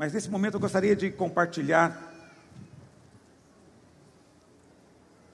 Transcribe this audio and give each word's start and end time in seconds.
Mas 0.00 0.14
nesse 0.14 0.30
momento 0.30 0.54
eu 0.54 0.60
gostaria 0.60 0.96
de 0.96 1.10
compartilhar 1.10 2.10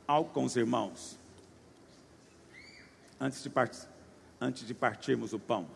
algo 0.08 0.28
com 0.30 0.42
os 0.42 0.56
irmãos. 0.56 1.16
Antes 3.20 3.44
de, 3.44 3.48
part... 3.48 3.78
antes 4.40 4.66
de 4.66 4.74
partirmos 4.74 5.32
o 5.32 5.38
pão. 5.38 5.68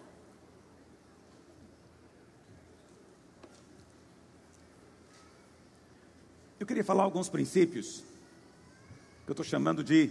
Eu 6.59 6.67
queria 6.67 6.83
falar 6.83 7.05
alguns 7.05 7.29
princípios, 7.29 8.03
que 9.25 9.31
eu 9.31 9.35
estou 9.35 9.45
chamando 9.45 9.85
de 9.85 10.11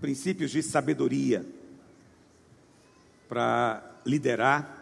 princípios 0.00 0.50
de 0.50 0.62
sabedoria, 0.62 1.44
para 3.28 4.00
liderar, 4.06 4.75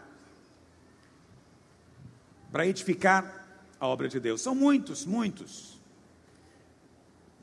para 2.55 2.65
edificar 2.65 3.45
a 3.77 3.85
obra 3.85 4.07
de 4.07 4.17
Deus. 4.17 4.39
São 4.39 4.55
muitos, 4.55 5.05
muitos. 5.05 5.77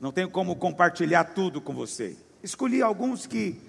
Não 0.01 0.11
tenho 0.11 0.27
como 0.27 0.55
compartilhar 0.55 1.23
tudo 1.35 1.61
com 1.61 1.71
você. 1.71 2.17
Escolhi 2.41 2.81
alguns 2.81 3.27
que 3.27 3.61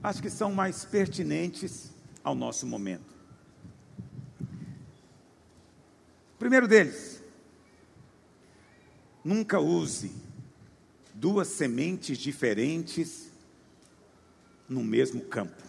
acho 0.00 0.22
que 0.22 0.30
são 0.30 0.52
mais 0.52 0.84
pertinentes 0.84 1.90
ao 2.22 2.36
nosso 2.36 2.68
momento. 2.68 3.12
Primeiro 6.38 6.68
deles, 6.68 7.20
Nunca 9.24 9.58
use 9.58 10.12
duas 11.12 11.48
sementes 11.48 12.16
diferentes 12.16 13.32
no 14.68 14.84
mesmo 14.84 15.20
campo. 15.22 15.64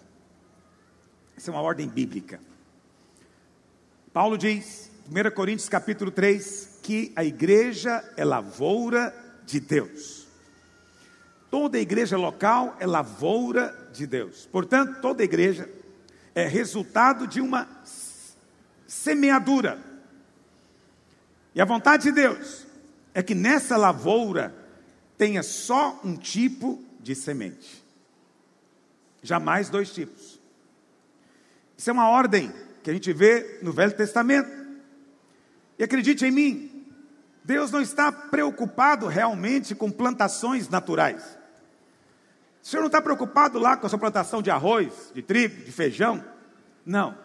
Essa 1.35 1.49
é 1.49 1.53
uma 1.55 1.63
ordem 1.63 1.87
bíblica. 1.87 2.39
Paulo 4.13 4.37
diz, 4.37 4.91
1 5.09 5.31
Coríntios 5.31 5.69
capítulo 5.69 6.11
3, 6.11 6.79
que 6.83 7.13
a 7.15 7.23
igreja 7.23 8.03
é 8.17 8.25
lavoura 8.25 9.15
de 9.45 9.57
Deus. 9.57 10.27
Toda 11.49 11.79
igreja 11.79 12.17
local 12.17 12.75
é 12.77 12.85
lavoura 12.85 13.89
de 13.93 14.05
Deus. 14.05 14.45
Portanto, 14.51 14.99
toda 15.01 15.23
igreja 15.23 15.69
é 16.35 16.45
resultado 16.45 17.25
de 17.25 17.39
uma 17.39 17.69
semeadura. 18.85 19.79
E 21.55 21.61
a 21.61 21.65
vontade 21.65 22.03
de 22.03 22.11
Deus 22.11 22.67
é 23.13 23.23
que 23.23 23.33
nessa 23.33 23.77
lavoura 23.77 24.53
tenha 25.17 25.41
só 25.41 26.01
um 26.03 26.17
tipo 26.17 26.83
de 26.99 27.15
semente. 27.15 27.81
Jamais 29.23 29.69
dois 29.69 29.89
tipos. 29.93 30.37
Isso 31.77 31.89
é 31.89 31.93
uma 31.93 32.09
ordem 32.09 32.51
que 32.83 32.89
a 32.89 32.93
gente 32.93 33.13
vê 33.13 33.59
no 33.61 33.71
Velho 33.71 33.95
Testamento. 33.95 34.66
E 35.77 35.83
acredite 35.83 36.25
em 36.25 36.31
mim, 36.31 36.85
Deus 37.43 37.71
não 37.71 37.81
está 37.81 38.11
preocupado 38.11 39.07
realmente 39.07 39.75
com 39.75 39.91
plantações 39.91 40.69
naturais. 40.69 41.37
O 42.61 42.67
Senhor 42.67 42.81
não 42.81 42.87
está 42.87 43.01
preocupado 43.01 43.59
lá 43.59 43.77
com 43.77 43.85
a 43.85 43.89
sua 43.89 43.99
plantação 43.99 44.41
de 44.41 44.51
arroz, 44.51 45.11
de 45.13 45.21
trigo, 45.21 45.63
de 45.63 45.71
feijão. 45.71 46.23
Não. 46.85 47.17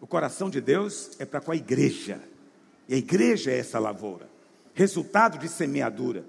O 0.00 0.06
coração 0.06 0.48
de 0.48 0.60
Deus 0.60 1.10
é 1.18 1.26
para 1.26 1.40
com 1.40 1.52
a 1.52 1.56
igreja. 1.56 2.20
E 2.88 2.94
a 2.94 2.96
igreja 2.96 3.50
é 3.50 3.58
essa 3.58 3.78
lavoura 3.78 4.30
resultado 4.74 5.38
de 5.38 5.48
semeadura. 5.48 6.24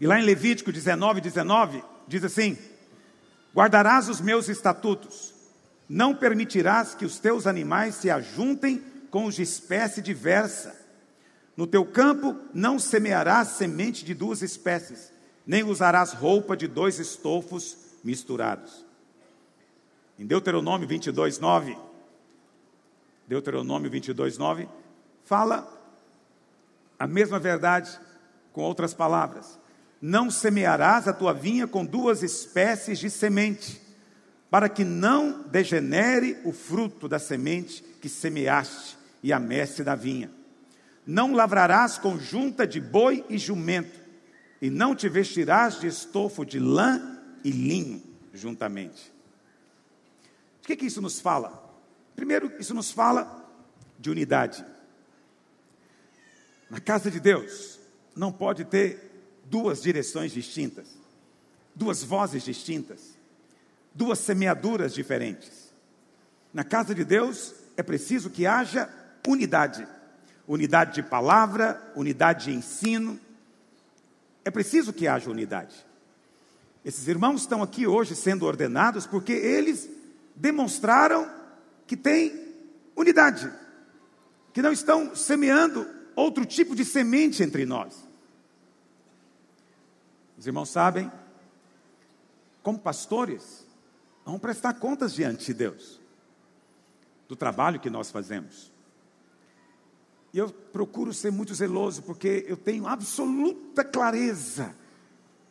E 0.00 0.06
lá 0.06 0.18
em 0.18 0.24
Levítico 0.24 0.72
19, 0.72 1.20
19, 1.20 1.82
diz 2.06 2.24
assim: 2.24 2.56
Guardarás 3.54 4.08
os 4.08 4.20
meus 4.20 4.48
estatutos, 4.48 5.34
não 5.88 6.14
permitirás 6.14 6.94
que 6.94 7.04
os 7.04 7.18
teus 7.18 7.46
animais 7.46 7.96
se 7.96 8.10
ajuntem 8.10 8.82
com 9.10 9.28
de 9.30 9.42
espécie 9.42 10.00
diversa. 10.02 10.76
No 11.56 11.66
teu 11.66 11.84
campo 11.84 12.36
não 12.54 12.78
semearás 12.78 13.48
semente 13.48 14.04
de 14.04 14.14
duas 14.14 14.42
espécies, 14.42 15.12
nem 15.46 15.64
usarás 15.64 16.12
roupa 16.12 16.56
de 16.56 16.68
dois 16.68 16.98
estofos 16.98 17.76
misturados. 18.04 18.84
Em 20.18 20.26
Deuteronômio 20.26 20.86
22, 20.86 21.38
9, 21.38 21.76
Deuteronômio 23.26 23.90
22, 23.90 24.38
9, 24.38 24.68
fala 25.24 25.78
a 26.98 27.06
mesma 27.06 27.38
verdade, 27.38 27.98
com 28.52 28.62
outras 28.62 28.92
palavras. 28.92 29.58
Não 30.00 30.30
semearás 30.30 31.06
a 31.06 31.12
tua 31.12 31.32
vinha 31.32 31.66
com 31.66 31.84
duas 31.84 32.22
espécies 32.22 32.98
de 32.98 33.08
semente, 33.08 33.80
para 34.50 34.68
que 34.68 34.84
não 34.84 35.42
degenere 35.42 36.38
o 36.44 36.52
fruto 36.52 37.08
da 37.08 37.18
semente 37.18 37.82
que 38.00 38.08
semeaste 38.08 38.97
e 39.22 39.32
a 39.32 39.38
messe 39.38 39.82
da 39.82 39.94
vinha. 39.94 40.30
Não 41.06 41.32
lavrarás 41.32 41.98
com 41.98 42.18
junta 42.18 42.66
de 42.66 42.80
boi 42.80 43.24
e 43.28 43.38
jumento, 43.38 43.98
e 44.60 44.68
não 44.68 44.94
te 44.94 45.08
vestirás 45.08 45.80
de 45.80 45.86
estofo 45.86 46.44
de 46.44 46.58
lã 46.58 47.18
e 47.44 47.50
linho 47.50 48.02
juntamente. 48.32 49.12
O 50.62 50.66
que, 50.66 50.76
que 50.76 50.86
isso 50.86 51.00
nos 51.00 51.20
fala? 51.20 51.64
Primeiro, 52.14 52.52
isso 52.58 52.74
nos 52.74 52.90
fala 52.90 53.48
de 53.98 54.10
unidade. 54.10 54.64
Na 56.68 56.80
casa 56.80 57.10
de 57.10 57.18
Deus, 57.18 57.78
não 58.14 58.30
pode 58.30 58.64
ter 58.64 59.10
duas 59.44 59.80
direções 59.80 60.32
distintas, 60.32 60.88
duas 61.74 62.02
vozes 62.02 62.42
distintas, 62.42 63.16
duas 63.94 64.18
semeaduras 64.18 64.92
diferentes. 64.92 65.72
Na 66.52 66.64
casa 66.64 66.94
de 66.94 67.04
Deus 67.04 67.54
é 67.76 67.82
preciso 67.82 68.28
que 68.28 68.46
haja 68.46 68.92
unidade, 69.28 69.86
unidade 70.46 70.94
de 70.94 71.02
palavra, 71.02 71.92
unidade 71.94 72.46
de 72.46 72.52
ensino. 72.52 73.20
É 74.44 74.50
preciso 74.50 74.92
que 74.92 75.06
haja 75.06 75.30
unidade. 75.30 75.86
Esses 76.82 77.06
irmãos 77.06 77.42
estão 77.42 77.62
aqui 77.62 77.86
hoje 77.86 78.16
sendo 78.16 78.46
ordenados 78.46 79.06
porque 79.06 79.32
eles 79.32 79.88
demonstraram 80.34 81.30
que 81.86 81.96
têm 81.96 82.54
unidade, 82.96 83.52
que 84.54 84.62
não 84.62 84.72
estão 84.72 85.14
semeando 85.14 85.86
outro 86.16 86.46
tipo 86.46 86.74
de 86.74 86.84
semente 86.84 87.42
entre 87.42 87.66
nós. 87.66 88.06
Os 90.38 90.46
irmãos 90.46 90.70
sabem, 90.70 91.10
como 92.62 92.78
pastores, 92.78 93.66
vamos 94.24 94.40
prestar 94.40 94.74
contas 94.74 95.12
diante 95.12 95.46
de 95.46 95.54
Deus 95.54 96.00
do 97.28 97.36
trabalho 97.36 97.80
que 97.80 97.90
nós 97.90 98.10
fazemos. 98.10 98.72
E 100.32 100.38
eu 100.38 100.50
procuro 100.50 101.12
ser 101.12 101.30
muito 101.30 101.54
zeloso, 101.54 102.02
porque 102.02 102.44
eu 102.46 102.56
tenho 102.56 102.86
absoluta 102.86 103.82
clareza 103.82 104.74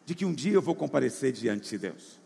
de 0.06 0.14
que 0.14 0.26
um 0.26 0.34
dia 0.34 0.54
eu 0.54 0.62
vou 0.62 0.76
comparecer 0.76 1.32
diante 1.32 1.70
de 1.70 1.78
Deus. 1.78 2.20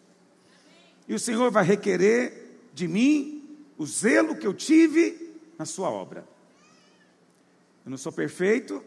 E 1.08 1.14
o 1.14 1.20
Senhor 1.20 1.50
vai 1.50 1.64
requerer 1.64 2.60
de 2.74 2.88
mim 2.88 3.58
o 3.78 3.86
zelo 3.86 4.36
que 4.36 4.46
eu 4.46 4.54
tive 4.54 5.36
na 5.58 5.66
Sua 5.66 5.90
obra. 5.90 6.26
Eu 7.84 7.90
não 7.90 7.98
sou 7.98 8.12
perfeito, 8.12 8.84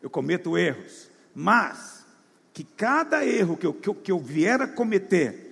eu 0.00 0.08
cometo 0.08 0.56
erros, 0.56 1.10
mas 1.34 2.06
que 2.52 2.62
cada 2.62 3.24
erro 3.24 3.56
que 3.56 3.66
eu, 3.66 3.74
que 3.74 3.88
eu, 3.88 3.94
que 3.94 4.12
eu 4.12 4.18
vier 4.20 4.60
a 4.60 4.68
cometer 4.68 5.50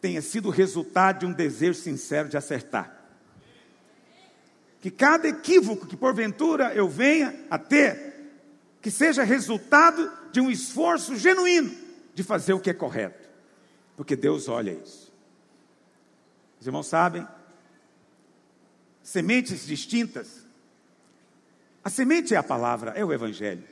tenha 0.00 0.22
sido 0.22 0.50
resultado 0.50 1.20
de 1.20 1.26
um 1.26 1.32
desejo 1.32 1.78
sincero 1.78 2.28
de 2.28 2.36
acertar. 2.36 2.97
Que 4.80 4.90
cada 4.90 5.28
equívoco 5.28 5.86
que 5.86 5.96
porventura 5.96 6.72
eu 6.74 6.88
venha 6.88 7.34
a 7.50 7.58
ter, 7.58 8.14
que 8.80 8.90
seja 8.90 9.24
resultado 9.24 10.10
de 10.32 10.40
um 10.40 10.50
esforço 10.50 11.16
genuíno 11.16 11.74
de 12.14 12.22
fazer 12.22 12.52
o 12.52 12.60
que 12.60 12.70
é 12.70 12.74
correto, 12.74 13.28
porque 13.96 14.14
Deus 14.14 14.48
olha 14.48 14.70
isso. 14.70 15.12
Os 16.60 16.66
irmãos 16.66 16.86
sabem, 16.86 17.26
sementes 19.02 19.66
distintas 19.66 20.48
a 21.88 21.90
semente 21.90 22.34
é 22.34 22.36
a 22.36 22.42
palavra, 22.42 22.92
é 22.94 23.02
o 23.02 23.14
Evangelho. 23.14 23.64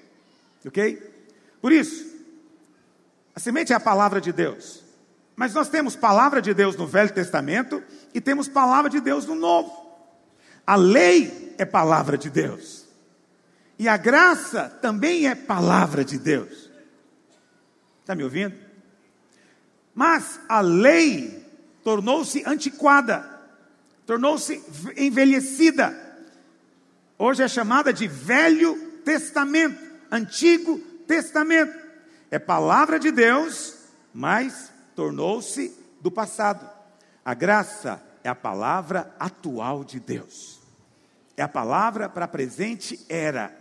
Ok? 0.64 1.02
Por 1.60 1.70
isso, 1.70 2.16
a 3.34 3.38
semente 3.38 3.74
é 3.74 3.76
a 3.76 3.80
palavra 3.80 4.22
de 4.22 4.32
Deus. 4.32 4.82
Mas 5.36 5.52
nós 5.52 5.68
temos 5.68 5.94
palavra 5.94 6.40
de 6.40 6.54
Deus 6.54 6.76
no 6.76 6.86
Velho 6.86 7.12
Testamento 7.12 7.82
e 8.14 8.20
temos 8.22 8.48
palavra 8.48 8.88
de 8.88 9.00
Deus 9.00 9.26
no 9.26 9.34
Novo. 9.34 9.85
A 10.66 10.74
lei 10.76 11.54
é 11.58 11.64
palavra 11.64 12.18
de 12.18 12.28
Deus. 12.28 12.86
E 13.78 13.88
a 13.88 13.96
graça 13.96 14.68
também 14.82 15.28
é 15.28 15.34
palavra 15.34 16.04
de 16.04 16.18
Deus. 16.18 16.70
Está 18.00 18.14
me 18.14 18.24
ouvindo? 18.24 18.54
Mas 19.94 20.40
a 20.48 20.60
lei 20.60 21.44
tornou-se 21.84 22.42
antiquada, 22.46 23.28
tornou-se 24.04 24.62
envelhecida 24.96 26.06
Hoje 27.18 27.42
é 27.42 27.48
chamada 27.48 27.94
de 27.94 28.06
Velho 28.06 28.76
Testamento, 29.02 29.78
Antigo 30.10 30.78
Testamento. 31.06 31.74
É 32.30 32.38
palavra 32.38 32.98
de 32.98 33.10
Deus, 33.10 33.74
mas 34.12 34.70
tornou-se 34.94 35.74
do 35.98 36.10
passado. 36.10 36.68
A 37.24 37.32
graça 37.32 38.02
é 38.26 38.28
a 38.28 38.34
palavra 38.34 39.14
atual 39.20 39.84
de 39.84 40.00
Deus. 40.00 40.58
É 41.36 41.44
a 41.44 41.48
palavra 41.48 42.08
para 42.08 42.26
presente 42.26 42.98
era. 43.08 43.56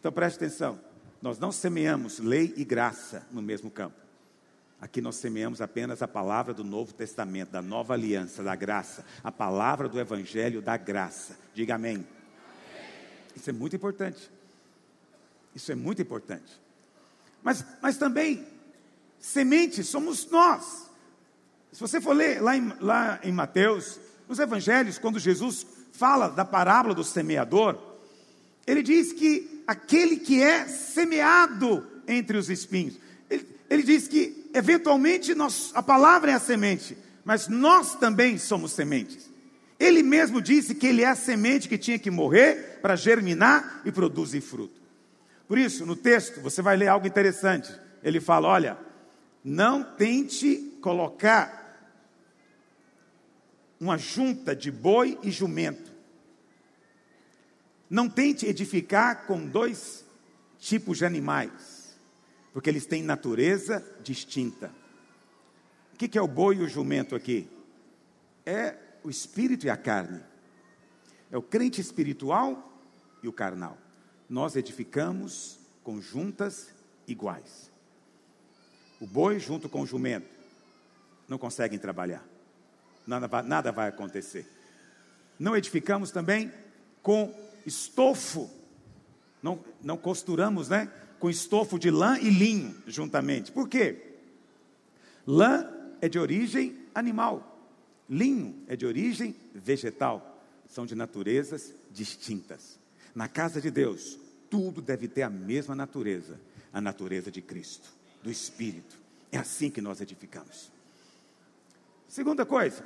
Então 0.00 0.10
preste 0.10 0.36
atenção. 0.36 0.80
Nós 1.20 1.38
não 1.38 1.52
semeamos 1.52 2.18
lei 2.18 2.54
e 2.56 2.64
graça 2.64 3.26
no 3.30 3.42
mesmo 3.42 3.70
campo. 3.70 3.96
Aqui 4.80 5.02
nós 5.02 5.16
semeamos 5.16 5.60
apenas 5.60 6.00
a 6.00 6.08
palavra 6.08 6.54
do 6.54 6.64
Novo 6.64 6.94
Testamento, 6.94 7.50
da 7.50 7.60
nova 7.60 7.92
aliança, 7.92 8.42
da 8.42 8.56
graça, 8.56 9.04
a 9.22 9.30
palavra 9.30 9.90
do 9.90 10.00
Evangelho 10.00 10.62
da 10.62 10.78
graça. 10.78 11.36
Diga 11.52 11.74
amém. 11.74 11.96
amém. 11.96 12.06
Isso 13.36 13.50
é 13.50 13.52
muito 13.52 13.76
importante. 13.76 14.30
Isso 15.54 15.70
é 15.70 15.74
muito 15.74 16.00
importante. 16.00 16.58
Mas, 17.42 17.62
mas 17.82 17.98
também, 17.98 18.46
semente 19.18 19.84
somos 19.84 20.30
nós. 20.30 20.87
Se 21.72 21.80
você 21.80 22.00
for 22.00 22.14
ler 22.14 22.42
lá 22.42 22.56
em, 22.56 22.72
lá 22.80 23.20
em 23.22 23.32
Mateus, 23.32 24.00
nos 24.28 24.38
Evangelhos, 24.38 24.98
quando 24.98 25.18
Jesus 25.18 25.66
fala 25.92 26.28
da 26.28 26.44
parábola 26.44 26.94
do 26.94 27.04
semeador, 27.04 27.78
ele 28.66 28.82
diz 28.82 29.12
que 29.12 29.62
aquele 29.66 30.16
que 30.16 30.42
é 30.42 30.66
semeado 30.66 31.86
entre 32.06 32.36
os 32.36 32.50
espinhos, 32.50 32.94
ele, 33.30 33.46
ele 33.68 33.82
diz 33.82 34.08
que 34.08 34.50
eventualmente 34.54 35.34
nós, 35.34 35.70
a 35.74 35.82
palavra 35.82 36.30
é 36.30 36.34
a 36.34 36.40
semente, 36.40 36.96
mas 37.24 37.48
nós 37.48 37.94
também 37.94 38.38
somos 38.38 38.72
sementes. 38.72 39.28
Ele 39.78 40.02
mesmo 40.02 40.42
disse 40.42 40.74
que 40.74 40.86
ele 40.86 41.02
é 41.02 41.06
a 41.06 41.14
semente 41.14 41.68
que 41.68 41.78
tinha 41.78 41.98
que 41.98 42.10
morrer 42.10 42.78
para 42.82 42.96
germinar 42.96 43.82
e 43.84 43.92
produzir 43.92 44.40
fruto. 44.40 44.78
Por 45.46 45.56
isso, 45.56 45.86
no 45.86 45.94
texto, 45.94 46.40
você 46.40 46.60
vai 46.60 46.76
ler 46.76 46.88
algo 46.88 47.06
interessante. 47.06 47.72
Ele 48.02 48.20
fala: 48.20 48.48
olha, 48.48 48.78
não 49.44 49.82
tente 49.82 50.76
colocar 50.80 51.57
uma 53.80 53.96
junta 53.96 54.54
de 54.54 54.70
boi 54.70 55.18
e 55.22 55.30
jumento. 55.30 55.92
Não 57.88 58.08
tente 58.08 58.46
edificar 58.46 59.26
com 59.26 59.46
dois 59.46 60.04
tipos 60.58 60.98
de 60.98 61.04
animais, 61.04 61.96
porque 62.52 62.68
eles 62.68 62.86
têm 62.86 63.02
natureza 63.02 63.84
distinta. 64.02 64.72
O 65.94 65.96
que 65.96 66.18
é 66.18 66.22
o 66.22 66.28
boi 66.28 66.56
e 66.56 66.62
o 66.62 66.68
jumento 66.68 67.14
aqui? 67.14 67.48
É 68.44 68.76
o 69.02 69.10
espírito 69.10 69.66
e 69.66 69.70
a 69.70 69.76
carne. 69.76 70.20
É 71.30 71.36
o 71.36 71.42
crente 71.42 71.80
espiritual 71.80 72.72
e 73.22 73.28
o 73.28 73.32
carnal. 73.32 73.78
Nós 74.28 74.56
edificamos 74.56 75.58
com 75.82 76.00
juntas 76.00 76.68
iguais. 77.06 77.70
O 79.00 79.06
boi 79.06 79.38
junto 79.38 79.68
com 79.68 79.82
o 79.82 79.86
jumento 79.86 80.36
não 81.28 81.38
conseguem 81.38 81.78
trabalhar 81.78 82.37
nada, 83.08 83.42
nada 83.42 83.72
vai 83.72 83.88
acontecer. 83.88 84.46
Não 85.38 85.56
edificamos 85.56 86.10
também 86.10 86.52
com 87.02 87.34
estofo, 87.64 88.50
não, 89.42 89.64
não 89.82 89.96
costuramos, 89.96 90.68
né? 90.68 90.92
Com 91.18 91.30
estofo 91.30 91.78
de 91.78 91.90
lã 91.90 92.18
e 92.18 92.28
linho 92.28 92.74
juntamente. 92.86 93.50
Por 93.50 93.68
quê? 93.68 94.16
Lã 95.26 95.66
é 96.00 96.08
de 96.08 96.18
origem 96.18 96.76
animal, 96.94 97.66
linho 98.08 98.62
é 98.66 98.76
de 98.76 98.86
origem 98.86 99.34
vegetal, 99.54 100.42
são 100.68 100.84
de 100.86 100.94
naturezas 100.94 101.74
distintas. 101.90 102.78
Na 103.14 103.28
casa 103.28 103.60
de 103.60 103.70
Deus, 103.70 104.18
tudo 104.50 104.80
deve 104.80 105.08
ter 105.08 105.22
a 105.22 105.30
mesma 105.30 105.74
natureza, 105.74 106.38
a 106.72 106.80
natureza 106.80 107.30
de 107.30 107.40
Cristo, 107.40 107.88
do 108.22 108.30
Espírito. 108.30 108.96
É 109.30 109.38
assim 109.38 109.70
que 109.70 109.80
nós 109.80 110.00
edificamos. 110.00 110.70
Segunda 112.08 112.46
coisa, 112.46 112.82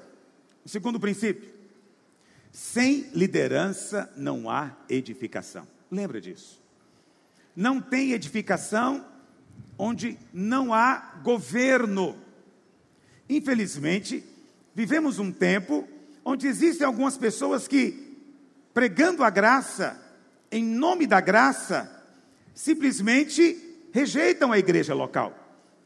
o 0.64 0.68
segundo 0.68 1.00
princípio: 1.00 1.48
sem 2.50 3.10
liderança 3.14 4.12
não 4.16 4.48
há 4.50 4.76
edificação. 4.88 5.66
Lembra 5.90 6.20
disso? 6.20 6.60
Não 7.54 7.80
tem 7.80 8.12
edificação 8.12 9.04
onde 9.78 10.18
não 10.32 10.72
há 10.72 11.20
governo. 11.22 12.16
Infelizmente, 13.28 14.24
vivemos 14.74 15.18
um 15.18 15.32
tempo 15.32 15.88
onde 16.24 16.46
existem 16.46 16.86
algumas 16.86 17.16
pessoas 17.16 17.66
que, 17.66 18.16
pregando 18.72 19.24
a 19.24 19.30
graça, 19.30 20.00
em 20.50 20.64
nome 20.64 21.06
da 21.06 21.20
graça, 21.20 21.90
simplesmente 22.54 23.88
rejeitam 23.92 24.52
a 24.52 24.58
igreja 24.58 24.94
local, 24.94 25.36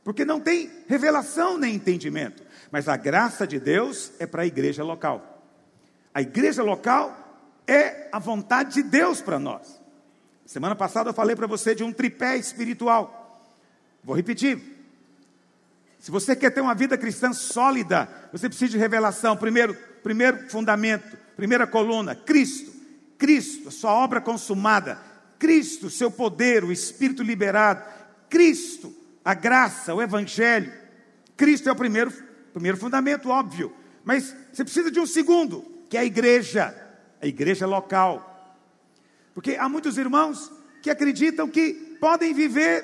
porque 0.04 0.24
não 0.24 0.40
tem 0.40 0.70
revelação 0.86 1.58
nem 1.58 1.74
entendimento. 1.74 2.42
Mas 2.70 2.88
a 2.88 2.96
graça 2.96 3.46
de 3.46 3.58
Deus 3.58 4.12
é 4.18 4.26
para 4.26 4.42
a 4.42 4.46
igreja 4.46 4.82
local. 4.82 5.42
A 6.12 6.22
igreja 6.22 6.62
local 6.62 7.14
é 7.66 8.08
a 8.12 8.18
vontade 8.18 8.74
de 8.74 8.82
Deus 8.82 9.20
para 9.20 9.38
nós. 9.38 9.80
Semana 10.44 10.74
passada 10.74 11.10
eu 11.10 11.14
falei 11.14 11.34
para 11.34 11.46
você 11.46 11.74
de 11.74 11.84
um 11.84 11.92
tripé 11.92 12.36
espiritual. 12.36 13.52
Vou 14.02 14.14
repetir. 14.14 14.76
Se 15.98 16.10
você 16.10 16.36
quer 16.36 16.50
ter 16.50 16.60
uma 16.60 16.74
vida 16.74 16.96
cristã 16.96 17.32
sólida, 17.32 18.08
você 18.32 18.48
precisa 18.48 18.70
de 18.70 18.78
revelação. 18.78 19.36
Primeiro, 19.36 19.74
primeiro 20.02 20.48
fundamento, 20.48 21.16
primeira 21.36 21.66
coluna, 21.66 22.14
Cristo. 22.14 22.72
Cristo, 23.18 23.70
sua 23.70 23.92
obra 23.92 24.20
consumada. 24.20 25.00
Cristo, 25.38 25.90
seu 25.90 26.10
poder, 26.10 26.62
o 26.62 26.70
Espírito 26.70 27.22
liberado. 27.22 27.82
Cristo, 28.28 28.94
a 29.24 29.34
graça, 29.34 29.94
o 29.94 30.00
Evangelho. 30.00 30.72
Cristo 31.36 31.68
é 31.68 31.72
o 31.72 31.76
primeiro 31.76 32.12
Primeiro 32.56 32.78
fundamento, 32.78 33.28
óbvio. 33.28 33.70
Mas 34.02 34.34
você 34.50 34.64
precisa 34.64 34.90
de 34.90 34.98
um 34.98 35.04
segundo, 35.04 35.62
que 35.90 35.96
é 35.98 36.00
a 36.00 36.04
igreja, 36.06 36.74
a 37.20 37.26
igreja 37.26 37.66
local. 37.66 38.56
Porque 39.34 39.56
há 39.56 39.68
muitos 39.68 39.98
irmãos 39.98 40.50
que 40.80 40.88
acreditam 40.88 41.50
que 41.50 41.98
podem 42.00 42.32
viver 42.32 42.82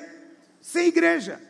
sem 0.61 0.89
igreja. 0.89 1.41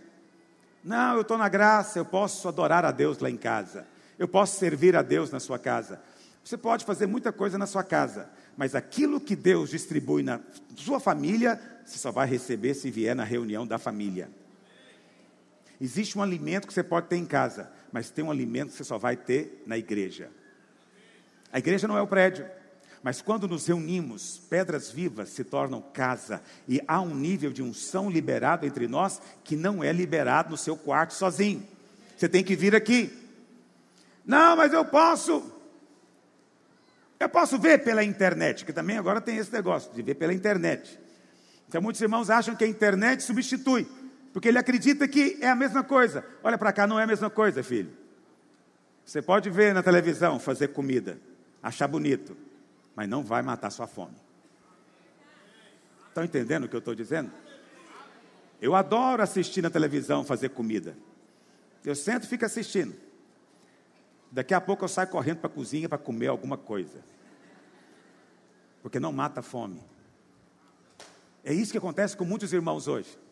Não, 0.82 1.16
eu 1.16 1.22
estou 1.24 1.38
na 1.38 1.50
graça, 1.50 2.00
eu 2.00 2.06
posso 2.06 2.48
adorar 2.48 2.86
a 2.86 2.92
Deus 2.92 3.20
lá 3.20 3.30
em 3.30 3.36
casa. 3.36 3.86
Eu 4.18 4.30
posso 4.30 4.58
servir 4.58 4.96
a 4.96 5.02
Deus 5.02 5.30
na 5.30 5.42
sua 5.42 5.60
casa. 5.60 6.02
Você 6.46 6.56
pode 6.56 6.86
fazer 6.86 7.08
muita 7.08 7.34
coisa 7.34 7.58
na 7.58 7.66
sua 7.66 7.84
casa, 7.84 8.30
mas 8.56 8.74
aquilo 8.74 9.20
que 9.20 9.36
Deus 9.36 9.70
distribui 9.70 10.24
na 10.24 10.40
sua 10.78 11.02
família, 11.02 11.60
você 11.84 11.98
só 11.98 12.10
vai 12.10 12.26
receber 12.26 12.74
se 12.74 12.90
vier 12.90 13.18
na 13.18 13.26
reunião 13.26 13.68
da 13.68 13.78
família. 13.78 14.30
Existe 15.82 16.18
um 16.18 16.22
alimento 16.22 16.66
que 16.66 16.74
você 16.74 16.84
pode 16.84 17.08
ter 17.08 17.18
em 17.18 17.26
casa, 17.26 17.70
mas 17.94 18.10
tem 18.10 18.26
um 18.26 18.32
alimento 18.32 18.72
que 18.72 18.78
você 18.78 18.84
só 18.84 18.98
vai 18.98 19.16
ter 19.16 19.64
na 19.68 19.78
igreja. 19.78 20.32
A 21.52 21.60
igreja 21.60 21.88
não 21.88 21.96
é 21.96 22.02
o 22.02 22.08
prédio, 22.08 22.44
mas 23.04 23.22
quando 23.22 23.48
nos 23.48 23.68
reunimos, 23.68 24.42
pedras 24.50 24.90
vivas 24.90 25.30
se 25.30 25.44
tornam 25.44 25.80
casa 25.80 26.42
e 26.68 26.82
há 26.88 27.00
um 27.00 27.14
nível 27.14 27.54
de 27.54 27.62
unção 27.62 28.10
liberado 28.10 28.66
entre 28.66 28.88
nós 28.88 29.22
que 29.44 29.56
não 29.56 29.84
é 29.84 29.94
liberado 29.94 30.50
no 30.50 30.58
seu 30.58 30.76
quarto 30.76 31.14
sozinho. 31.14 31.66
Você 32.18 32.28
tem 32.28 32.44
que 32.44 32.56
vir 32.56 32.76
aqui. 32.76 33.12
Não, 34.26 34.56
mas 34.56 34.74
eu 34.74 34.84
posso. 34.84 35.52
Eu 37.20 37.30
posso 37.30 37.60
ver 37.60 37.84
pela 37.84 38.04
internet, 38.04 38.66
que 38.66 38.74
também 38.74 38.98
agora 38.98 39.22
tem 39.22 39.38
esse 39.38 39.54
negócio 39.54 39.94
de 39.94 40.02
ver 40.02 40.16
pela 40.16 40.34
internet. 40.34 41.00
Então 41.70 41.82
muitos 41.82 42.02
irmãos 42.02 42.32
acham 42.32 42.56
que 42.56 42.64
a 42.64 42.68
internet 42.68 43.22
substitui. 43.22 43.88
Porque 44.34 44.48
ele 44.48 44.58
acredita 44.58 45.08
que 45.08 45.38
é 45.40 45.48
a 45.48 45.56
mesma 45.56 45.84
coisa. 45.84 46.26
Olha 46.44 46.58
para 46.58 46.74
cá, 46.74 46.88
não 46.88 47.00
é 47.00 47.04
a 47.04 47.08
mesma 47.08 47.30
coisa, 47.30 47.62
filho. 47.62 47.96
Você 49.06 49.22
pode 49.22 49.50
ver 49.50 49.76
na 49.76 49.84
televisão 49.84 50.40
fazer 50.40 50.70
comida, 50.70 51.20
achar 51.62 51.88
bonito, 51.88 52.36
mas 52.96 53.08
não 53.08 53.22
vai 53.22 53.44
matar 53.44 53.70
sua 53.70 53.86
fome. 53.86 54.16
Estão 56.08 56.24
entendendo 56.24 56.64
o 56.64 56.68
que 56.68 56.76
eu 56.76 56.80
estou 56.80 56.96
dizendo? 56.96 57.32
Eu 58.60 58.76
adoro 58.76 59.22
assistir 59.22 59.62
na 59.62 59.70
televisão 59.70 60.24
fazer 60.24 60.50
comida. 60.50 60.98
Eu 61.86 61.96
sento 61.96 62.24
e 62.24 62.28
fico 62.28 62.46
assistindo. 62.46 62.96
Daqui 64.32 64.54
a 64.54 64.62
pouco 64.62 64.84
eu 64.84 64.88
saio 64.88 65.10
correndo 65.10 65.40
para 65.40 65.48
a 65.48 65.54
cozinha 65.54 65.88
para 65.88 65.98
comer 65.98 66.28
alguma 66.28 66.58
coisa. 66.58 67.04
Porque 68.82 69.00
não 69.00 69.12
mata 69.12 69.42
a 69.42 69.44
fome. 69.44 69.82
É 71.44 71.54
isso 71.54 71.72
que 71.72 71.78
acontece 71.78 72.18
com 72.18 72.26
muitos 72.26 72.52
irmãos 72.52 72.88
hoje 72.88 73.23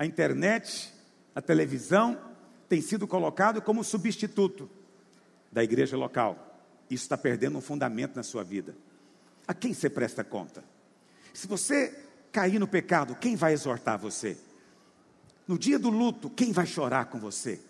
a 0.00 0.06
internet, 0.06 0.90
a 1.34 1.42
televisão, 1.42 2.18
tem 2.70 2.80
sido 2.80 3.06
colocado 3.06 3.60
como 3.60 3.84
substituto 3.84 4.66
da 5.52 5.62
igreja 5.62 5.94
local. 5.94 6.58
Isso 6.88 7.04
está 7.04 7.18
perdendo 7.18 7.58
um 7.58 7.60
fundamento 7.60 8.16
na 8.16 8.22
sua 8.22 8.42
vida. 8.42 8.74
A 9.46 9.52
quem 9.52 9.74
você 9.74 9.90
presta 9.90 10.24
conta? 10.24 10.64
Se 11.34 11.46
você 11.46 11.94
cair 12.32 12.58
no 12.58 12.66
pecado, 12.66 13.14
quem 13.14 13.36
vai 13.36 13.52
exortar 13.52 13.98
você? 13.98 14.38
No 15.46 15.58
dia 15.58 15.78
do 15.78 15.90
luto, 15.90 16.30
quem 16.30 16.50
vai 16.50 16.64
chorar 16.64 17.10
com 17.10 17.20
você? 17.20 17.60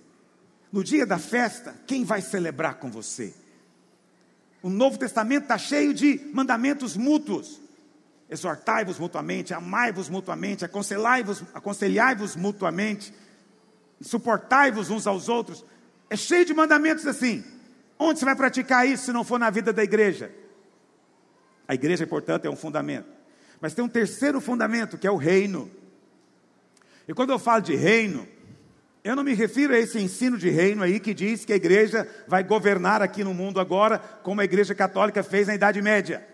No 0.70 0.84
dia 0.84 1.04
da 1.04 1.18
festa, 1.18 1.74
quem 1.84 2.04
vai 2.04 2.22
celebrar 2.22 2.76
com 2.76 2.88
você? 2.88 3.34
O 4.62 4.70
Novo 4.70 4.96
Testamento 4.96 5.42
está 5.42 5.58
cheio 5.58 5.92
de 5.92 6.30
mandamentos 6.32 6.96
mútuos 6.96 7.60
exortai-vos 8.30 8.98
mutuamente, 8.98 9.52
amai-vos 9.52 10.08
mutuamente, 10.08 10.64
aconselhai-vos 10.64 11.42
aconselhai 11.52 12.16
mutuamente, 12.36 13.12
suportai-vos 14.00 14.88
uns 14.88 15.06
aos 15.06 15.28
outros. 15.28 15.64
É 16.08 16.16
cheio 16.16 16.44
de 16.44 16.54
mandamentos 16.54 17.06
assim. 17.06 17.44
Onde 17.98 18.20
você 18.20 18.24
vai 18.24 18.36
praticar 18.36 18.86
isso 18.86 19.06
se 19.06 19.12
não 19.12 19.24
for 19.24 19.38
na 19.38 19.50
vida 19.50 19.72
da 19.72 19.82
igreja? 19.82 20.30
A 21.66 21.74
igreja, 21.74 22.06
portanto, 22.06 22.46
é 22.46 22.50
um 22.50 22.56
fundamento. 22.56 23.08
Mas 23.60 23.74
tem 23.74 23.84
um 23.84 23.88
terceiro 23.88 24.40
fundamento, 24.40 24.96
que 24.96 25.06
é 25.06 25.10
o 25.10 25.16
reino. 25.16 25.70
E 27.06 27.12
quando 27.12 27.30
eu 27.30 27.38
falo 27.38 27.60
de 27.62 27.74
reino, 27.74 28.26
eu 29.02 29.14
não 29.14 29.22
me 29.22 29.34
refiro 29.34 29.74
a 29.74 29.78
esse 29.78 29.98
ensino 29.98 30.38
de 30.38 30.48
reino 30.48 30.82
aí 30.82 30.98
que 30.98 31.12
diz 31.12 31.44
que 31.44 31.52
a 31.52 31.56
igreja 31.56 32.08
vai 32.26 32.42
governar 32.42 33.02
aqui 33.02 33.22
no 33.22 33.34
mundo 33.34 33.60
agora, 33.60 33.98
como 33.98 34.40
a 34.40 34.44
igreja 34.44 34.74
católica 34.74 35.22
fez 35.22 35.48
na 35.48 35.54
Idade 35.54 35.82
Média. 35.82 36.26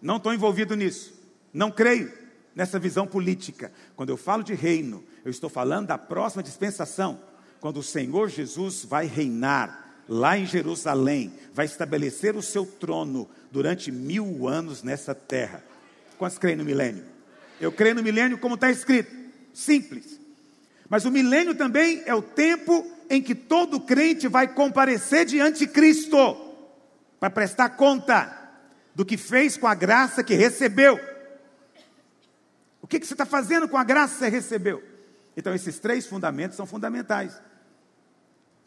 Não 0.00 0.16
estou 0.16 0.32
envolvido 0.32 0.74
nisso. 0.74 1.12
Não 1.52 1.70
creio 1.70 2.12
nessa 2.54 2.78
visão 2.78 3.06
política. 3.06 3.72
Quando 3.96 4.10
eu 4.10 4.16
falo 4.16 4.42
de 4.42 4.54
reino, 4.54 5.04
eu 5.24 5.30
estou 5.30 5.50
falando 5.50 5.88
da 5.88 5.98
próxima 5.98 6.42
dispensação, 6.42 7.20
quando 7.60 7.78
o 7.78 7.82
Senhor 7.82 8.28
Jesus 8.28 8.84
vai 8.84 9.06
reinar 9.06 10.02
lá 10.08 10.36
em 10.36 10.46
Jerusalém, 10.46 11.32
vai 11.52 11.66
estabelecer 11.66 12.34
o 12.36 12.42
seu 12.42 12.66
trono 12.66 13.28
durante 13.50 13.92
mil 13.92 14.48
anos 14.48 14.82
nessa 14.82 15.14
terra. 15.14 15.62
Quantos 16.18 16.38
creem 16.38 16.56
no 16.56 16.64
milênio? 16.64 17.04
Eu 17.60 17.70
creio 17.70 17.94
no 17.94 18.02
milênio 18.02 18.38
como 18.38 18.54
está 18.54 18.70
escrito, 18.70 19.14
simples. 19.52 20.18
Mas 20.88 21.04
o 21.04 21.10
milênio 21.10 21.54
também 21.54 22.02
é 22.06 22.14
o 22.14 22.22
tempo 22.22 22.84
em 23.08 23.22
que 23.22 23.34
todo 23.34 23.80
crente 23.80 24.26
vai 24.26 24.48
comparecer 24.48 25.24
diante 25.26 25.60
de 25.60 25.66
Cristo 25.68 26.36
para 27.20 27.30
prestar 27.30 27.70
conta 27.70 28.39
do 28.94 29.04
que 29.04 29.16
fez 29.16 29.56
com 29.56 29.66
a 29.66 29.74
graça 29.74 30.22
que 30.22 30.34
recebeu. 30.34 30.98
O 32.82 32.86
que, 32.86 32.98
que 32.98 33.06
você 33.06 33.14
está 33.14 33.26
fazendo 33.26 33.68
com 33.68 33.76
a 33.76 33.84
graça 33.84 34.14
que 34.14 34.18
você 34.20 34.28
recebeu? 34.28 34.82
Então, 35.36 35.54
esses 35.54 35.78
três 35.78 36.06
fundamentos 36.06 36.56
são 36.56 36.66
fundamentais. 36.66 37.40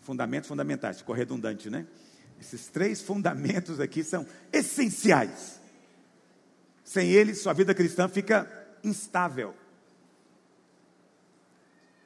Fundamentos 0.02 0.48
fundamentais, 0.48 0.98
ficou 0.98 1.16
redundante, 1.16 1.70
né? 1.70 1.86
Esses 2.40 2.68
três 2.68 3.02
fundamentos 3.02 3.80
aqui 3.80 4.04
são 4.04 4.26
essenciais. 4.52 5.60
Sem 6.84 7.10
eles, 7.12 7.42
sua 7.42 7.54
vida 7.54 7.74
cristã 7.74 8.08
fica 8.08 8.48
instável. 8.84 9.56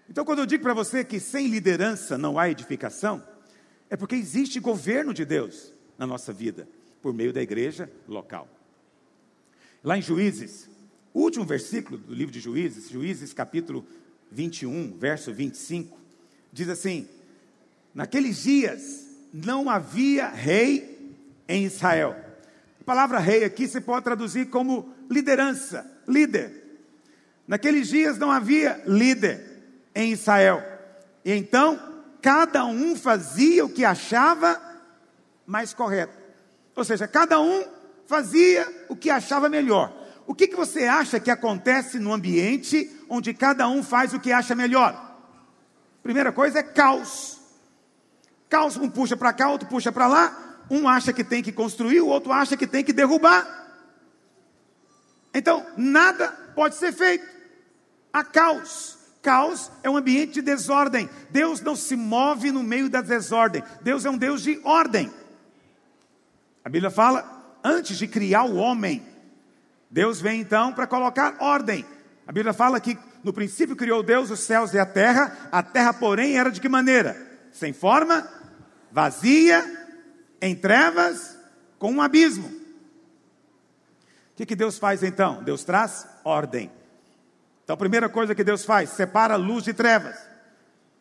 Então, 0.10 0.24
quando 0.24 0.40
eu 0.40 0.46
digo 0.46 0.64
para 0.64 0.74
você 0.74 1.04
que 1.04 1.20
sem 1.20 1.48
liderança 1.48 2.18
não 2.18 2.40
há 2.40 2.50
edificação, 2.50 3.24
é 3.90 3.98
porque 3.98 4.16
existe 4.16 4.60
governo 4.60 5.14
de 5.14 5.26
Deus 5.26 5.74
na 5.98 6.06
nossa 6.06 6.32
vida, 6.32 6.68
por 7.02 7.14
meio 7.14 7.34
da 7.34 7.42
igreja 7.42 7.90
local. 8.08 8.48
Lá 9.84 9.98
em 9.98 10.02
Juízes, 10.02 10.70
o 11.14 11.22
último 11.22 11.46
versículo 11.46 11.98
do 11.98 12.14
livro 12.14 12.32
de 12.32 12.40
Juízes, 12.40 12.90
Juízes 12.90 13.34
capítulo 13.34 13.86
21, 14.32 14.98
verso 14.98 15.34
25, 15.34 15.98
diz 16.52 16.70
assim: 16.70 17.08
Naqueles 17.94 18.44
dias 18.44 19.08
não 19.34 19.70
havia 19.70 20.30
rei 20.30 21.16
em 21.48 21.66
Israel. 21.66 22.16
A 22.82 22.84
palavra 22.84 23.20
rei 23.20 23.44
aqui 23.44 23.68
você 23.68 23.82
pode 23.82 24.04
traduzir 24.04 24.48
como 24.50 24.94
liderança, 25.10 25.90
líder. 26.08 26.82
Naqueles 27.48 27.88
dias 27.88 28.18
não 28.18 28.32
havia 28.32 28.84
líder 28.86 29.44
em 29.96 30.12
Israel. 30.12 30.62
E 31.24 31.32
então, 31.32 31.80
cada 32.22 32.66
um 32.66 32.96
fazia 32.96 33.66
o 33.66 33.70
que 33.70 33.86
achava 33.86 34.62
mais 35.46 35.74
correto. 35.74 36.27
Ou 36.78 36.84
seja, 36.84 37.08
cada 37.08 37.42
um 37.42 37.66
fazia 38.06 38.86
o 38.88 38.96
que 38.96 39.10
achava 39.10 39.50
melhor. 39.50 39.92
O 40.28 40.36
que, 40.36 40.48
que 40.48 40.56
você 40.56 40.84
acha 40.86 41.20
que 41.20 41.32
acontece 41.32 41.98
no 41.98 42.14
ambiente 42.14 42.96
onde 43.10 43.34
cada 43.34 43.68
um 43.68 43.82
faz 43.82 44.14
o 44.14 44.20
que 44.20 44.32
acha 44.32 44.54
melhor? 44.54 45.18
Primeira 46.04 46.32
coisa 46.32 46.60
é 46.60 46.64
caos. 46.64 47.40
Caos, 48.48 48.78
um 48.78 48.88
puxa 48.88 49.18
para 49.18 49.34
cá, 49.34 49.50
outro 49.50 49.68
puxa 49.68 49.92
para 49.92 50.06
lá. 50.06 50.66
Um 50.70 50.88
acha 50.88 51.12
que 51.12 51.24
tem 51.24 51.42
que 51.42 51.52
construir, 51.52 52.00
o 52.02 52.08
outro 52.08 52.32
acha 52.32 52.56
que 52.56 52.68
tem 52.68 52.84
que 52.84 52.94
derrubar. 52.94 53.46
Então, 55.34 55.66
nada 55.76 56.28
pode 56.54 56.76
ser 56.76 56.94
feito. 56.94 57.26
Há 58.14 58.24
caos. 58.24 59.00
Caos 59.24 59.72
é 59.82 59.90
um 59.90 59.98
ambiente 59.98 60.34
de 60.34 60.42
desordem. 60.44 61.10
Deus 61.32 61.60
não 61.60 61.76
se 61.76 61.96
move 61.96 62.52
no 62.52 62.62
meio 62.62 62.88
da 62.88 63.02
desordem. 63.02 63.64
Deus 63.82 64.06
é 64.06 64.12
um 64.12 64.18
Deus 64.18 64.44
de 64.44 64.62
ordem. 64.64 65.12
A 66.68 66.70
Bíblia 66.70 66.92
fala, 66.92 67.60
antes 67.64 67.98
de 67.98 68.10
criar 68.10 68.44
o 68.44 68.58
homem, 68.58 69.02
Deus 69.90 70.20
vem 70.20 70.42
então 70.42 70.74
para 70.74 70.86
colocar 70.86 71.38
ordem. 71.40 71.86
A 72.28 72.32
Bíblia 72.34 72.52
fala 72.52 72.78
que 72.82 73.00
no 73.24 73.32
princípio 73.32 73.74
criou 73.74 74.04
Deus 74.04 74.30
os 74.32 74.42
céus 74.42 74.74
e 74.74 74.78
a 74.78 74.86
terra, 74.86 75.48
a 75.50 75.64
terra, 75.64 75.94
porém, 75.94 76.38
era 76.38 76.52
de 76.52 76.60
que 76.60 76.68
maneira? 76.68 77.16
Sem 77.54 77.72
forma, 77.72 78.30
vazia, 78.92 79.64
em 80.42 80.54
trevas, 80.54 81.38
com 81.80 81.90
um 81.90 82.02
abismo. 82.02 82.50
O 82.50 84.36
que, 84.36 84.46
que 84.46 84.54
Deus 84.54 84.78
faz 84.78 85.04
então? 85.04 85.42
Deus 85.44 85.64
traz 85.64 86.06
ordem. 86.26 86.70
Então 87.64 87.76
a 87.76 87.78
primeira 87.78 88.10
coisa 88.10 88.36
que 88.36 88.44
Deus 88.44 88.66
faz, 88.66 88.90
separa 88.90 89.38
luz 89.38 89.64
de 89.64 89.74
trevas. 89.74 90.18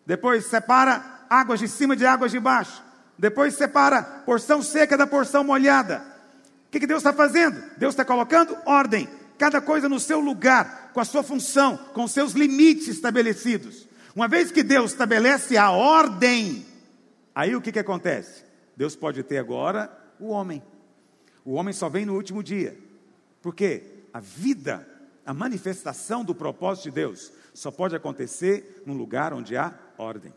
Depois 0.07 0.47
separa 0.47 1.25
águas 1.29 1.59
de 1.59 1.67
cima 1.67 1.97
de 1.97 2.07
águas 2.07 2.31
de 2.31 2.39
baixo. 2.39 2.86
Depois 3.19 3.55
separa 3.55 4.03
porção 4.03 4.63
seca 4.63 4.97
da 4.97 5.07
porção 5.07 5.43
molhada. 5.43 6.05
O 6.69 6.71
que, 6.71 6.81
que 6.81 6.87
Deus 6.87 7.01
está 7.01 7.13
fazendo? 7.13 7.63
Deus 7.79 7.95
está 7.95 8.05
colocando 8.05 8.57
ordem. 8.67 9.09
Cada 9.39 9.61
coisa 9.61 9.89
no 9.89 10.01
seu 10.01 10.21
lugar, 10.21 10.91
com 10.93 11.01
a 11.01 11.05
sua 11.05 11.23
função, 11.23 11.77
com 11.95 12.07
seus 12.09 12.33
limites 12.33 12.89
estabelecidos. 12.89 13.87
Uma 14.15 14.29
vez 14.29 14.51
que 14.51 14.63
Deus 14.63 14.93
estabelece 14.93 15.57
a 15.57 15.71
ordem, 15.71 16.65
aí 17.35 17.55
o 17.55 17.61
que, 17.61 17.73
que 17.73 17.79
acontece? 17.79 18.45
Deus 18.77 18.97
pode 18.97 19.23
ter 19.23 19.39
agora 19.39 19.91
o 20.19 20.29
homem. 20.29 20.63
O 21.45 21.53
homem 21.53 21.73
só 21.73 21.89
vem 21.89 22.07
no 22.07 22.15
último 22.15 22.43
dia. 22.43 22.77
Por 23.43 23.55
quê? 23.55 23.83
A 24.13 24.21
vida, 24.21 24.89
a 25.25 25.33
manifestação 25.33 26.25
do 26.25 26.35
propósito 26.35 26.85
de 26.85 26.91
Deus, 26.93 27.33
só 27.55 27.71
pode 27.71 27.95
acontecer 27.95 28.83
num 28.87 28.95
lugar 28.95 29.33
onde 29.33 29.57
há 29.57 29.73
ordem. 29.99 30.33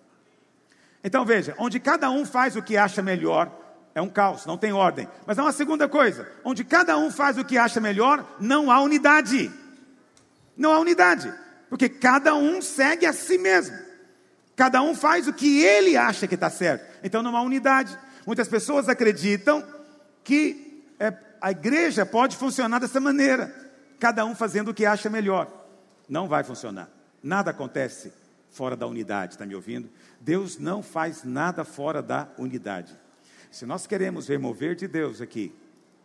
Então 1.03 1.25
veja, 1.25 1.55
onde 1.57 1.79
cada 1.79 2.09
um 2.09 2.25
faz 2.25 2.55
o 2.55 2.61
que 2.61 2.75
acha 2.75 3.01
melhor, 3.01 3.51
é 3.95 4.01
um 4.01 4.09
caos, 4.09 4.45
não 4.45 4.57
tem 4.57 4.73
ordem. 4.73 5.07
Mas 5.25 5.39
há 5.39 5.43
uma 5.43 5.51
segunda 5.51 5.87
coisa: 5.87 6.27
onde 6.43 6.63
cada 6.63 6.97
um 6.97 7.09
faz 7.09 7.37
o 7.37 7.45
que 7.45 7.57
acha 7.57 7.79
melhor, 7.79 8.25
não 8.39 8.71
há 8.71 8.81
unidade. 8.81 9.51
Não 10.55 10.71
há 10.71 10.79
unidade. 10.79 11.33
Porque 11.69 11.87
cada 11.87 12.35
um 12.35 12.61
segue 12.61 13.05
a 13.05 13.13
si 13.13 13.37
mesmo. 13.37 13.77
Cada 14.55 14.81
um 14.81 14.93
faz 14.93 15.27
o 15.27 15.33
que 15.33 15.63
ele 15.63 15.95
acha 15.95 16.27
que 16.27 16.35
está 16.35 16.49
certo. 16.49 16.85
Então 17.03 17.23
não 17.23 17.37
há 17.37 17.41
unidade. 17.41 17.97
Muitas 18.25 18.47
pessoas 18.47 18.89
acreditam 18.89 19.63
que 20.23 20.83
é, 20.99 21.13
a 21.39 21.51
igreja 21.51 22.05
pode 22.05 22.35
funcionar 22.35 22.79
dessa 22.79 22.99
maneira. 22.99 23.55
Cada 23.99 24.25
um 24.25 24.35
fazendo 24.35 24.71
o 24.71 24.73
que 24.73 24.85
acha 24.85 25.09
melhor. 25.09 25.47
Não 26.09 26.27
vai 26.27 26.43
funcionar. 26.43 26.89
Nada 27.23 27.51
acontece 27.51 28.11
fora 28.49 28.75
da 28.75 28.87
unidade, 28.87 29.33
está 29.33 29.45
me 29.45 29.55
ouvindo? 29.55 29.89
Deus 30.19 30.57
não 30.57 30.81
faz 30.81 31.23
nada 31.23 31.63
fora 31.63 32.01
da 32.01 32.29
unidade. 32.37 32.97
Se 33.51 33.65
nós 33.65 33.87
queremos 33.87 34.27
ver 34.27 34.39
mover 34.39 34.75
de 34.75 34.87
Deus 34.87 35.21
aqui, 35.21 35.53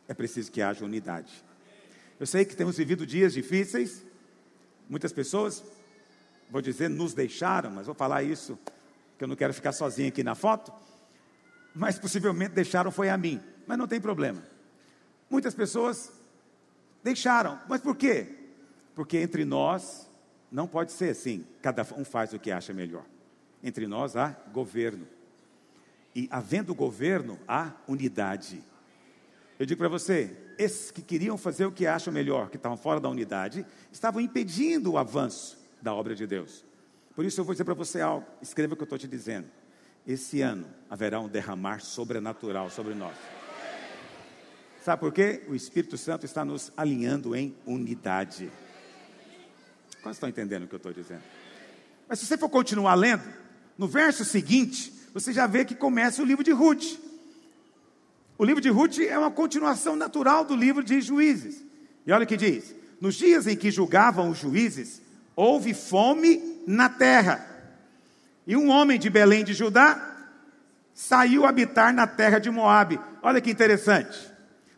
é 0.08 0.14
preciso 0.14 0.50
que 0.50 0.62
haja 0.62 0.84
unidade. 0.84 1.32
Eu 2.18 2.26
sei 2.26 2.44
que 2.44 2.56
temos 2.56 2.76
vivido 2.76 3.06
dias 3.06 3.32
difíceis, 3.32 4.04
Muitas 4.88 5.12
pessoas, 5.12 5.64
vou 6.50 6.60
dizer, 6.60 6.90
nos 6.90 7.14
deixaram, 7.14 7.70
mas 7.70 7.86
vou 7.86 7.94
falar 7.94 8.22
isso, 8.22 8.58
que 9.16 9.24
eu 9.24 9.28
não 9.28 9.36
quero 9.36 9.54
ficar 9.54 9.72
sozinho 9.72 10.08
aqui 10.08 10.22
na 10.22 10.34
foto. 10.34 10.72
Mas 11.74 11.98
possivelmente 11.98 12.54
deixaram 12.54 12.90
foi 12.90 13.08
a 13.08 13.16
mim, 13.16 13.40
mas 13.66 13.78
não 13.78 13.88
tem 13.88 14.00
problema. 14.00 14.42
Muitas 15.30 15.54
pessoas 15.54 16.12
deixaram, 17.02 17.58
mas 17.68 17.80
por 17.80 17.96
quê? 17.96 18.26
Porque 18.94 19.16
entre 19.18 19.44
nós 19.44 20.08
não 20.54 20.68
pode 20.68 20.92
ser 20.92 21.10
assim, 21.10 21.44
cada 21.60 21.84
um 21.96 22.04
faz 22.04 22.32
o 22.32 22.38
que 22.38 22.52
acha 22.52 22.72
melhor. 22.72 23.04
Entre 23.60 23.88
nós 23.88 24.14
há 24.14 24.28
governo. 24.52 25.04
E 26.14 26.28
havendo 26.30 26.72
governo, 26.72 27.40
há 27.48 27.72
unidade. 27.88 28.62
Eu 29.58 29.66
digo 29.66 29.80
para 29.80 29.88
você, 29.88 30.30
esses 30.56 30.92
que 30.92 31.02
queriam 31.02 31.36
fazer 31.36 31.66
o 31.66 31.72
que 31.72 31.88
acham 31.88 32.14
melhor, 32.14 32.50
que 32.50 32.56
estavam 32.56 32.78
fora 32.78 33.00
da 33.00 33.08
unidade, 33.08 33.66
estavam 33.90 34.20
impedindo 34.20 34.92
o 34.92 34.96
avanço 34.96 35.58
da 35.82 35.92
obra 35.92 36.14
de 36.14 36.24
Deus. 36.24 36.64
Por 37.16 37.24
isso 37.24 37.40
eu 37.40 37.44
vou 37.44 37.52
dizer 37.52 37.64
para 37.64 37.74
você 37.74 38.00
algo, 38.00 38.24
escreva 38.40 38.74
o 38.74 38.76
que 38.76 38.82
eu 38.82 38.86
estou 38.86 38.98
te 38.98 39.08
dizendo. 39.08 39.48
Esse 40.06 40.40
ano 40.40 40.68
haverá 40.88 41.18
um 41.18 41.28
derramar 41.28 41.80
sobrenatural 41.80 42.70
sobre 42.70 42.94
nós. 42.94 43.16
Sabe 44.84 45.00
por 45.00 45.12
quê? 45.12 45.42
O 45.48 45.54
Espírito 45.56 45.98
Santo 45.98 46.24
está 46.24 46.44
nos 46.44 46.70
alinhando 46.76 47.34
em 47.34 47.56
unidade. 47.66 48.52
Quantos 50.04 50.18
estão 50.18 50.28
entendendo 50.28 50.64
o 50.64 50.66
que 50.66 50.74
eu 50.74 50.76
estou 50.76 50.92
dizendo? 50.92 51.22
Mas 52.06 52.18
se 52.18 52.26
você 52.26 52.36
for 52.36 52.50
continuar 52.50 52.94
lendo, 52.94 53.24
no 53.78 53.88
verso 53.88 54.22
seguinte, 54.22 54.92
você 55.14 55.32
já 55.32 55.46
vê 55.46 55.64
que 55.64 55.74
começa 55.74 56.20
o 56.20 56.26
livro 56.26 56.44
de 56.44 56.50
Ruth. 56.50 56.98
O 58.36 58.44
livro 58.44 58.60
de 58.60 58.68
Ruth 58.68 58.98
é 58.98 59.18
uma 59.18 59.30
continuação 59.30 59.96
natural 59.96 60.44
do 60.44 60.54
livro 60.54 60.84
de 60.84 61.00
Juízes. 61.00 61.64
E 62.06 62.12
olha 62.12 62.24
o 62.24 62.26
que 62.26 62.36
diz: 62.36 62.74
Nos 63.00 63.14
dias 63.14 63.46
em 63.46 63.56
que 63.56 63.70
julgavam 63.70 64.28
os 64.28 64.36
juízes, 64.36 65.00
houve 65.34 65.72
fome 65.72 66.60
na 66.66 66.90
terra. 66.90 67.42
E 68.46 68.58
um 68.58 68.68
homem 68.68 68.98
de 68.98 69.08
Belém 69.08 69.42
de 69.42 69.54
Judá 69.54 70.18
saiu 70.92 71.46
habitar 71.46 71.94
na 71.94 72.06
terra 72.06 72.38
de 72.38 72.50
Moabe. 72.50 73.00
Olha 73.22 73.40
que 73.40 73.50
interessante. 73.50 74.18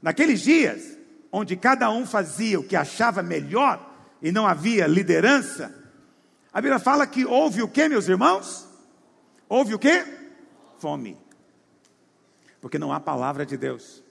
Naqueles 0.00 0.40
dias, 0.40 0.96
onde 1.32 1.56
cada 1.56 1.90
um 1.90 2.06
fazia 2.06 2.60
o 2.60 2.64
que 2.64 2.76
achava 2.76 3.24
melhor 3.24 3.95
e 4.26 4.32
não 4.32 4.44
havia 4.44 4.88
liderança, 4.88 5.72
a 6.52 6.60
Bíblia 6.60 6.80
fala 6.80 7.06
que 7.06 7.24
houve 7.24 7.62
o 7.62 7.68
que, 7.68 7.88
meus 7.88 8.08
irmãos? 8.08 8.66
Houve 9.48 9.72
o 9.72 9.78
que? 9.78 10.04
Fome. 10.80 11.16
Porque 12.60 12.76
não 12.76 12.92
há 12.92 12.98
palavra 12.98 13.46
de 13.46 13.56
Deus. 13.56 14.02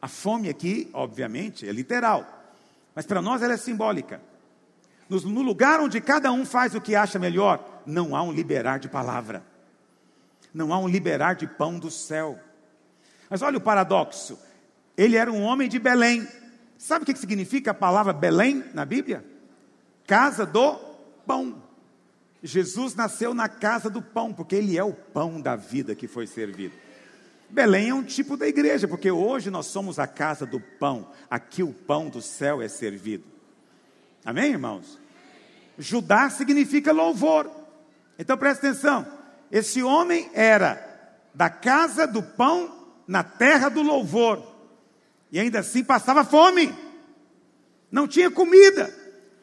A 0.00 0.08
fome 0.08 0.48
aqui, 0.48 0.88
obviamente, 0.94 1.68
é 1.68 1.72
literal, 1.72 2.26
mas 2.94 3.04
para 3.04 3.20
nós 3.20 3.42
ela 3.42 3.52
é 3.52 3.58
simbólica. 3.58 4.18
No 5.10 5.42
lugar 5.42 5.78
onde 5.80 6.00
cada 6.00 6.32
um 6.32 6.46
faz 6.46 6.74
o 6.74 6.80
que 6.80 6.96
acha 6.96 7.18
melhor, 7.18 7.82
não 7.84 8.16
há 8.16 8.22
um 8.22 8.32
liberar 8.32 8.78
de 8.78 8.88
palavra, 8.88 9.44
não 10.54 10.72
há 10.72 10.78
um 10.78 10.88
liberar 10.88 11.34
de 11.34 11.46
pão 11.46 11.78
do 11.78 11.90
céu. 11.90 12.40
Mas 13.28 13.42
olha 13.42 13.58
o 13.58 13.60
paradoxo: 13.60 14.38
ele 14.96 15.18
era 15.18 15.30
um 15.30 15.42
homem 15.42 15.68
de 15.68 15.78
Belém. 15.78 16.26
Sabe 16.78 17.02
o 17.02 17.06
que 17.06 17.16
significa 17.16 17.72
a 17.72 17.74
palavra 17.74 18.12
Belém 18.12 18.64
na 18.72 18.84
Bíblia? 18.84 19.24
Casa 20.06 20.46
do 20.46 20.76
pão. 21.26 21.60
Jesus 22.42 22.94
nasceu 22.94 23.34
na 23.34 23.48
casa 23.48 23.90
do 23.90 24.00
pão, 24.00 24.32
porque 24.32 24.54
ele 24.54 24.78
é 24.78 24.84
o 24.84 24.92
pão 24.92 25.40
da 25.40 25.56
vida 25.56 25.94
que 25.96 26.06
foi 26.06 26.26
servido. 26.26 26.74
Belém 27.50 27.88
é 27.88 27.94
um 27.94 28.04
tipo 28.04 28.36
da 28.36 28.46
igreja, 28.46 28.86
porque 28.86 29.10
hoje 29.10 29.50
nós 29.50 29.66
somos 29.66 29.98
a 29.98 30.06
casa 30.06 30.46
do 30.46 30.60
pão, 30.60 31.10
aqui 31.28 31.62
o 31.62 31.72
pão 31.72 32.08
do 32.08 32.22
céu 32.22 32.62
é 32.62 32.68
servido. 32.68 33.24
Amém, 34.24 34.52
irmãos? 34.52 34.98
Judá 35.78 36.30
significa 36.30 36.92
louvor. 36.92 37.50
Então 38.18 38.36
preste 38.36 38.66
atenção: 38.66 39.06
esse 39.50 39.82
homem 39.82 40.30
era 40.32 40.84
da 41.34 41.50
casa 41.50 42.06
do 42.06 42.22
pão 42.22 42.86
na 43.06 43.22
terra 43.22 43.68
do 43.68 43.82
louvor, 43.82 44.47
e 45.30 45.38
ainda 45.38 45.60
assim 45.60 45.84
passava 45.84 46.24
fome, 46.24 46.74
não 47.90 48.06
tinha 48.06 48.30
comida. 48.30 48.92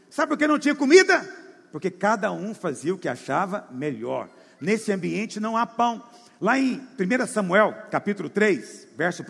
Sabe 0.10 0.30
por 0.30 0.38
que 0.38 0.48
não 0.48 0.60
tinha 0.60 0.76
comida? 0.76 1.28
Porque 1.72 1.92
cada 1.92 2.32
um 2.32 2.54
fazia 2.54 2.94
o 2.94 2.98
que 2.98 3.08
achava 3.08 3.68
melhor. 3.72 4.30
Nesse 4.60 4.92
ambiente 4.92 5.40
não 5.40 5.58
há 5.58 5.66
pão. 5.66 6.02
Lá 6.40 6.58
em 6.58 6.82
1 7.00 7.28
Samuel, 7.28 7.74
capítulo 7.92 8.30
3, 8.30 8.88
verso 8.96 9.24
1, 9.24 9.26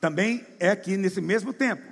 também 0.00 0.46
é 0.58 0.70
aqui 0.70 0.96
nesse 0.96 1.20
mesmo 1.20 1.52
tempo. 1.52 1.82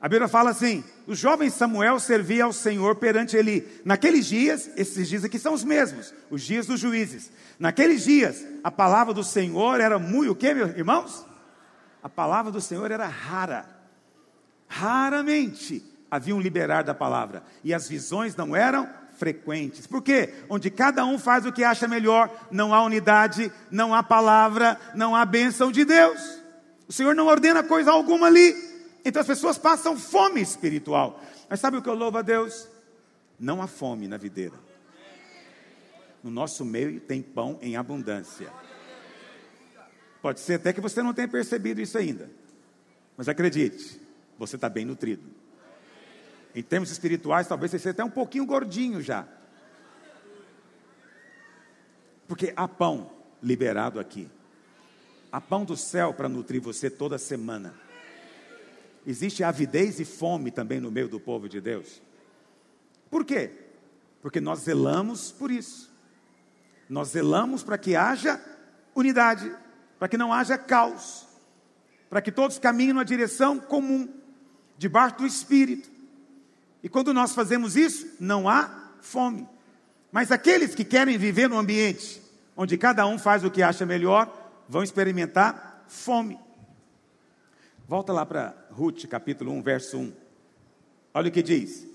A 0.00 0.08
Bíblia 0.08 0.28
fala 0.28 0.50
assim: 0.50 0.84
o 1.06 1.14
jovem 1.14 1.48
Samuel 1.48 1.98
servia 1.98 2.44
ao 2.44 2.52
Senhor 2.52 2.96
perante 2.96 3.36
ele. 3.36 3.66
Naqueles 3.84 4.26
dias, 4.26 4.70
esses 4.76 5.08
dias 5.08 5.24
aqui 5.24 5.38
são 5.38 5.54
os 5.54 5.64
mesmos, 5.64 6.12
os 6.30 6.42
dias 6.42 6.66
dos 6.66 6.78
juízes. 6.78 7.32
Naqueles 7.58 8.04
dias, 8.04 8.44
a 8.62 8.70
palavra 8.70 9.14
do 9.14 9.24
Senhor 9.24 9.80
era 9.80 9.98
muito 9.98 10.32
o 10.32 10.34
que, 10.34 10.52
meus 10.52 10.76
irmãos? 10.76 11.24
A 12.04 12.08
palavra 12.10 12.52
do 12.52 12.60
Senhor 12.60 12.90
era 12.90 13.06
rara. 13.06 13.64
Raramente 14.68 15.82
havia 16.10 16.36
um 16.36 16.40
liberar 16.40 16.84
da 16.84 16.92
palavra. 16.94 17.42
E 17.64 17.72
as 17.72 17.88
visões 17.88 18.36
não 18.36 18.54
eram 18.54 18.86
frequentes. 19.14 19.86
Por 19.86 20.02
quê? 20.02 20.34
Onde 20.50 20.70
cada 20.70 21.06
um 21.06 21.18
faz 21.18 21.46
o 21.46 21.52
que 21.52 21.64
acha 21.64 21.88
melhor, 21.88 22.30
não 22.50 22.74
há 22.74 22.82
unidade, 22.82 23.50
não 23.70 23.94
há 23.94 24.02
palavra, 24.02 24.78
não 24.94 25.16
há 25.16 25.24
bênção 25.24 25.72
de 25.72 25.82
Deus. 25.82 26.20
O 26.86 26.92
Senhor 26.92 27.14
não 27.14 27.26
ordena 27.26 27.62
coisa 27.62 27.90
alguma 27.90 28.26
ali. 28.26 28.54
Então 29.02 29.20
as 29.20 29.26
pessoas 29.26 29.56
passam 29.56 29.96
fome 29.96 30.42
espiritual. 30.42 31.18
Mas 31.48 31.58
sabe 31.58 31.78
o 31.78 31.82
que 31.82 31.88
eu 31.88 31.94
louvo 31.94 32.18
a 32.18 32.22
Deus? 32.22 32.68
Não 33.40 33.62
há 33.62 33.66
fome 33.66 34.06
na 34.06 34.18
videira. 34.18 34.56
No 36.22 36.30
nosso 36.30 36.66
meio 36.66 37.00
tem 37.00 37.22
pão 37.22 37.58
em 37.62 37.78
abundância. 37.78 38.52
Pode 40.24 40.40
ser 40.40 40.54
até 40.54 40.72
que 40.72 40.80
você 40.80 41.02
não 41.02 41.12
tenha 41.12 41.28
percebido 41.28 41.82
isso 41.82 41.98
ainda. 41.98 42.30
Mas 43.14 43.28
acredite, 43.28 44.00
você 44.38 44.56
está 44.56 44.70
bem 44.70 44.86
nutrido. 44.86 45.22
Em 46.54 46.62
termos 46.62 46.90
espirituais, 46.90 47.46
talvez 47.46 47.70
você 47.70 47.78
seja 47.78 47.90
até 47.90 48.02
um 48.02 48.08
pouquinho 48.08 48.46
gordinho 48.46 49.02
já. 49.02 49.28
Porque 52.26 52.54
há 52.56 52.66
pão 52.66 53.10
liberado 53.42 54.00
aqui. 54.00 54.26
Há 55.30 55.42
pão 55.42 55.62
do 55.62 55.76
céu 55.76 56.14
para 56.14 56.26
nutrir 56.26 56.62
você 56.62 56.88
toda 56.88 57.18
semana. 57.18 57.74
Existe 59.06 59.44
avidez 59.44 60.00
e 60.00 60.06
fome 60.06 60.50
também 60.50 60.80
no 60.80 60.90
meio 60.90 61.06
do 61.06 61.20
povo 61.20 61.50
de 61.50 61.60
Deus. 61.60 62.00
Por 63.10 63.26
quê? 63.26 63.50
Porque 64.22 64.40
nós 64.40 64.60
zelamos 64.60 65.30
por 65.30 65.50
isso. 65.50 65.92
Nós 66.88 67.08
zelamos 67.08 67.62
para 67.62 67.76
que 67.76 67.94
haja 67.94 68.40
unidade, 68.94 69.54
para 70.04 70.08
que 70.10 70.18
não 70.18 70.34
haja 70.34 70.58
caos, 70.58 71.26
para 72.10 72.20
que 72.20 72.30
todos 72.30 72.58
caminhem 72.58 72.92
numa 72.92 73.06
direção 73.06 73.58
comum, 73.58 74.06
debaixo 74.76 75.16
do 75.16 75.26
Espírito. 75.26 75.88
E 76.82 76.90
quando 76.90 77.14
nós 77.14 77.34
fazemos 77.34 77.74
isso, 77.74 78.08
não 78.20 78.46
há 78.46 78.90
fome. 79.00 79.48
Mas 80.12 80.30
aqueles 80.30 80.74
que 80.74 80.84
querem 80.84 81.16
viver 81.16 81.48
num 81.48 81.58
ambiente 81.58 82.20
onde 82.54 82.76
cada 82.76 83.06
um 83.06 83.18
faz 83.18 83.44
o 83.44 83.50
que 83.50 83.62
acha 83.62 83.86
melhor, 83.86 84.30
vão 84.68 84.82
experimentar 84.82 85.86
fome. 85.88 86.38
Volta 87.88 88.12
lá 88.12 88.26
para 88.26 88.54
Ruth, 88.72 89.06
capítulo 89.06 89.52
1, 89.52 89.62
verso 89.62 89.96
1. 89.96 90.12
Olha 91.14 91.30
o 91.30 91.32
que 91.32 91.42
diz. 91.42 91.86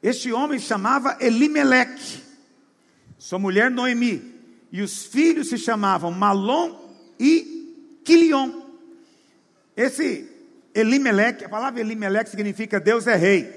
Este 0.00 0.32
homem 0.32 0.60
chamava 0.60 1.16
Elimeleque, 1.20 2.22
sua 3.18 3.40
mulher 3.40 3.72
Noemi, 3.72 4.38
e 4.70 4.82
os 4.82 5.04
filhos 5.04 5.48
se 5.48 5.58
chamavam 5.58 6.12
Malom 6.12 6.89
e 7.20 8.00
Quilion. 8.02 8.62
Esse 9.76 10.26
Elimeleque, 10.74 11.44
a 11.44 11.48
palavra 11.48 11.80
Elimeleque 11.80 12.30
significa 12.30 12.80
Deus 12.80 13.06
é 13.06 13.14
rei. 13.14 13.48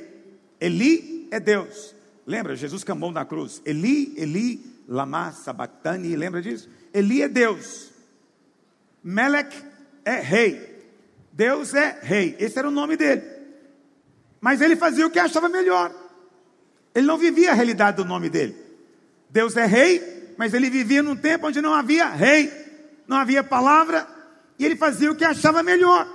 Eli 0.59 1.27
é 1.31 1.39
Deus. 1.39 1.95
Lembra, 2.27 2.55
Jesus 2.55 2.83
clamou 2.83 3.11
na 3.11 3.25
cruz. 3.25 3.61
Eli, 3.65 4.13
Eli, 4.17 4.63
lama 4.87 5.31
sabachthani. 5.31 6.15
Lembra 6.15 6.41
disso? 6.41 6.69
Eli 6.93 7.21
é 7.21 7.27
Deus. 7.29 7.91
Melech 9.03 9.55
é 10.03 10.19
rei. 10.19 10.83
Deus 11.31 11.73
é 11.73 11.99
rei. 12.01 12.35
Esse 12.39 12.59
era 12.59 12.67
o 12.67 12.71
nome 12.71 12.97
dele. 12.97 13.23
Mas 14.41 14.61
ele 14.61 14.75
fazia 14.75 15.07
o 15.07 15.09
que 15.09 15.19
achava 15.19 15.47
melhor. 15.47 15.93
Ele 16.93 17.07
não 17.07 17.17
vivia 17.17 17.51
a 17.51 17.53
realidade 17.53 17.97
do 17.97 18.05
nome 18.05 18.29
dele. 18.29 18.55
Deus 19.29 19.55
é 19.57 19.65
rei, 19.65 20.35
mas 20.37 20.53
ele 20.53 20.69
vivia 20.69 21.01
num 21.01 21.15
tempo 21.15 21.47
onde 21.47 21.61
não 21.61 21.73
havia 21.73 22.09
rei, 22.09 22.62
não 23.13 23.19
havia 23.19 23.43
palavra, 23.43 24.07
e 24.57 24.65
ele 24.65 24.75
fazia 24.75 25.11
o 25.11 25.15
que 25.15 25.23
achava 25.23 25.61
melhor. 25.61 26.07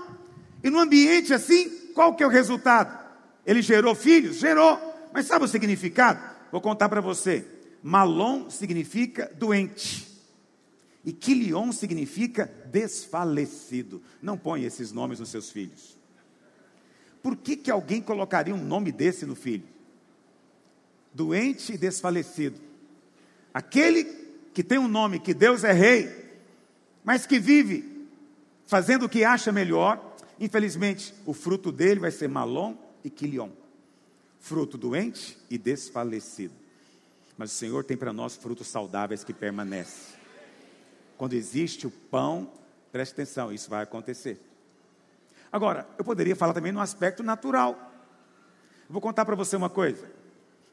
E 0.65 0.69
num 0.69 0.81
ambiente 0.81 1.33
assim, 1.33 1.71
qual 1.95 2.15
que 2.17 2.25
é 2.25 2.27
o 2.27 2.31
resultado? 2.31 2.99
Ele 3.47 3.63
gerou 3.63 3.95
filhos? 3.95 4.39
Gerou. 4.39 4.79
Mas 5.13 5.27
sabe 5.27 5.45
o 5.45 5.49
significado? 5.49 6.21
Vou 6.51 6.61
contar 6.61 6.89
para 6.89 7.01
você. 7.01 7.47
Malom 7.83 8.51
significa 8.51 9.31
doente. 9.37 10.09
E 11.05 11.13
Quilion 11.13 11.71
significa 11.71 12.53
desfalecido. 12.67 14.03
Não 14.21 14.37
põe 14.37 14.65
esses 14.65 14.91
nomes 14.91 15.21
nos 15.21 15.29
seus 15.29 15.51
filhos. 15.51 15.97
Por 17.23 17.37
que, 17.37 17.57
que 17.57 17.71
alguém 17.71 18.03
colocaria 18.03 18.55
um 18.55 18.63
nome 18.63 18.91
desse 18.91 19.25
no 19.25 19.37
filho? 19.37 19.65
Doente 21.15 21.75
e 21.75 21.79
desfalecido. 21.79 22.61
Aquele 23.55 24.05
que 24.53 24.65
tem 24.65 24.79
um 24.79 24.89
nome 24.89 25.21
que 25.21 25.33
Deus 25.33 25.63
é 25.63 25.73
rei, 25.73 26.28
mas 27.09 27.25
que 27.25 27.39
vive 27.39 28.07
fazendo 28.67 29.07
o 29.07 29.09
que 29.09 29.25
acha 29.25 29.51
melhor, 29.51 30.15
infelizmente, 30.39 31.15
o 31.25 31.33
fruto 31.33 31.73
dele 31.73 32.01
vai 32.01 32.11
ser 32.11 32.29
Malom 32.29 32.77
e 33.03 33.09
quilion, 33.09 33.49
fruto 34.39 34.77
doente 34.77 35.39
e 35.49 35.57
desfalecido. 35.57 36.53
Mas 37.39 37.51
o 37.51 37.55
Senhor 37.55 37.83
tem 37.83 37.97
para 37.97 38.13
nós 38.13 38.37
frutos 38.37 38.67
saudáveis 38.67 39.25
que 39.25 39.33
permanecem. 39.33 40.19
Quando 41.17 41.33
existe 41.33 41.87
o 41.87 41.91
pão, 41.91 42.53
preste 42.93 43.13
atenção, 43.13 43.51
isso 43.51 43.71
vai 43.71 43.85
acontecer. 43.85 44.39
Agora, 45.51 45.89
eu 45.97 46.05
poderia 46.05 46.37
falar 46.37 46.53
também 46.53 46.73
no 46.73 46.81
aspecto 46.81 47.23
natural. 47.23 47.91
Eu 48.87 48.93
vou 48.93 49.01
contar 49.01 49.25
para 49.25 49.35
você 49.35 49.57
uma 49.57 49.71
coisa. 49.71 50.11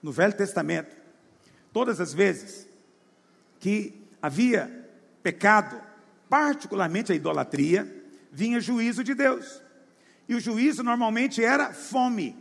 No 0.03 0.11
Velho 0.11 0.35
Testamento, 0.35 0.93
todas 1.71 2.01
as 2.01 2.13
vezes 2.13 2.67
que 3.57 4.05
havia 4.21 4.85
pecado, 5.23 5.94
particularmente 6.29 7.11
a 7.11 7.15
idolatria, 7.15 8.03
vinha 8.31 8.59
juízo 8.59 9.03
de 9.03 9.13
Deus. 9.13 9.61
E 10.27 10.35
o 10.35 10.39
juízo 10.39 10.83
normalmente 10.83 11.43
era 11.43 11.71
fome. 11.73 12.35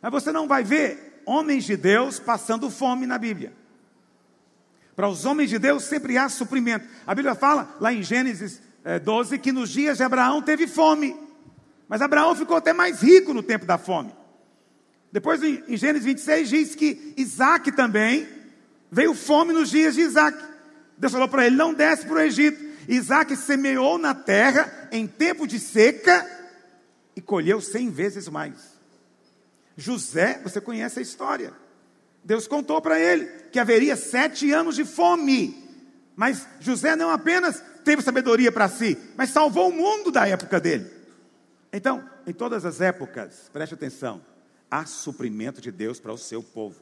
Mas 0.00 0.12
você 0.12 0.32
não 0.32 0.46
vai 0.46 0.62
ver 0.62 1.22
homens 1.26 1.64
de 1.64 1.76
Deus 1.76 2.18
passando 2.18 2.70
fome 2.70 3.06
na 3.06 3.18
Bíblia. 3.18 3.52
Para 4.94 5.08
os 5.08 5.24
homens 5.24 5.50
de 5.50 5.58
Deus 5.58 5.84
sempre 5.84 6.16
há 6.16 6.28
suprimento. 6.28 6.86
A 7.06 7.14
Bíblia 7.14 7.34
fala 7.34 7.76
lá 7.80 7.92
em 7.92 8.02
Gênesis 8.02 8.62
12 9.04 9.34
eh, 9.34 9.38
que 9.38 9.52
nos 9.52 9.70
dias 9.70 9.98
de 9.98 10.04
Abraão 10.04 10.40
teve 10.40 10.66
fome. 10.66 11.14
Mas 11.88 12.00
Abraão 12.00 12.34
ficou 12.34 12.56
até 12.56 12.72
mais 12.72 13.02
rico 13.02 13.34
no 13.34 13.42
tempo 13.42 13.66
da 13.66 13.76
fome. 13.76 14.12
Depois 15.12 15.42
em 15.42 15.76
Gênesis 15.76 16.04
26 16.04 16.48
diz 16.48 16.74
que 16.74 17.14
Isaac 17.16 17.72
também 17.72 18.26
veio 18.90 19.14
fome 19.14 19.52
nos 19.52 19.70
dias 19.70 19.94
de 19.94 20.00
Isaac. 20.00 20.38
Deus 20.96 21.12
falou 21.12 21.28
para 21.28 21.46
ele: 21.46 21.56
não 21.56 21.74
desce 21.74 22.06
para 22.06 22.16
o 22.16 22.20
Egito. 22.20 22.65
Isaac 22.88 23.36
semeou 23.36 23.98
na 23.98 24.14
terra 24.14 24.88
em 24.92 25.06
tempo 25.06 25.46
de 25.46 25.58
seca 25.58 26.26
e 27.14 27.20
colheu 27.20 27.60
cem 27.60 27.90
vezes 27.90 28.28
mais. 28.28 28.76
José, 29.76 30.40
você 30.42 30.60
conhece 30.60 30.98
a 30.98 31.02
história. 31.02 31.52
Deus 32.24 32.46
contou 32.46 32.80
para 32.80 32.98
ele 32.98 33.26
que 33.52 33.58
haveria 33.58 33.96
sete 33.96 34.50
anos 34.52 34.74
de 34.74 34.84
fome. 34.84 35.64
Mas 36.14 36.46
José 36.60 36.96
não 36.96 37.10
apenas 37.10 37.62
teve 37.84 38.02
sabedoria 38.02 38.50
para 38.50 38.68
si, 38.68 38.98
mas 39.16 39.30
salvou 39.30 39.68
o 39.68 39.72
mundo 39.72 40.10
da 40.10 40.26
época 40.26 40.58
dele. 40.58 40.90
Então, 41.72 42.08
em 42.26 42.32
todas 42.32 42.64
as 42.64 42.80
épocas, 42.80 43.50
preste 43.52 43.74
atenção, 43.74 44.20
há 44.70 44.84
suprimento 44.86 45.60
de 45.60 45.70
Deus 45.70 46.00
para 46.00 46.12
o 46.12 46.18
seu 46.18 46.42
povo. 46.42 46.80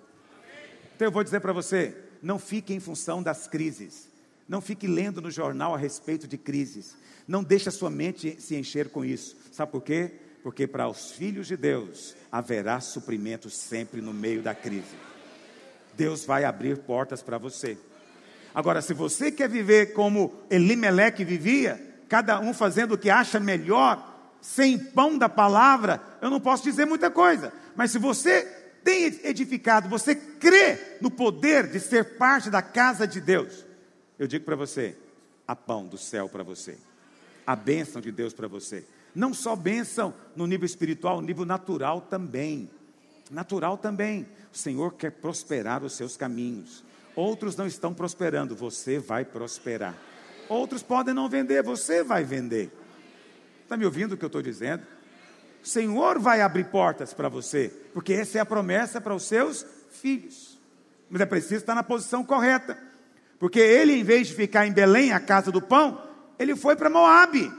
Então 0.94 1.06
eu 1.06 1.12
vou 1.12 1.24
dizer 1.24 1.40
para 1.40 1.52
você, 1.52 1.96
não 2.22 2.38
fique 2.38 2.72
em 2.72 2.80
função 2.80 3.22
das 3.22 3.46
crises. 3.48 4.08
Não 4.48 4.60
fique 4.60 4.86
lendo 4.86 5.20
no 5.20 5.30
jornal 5.30 5.74
a 5.74 5.78
respeito 5.78 6.28
de 6.28 6.36
crises. 6.36 6.96
Não 7.26 7.42
deixe 7.42 7.68
a 7.68 7.72
sua 7.72 7.90
mente 7.90 8.36
se 8.40 8.54
encher 8.54 8.90
com 8.90 9.04
isso. 9.04 9.36
Sabe 9.50 9.72
por 9.72 9.82
quê? 9.82 10.12
Porque 10.42 10.66
para 10.66 10.88
os 10.88 11.12
filhos 11.12 11.46
de 11.46 11.56
Deus 11.56 12.14
haverá 12.30 12.80
suprimento 12.80 13.48
sempre 13.48 14.00
no 14.00 14.12
meio 14.12 14.42
da 14.42 14.54
crise. 14.54 14.94
Deus 15.96 16.24
vai 16.24 16.44
abrir 16.44 16.78
portas 16.78 17.22
para 17.22 17.38
você. 17.38 17.78
Agora, 18.54 18.82
se 18.82 18.92
você 18.92 19.32
quer 19.32 19.48
viver 19.48 19.92
como 19.94 20.32
Elimeleque 20.50 21.24
vivia, 21.24 21.80
cada 22.08 22.38
um 22.40 22.52
fazendo 22.52 22.94
o 22.94 22.98
que 22.98 23.10
acha 23.10 23.40
melhor, 23.40 24.12
sem 24.40 24.78
pão 24.78 25.16
da 25.16 25.28
palavra, 25.28 26.00
eu 26.20 26.28
não 26.28 26.38
posso 26.38 26.62
dizer 26.62 26.84
muita 26.84 27.10
coisa. 27.10 27.52
Mas 27.74 27.90
se 27.90 27.98
você 27.98 28.42
tem 28.84 29.06
edificado, 29.24 29.88
você 29.88 30.14
crê 30.14 30.78
no 31.00 31.10
poder 31.10 31.66
de 31.66 31.80
ser 31.80 32.16
parte 32.18 32.50
da 32.50 32.60
casa 32.60 33.06
de 33.06 33.20
Deus, 33.20 33.63
eu 34.18 34.26
digo 34.26 34.44
para 34.44 34.56
você: 34.56 34.96
há 35.46 35.54
pão 35.54 35.86
do 35.86 35.98
céu 35.98 36.28
para 36.28 36.42
você, 36.42 36.78
a 37.46 37.56
bênção 37.56 38.00
de 38.00 38.10
Deus 38.10 38.32
para 38.32 38.48
você. 38.48 38.84
Não 39.14 39.32
só 39.32 39.54
bênção 39.54 40.12
no 40.34 40.46
nível 40.46 40.66
espiritual, 40.66 41.20
no 41.20 41.26
nível 41.26 41.44
natural 41.44 42.00
também. 42.00 42.68
Natural 43.30 43.78
também. 43.78 44.26
O 44.52 44.56
Senhor 44.56 44.94
quer 44.94 45.12
prosperar 45.12 45.84
os 45.84 45.92
seus 45.94 46.16
caminhos. 46.16 46.84
Outros 47.14 47.56
não 47.56 47.66
estão 47.66 47.94
prosperando, 47.94 48.56
você 48.56 48.98
vai 48.98 49.24
prosperar. 49.24 49.96
Outros 50.48 50.82
podem 50.82 51.14
não 51.14 51.28
vender, 51.28 51.62
você 51.62 52.02
vai 52.02 52.24
vender. 52.24 52.72
Está 53.62 53.76
me 53.76 53.84
ouvindo 53.84 54.12
o 54.12 54.16
que 54.16 54.24
eu 54.24 54.28
estou 54.28 54.42
dizendo? 54.42 54.82
O 55.62 55.66
Senhor 55.66 56.18
vai 56.18 56.42
abrir 56.42 56.64
portas 56.64 57.14
para 57.14 57.28
você, 57.28 57.72
porque 57.94 58.12
essa 58.12 58.38
é 58.38 58.40
a 58.40 58.46
promessa 58.46 59.00
para 59.00 59.14
os 59.14 59.22
seus 59.22 59.64
filhos. 59.90 60.58
Mas 61.08 61.20
é 61.20 61.26
preciso 61.26 61.56
estar 61.56 61.74
na 61.74 61.82
posição 61.82 62.24
correta, 62.24 62.76
porque 63.38 63.58
ele, 63.58 63.92
em 63.92 64.04
vez 64.04 64.28
de 64.28 64.34
ficar 64.34 64.66
em 64.66 64.72
Belém, 64.72 65.12
a 65.12 65.20
casa 65.20 65.50
do 65.50 65.60
pão, 65.60 66.00
ele 66.38 66.56
foi 66.56 66.76
para 66.76 66.90
Moabe. 66.90 67.52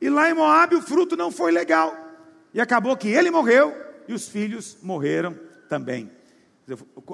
E 0.00 0.08
lá 0.08 0.30
em 0.30 0.34
Moabe 0.34 0.76
o 0.76 0.82
fruto 0.82 1.16
não 1.16 1.30
foi 1.30 1.52
legal. 1.52 1.96
E 2.52 2.60
acabou 2.60 2.96
que 2.96 3.08
ele 3.08 3.30
morreu 3.30 3.74
e 4.06 4.12
os 4.12 4.28
filhos 4.28 4.76
morreram 4.82 5.38
também. 5.68 6.10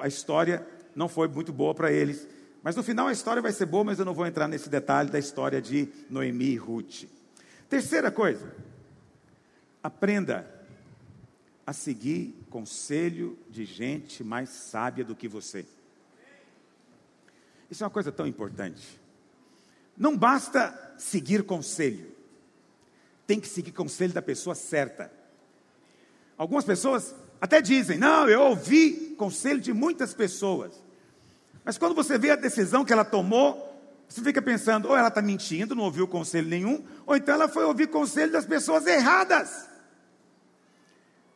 A 0.00 0.08
história 0.08 0.66
não 0.94 1.08
foi 1.08 1.28
muito 1.28 1.52
boa 1.52 1.74
para 1.74 1.92
eles. 1.92 2.26
Mas 2.62 2.74
no 2.74 2.82
final 2.82 3.06
a 3.06 3.12
história 3.12 3.40
vai 3.40 3.52
ser 3.52 3.66
boa, 3.66 3.84
mas 3.84 3.98
eu 3.98 4.04
não 4.04 4.14
vou 4.14 4.26
entrar 4.26 4.48
nesse 4.48 4.68
detalhe 4.68 5.10
da 5.10 5.18
história 5.18 5.60
de 5.60 5.88
Noemi 6.10 6.50
e 6.50 6.56
Ruth. 6.56 7.04
Terceira 7.68 8.10
coisa, 8.10 8.52
aprenda 9.82 10.48
a 11.66 11.72
seguir 11.72 12.34
conselho 12.50 13.38
de 13.50 13.64
gente 13.64 14.24
mais 14.24 14.48
sábia 14.48 15.04
do 15.04 15.14
que 15.14 15.28
você. 15.28 15.66
Isso 17.70 17.82
é 17.82 17.86
uma 17.86 17.92
coisa 17.92 18.10
tão 18.10 18.26
importante. 18.26 19.00
Não 19.96 20.16
basta 20.16 20.94
seguir 20.96 21.42
conselho, 21.42 22.10
tem 23.26 23.38
que 23.38 23.48
seguir 23.48 23.72
conselho 23.72 24.12
da 24.12 24.22
pessoa 24.22 24.54
certa. 24.54 25.12
Algumas 26.36 26.64
pessoas 26.64 27.14
até 27.40 27.60
dizem: 27.60 27.98
Não, 27.98 28.28
eu 28.28 28.40
ouvi 28.42 29.14
conselho 29.18 29.60
de 29.60 29.72
muitas 29.72 30.14
pessoas. 30.14 30.72
Mas 31.64 31.76
quando 31.76 31.94
você 31.94 32.16
vê 32.16 32.30
a 32.30 32.36
decisão 32.36 32.84
que 32.84 32.92
ela 32.92 33.04
tomou, 33.04 33.68
você 34.08 34.22
fica 34.22 34.40
pensando, 34.40 34.88
ou 34.88 34.96
ela 34.96 35.08
está 35.08 35.20
mentindo, 35.20 35.74
não 35.74 35.84
ouviu 35.84 36.08
conselho 36.08 36.48
nenhum, 36.48 36.82
ou 37.04 37.14
então 37.14 37.34
ela 37.34 37.48
foi 37.48 37.64
ouvir 37.64 37.88
conselho 37.88 38.32
das 38.32 38.46
pessoas 38.46 38.86
erradas. 38.86 39.68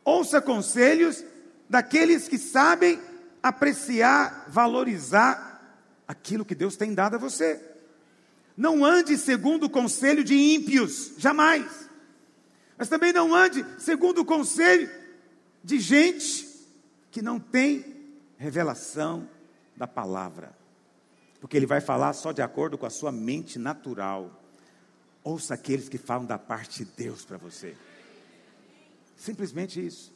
Ouça 0.03 0.41
conselhos 0.41 1.23
daqueles 1.69 2.27
que 2.27 2.39
sabem 2.39 2.99
apreciar, 3.43 4.45
valorizar 4.47 5.52
aquilo 6.07 6.45
que 6.45 6.55
Deus 6.55 6.75
tem 6.75 6.93
dado 6.93 7.15
a 7.15 7.19
você. 7.19 7.61
Não 8.55 8.85
ande 8.85 9.17
segundo 9.17 9.65
o 9.65 9.69
conselho 9.69 10.23
de 10.23 10.35
ímpios, 10.35 11.13
jamais. 11.17 11.89
Mas 12.77 12.89
também 12.89 13.11
não 13.11 13.33
ande 13.33 13.65
segundo 13.79 14.19
o 14.19 14.25
conselho 14.25 14.89
de 15.63 15.79
gente 15.79 16.47
que 17.11 17.21
não 17.21 17.39
tem 17.39 17.85
revelação 18.37 19.27
da 19.75 19.87
palavra 19.87 20.63
porque 21.43 21.57
ele 21.57 21.65
vai 21.65 21.81
falar 21.81 22.13
só 22.13 22.31
de 22.31 22.41
acordo 22.41 22.77
com 22.77 22.85
a 22.85 22.89
sua 22.89 23.11
mente 23.11 23.59
natural. 23.59 24.31
Ouça 25.21 25.55
aqueles 25.55 25.89
que 25.89 25.97
falam 25.97 26.25
da 26.25 26.39
parte 26.39 26.85
de 26.85 26.91
Deus 26.95 27.25
para 27.25 27.35
você. 27.35 27.75
Simplesmente 29.17 29.85
isso. 29.85 30.13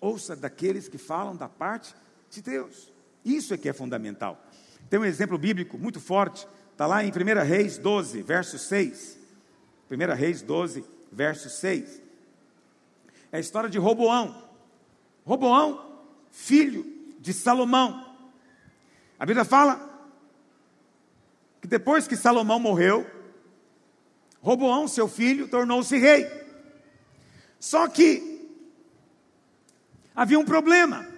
Ouça 0.00 0.36
daqueles 0.36 0.86
que 0.86 0.96
falam 0.96 1.34
da 1.34 1.48
parte 1.48 1.92
de 2.30 2.40
Deus. 2.40 2.92
Isso 3.24 3.52
é 3.52 3.58
que 3.58 3.68
é 3.68 3.72
fundamental. 3.72 4.40
Tem 4.88 4.98
um 4.98 5.04
exemplo 5.04 5.36
bíblico 5.38 5.78
muito 5.78 6.00
forte, 6.00 6.46
está 6.72 6.86
lá 6.86 7.02
em 7.04 7.10
1 7.10 7.44
Reis 7.44 7.78
12, 7.78 8.22
verso 8.22 8.58
6. 8.58 9.18
1 9.90 10.14
Reis 10.14 10.42
12, 10.42 10.84
verso 11.10 11.48
6. 11.48 12.02
É 13.32 13.36
a 13.36 13.40
história 13.40 13.68
de 13.68 13.78
Roboão. 13.78 14.42
Roboão, 15.24 16.02
filho 16.30 16.86
de 17.18 17.32
Salomão. 17.32 18.14
A 19.18 19.26
Bíblia 19.26 19.44
fala 19.44 19.90
que 21.60 21.66
depois 21.66 22.06
que 22.06 22.16
Salomão 22.16 22.60
morreu, 22.60 23.10
Roboão, 24.40 24.86
seu 24.86 25.08
filho, 25.08 25.48
tornou-se 25.48 25.96
rei. 25.96 26.28
Só 27.58 27.88
que 27.88 28.46
havia 30.14 30.38
um 30.38 30.44
problema. 30.44 31.08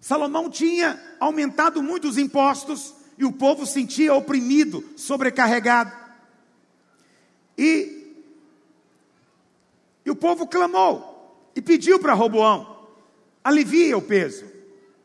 Salomão 0.00 0.50
tinha 0.50 1.00
aumentado 1.20 1.82
muito 1.82 2.08
os 2.08 2.16
impostos 2.16 2.94
e 3.18 3.24
o 3.24 3.32
povo 3.32 3.66
sentia 3.66 4.14
oprimido, 4.14 4.82
sobrecarregado. 4.96 5.92
E, 7.56 8.16
e 10.04 10.10
o 10.10 10.16
povo 10.16 10.46
clamou 10.46 11.52
e 11.54 11.60
pediu 11.60 12.00
para 12.00 12.14
Roboão: 12.14 12.88
alivia 13.44 13.98
o 13.98 14.02
peso, 14.02 14.46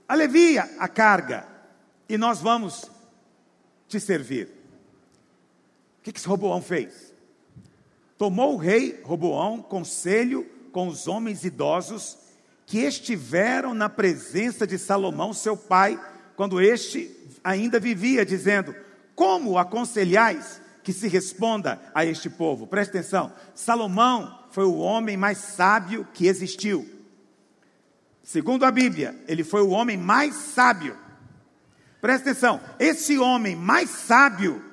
alivia 0.07 0.63
a 0.79 0.87
carga, 0.87 1.45
e 2.07 2.17
nós 2.17 2.39
vamos 2.39 2.89
te 3.89 3.99
servir. 3.99 4.47
O 5.99 6.03
que, 6.03 6.13
que 6.13 6.19
esse 6.19 6.27
Roboão 6.27 6.61
fez? 6.61 7.13
Tomou 8.17 8.53
o 8.53 8.57
rei 8.57 9.01
Roboão 9.03 9.61
conselho 9.61 10.49
com 10.71 10.87
os 10.87 11.07
homens 11.07 11.43
idosos 11.43 12.17
que 12.65 12.79
estiveram 12.79 13.73
na 13.73 13.89
presença 13.89 14.65
de 14.65 14.77
Salomão, 14.77 15.33
seu 15.33 15.55
pai, 15.55 15.99
quando 16.35 16.59
este 16.59 17.15
ainda 17.43 17.79
vivia, 17.79 18.25
dizendo: 18.25 18.75
Como 19.13 19.57
aconselhais 19.57 20.61
que 20.83 20.91
se 20.91 21.07
responda 21.07 21.79
a 21.93 22.05
este 22.05 22.29
povo? 22.29 22.67
Preste 22.67 22.91
atenção: 22.91 23.31
Salomão 23.53 24.45
foi 24.51 24.65
o 24.65 24.77
homem 24.77 25.15
mais 25.15 25.37
sábio 25.37 26.07
que 26.13 26.27
existiu. 26.27 26.89
Segundo 28.23 28.65
a 28.65 28.71
Bíblia, 28.71 29.15
ele 29.27 29.43
foi 29.43 29.61
o 29.61 29.69
homem 29.69 29.97
mais 29.97 30.33
sábio. 30.33 30.97
Presta 32.01 32.31
atenção, 32.31 32.61
esse 32.79 33.17
homem 33.17 33.55
mais 33.55 33.89
sábio, 33.89 34.63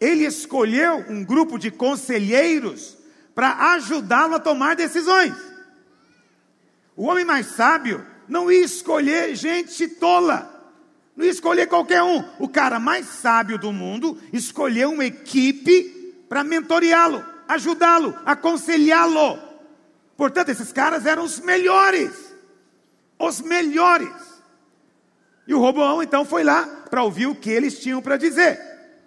ele 0.00 0.24
escolheu 0.26 1.04
um 1.08 1.24
grupo 1.24 1.58
de 1.58 1.70
conselheiros 1.70 2.98
para 3.34 3.72
ajudá-lo 3.74 4.34
a 4.34 4.40
tomar 4.40 4.76
decisões. 4.76 5.51
O 6.96 7.04
homem 7.04 7.24
mais 7.24 7.46
sábio 7.46 8.06
não 8.28 8.50
ia 8.50 8.64
escolher 8.64 9.34
gente 9.34 9.88
tola, 9.88 10.48
não 11.16 11.24
ia 11.24 11.30
escolher 11.30 11.66
qualquer 11.66 12.02
um. 12.02 12.24
O 12.38 12.48
cara 12.48 12.78
mais 12.78 13.06
sábio 13.06 13.58
do 13.58 13.72
mundo 13.72 14.18
escolheu 14.32 14.92
uma 14.92 15.04
equipe 15.04 16.24
para 16.28 16.44
mentoreá-lo, 16.44 17.24
ajudá-lo, 17.48 18.18
aconselhá-lo. 18.24 19.38
Portanto, 20.16 20.50
esses 20.50 20.72
caras 20.72 21.06
eram 21.06 21.24
os 21.24 21.40
melhores, 21.40 22.12
os 23.18 23.40
melhores. 23.40 24.12
E 25.46 25.54
o 25.54 25.58
Roboão 25.58 26.02
então 26.02 26.24
foi 26.24 26.44
lá 26.44 26.64
para 26.88 27.02
ouvir 27.02 27.26
o 27.26 27.34
que 27.34 27.50
eles 27.50 27.78
tinham 27.80 28.00
para 28.00 28.16
dizer. 28.16 28.60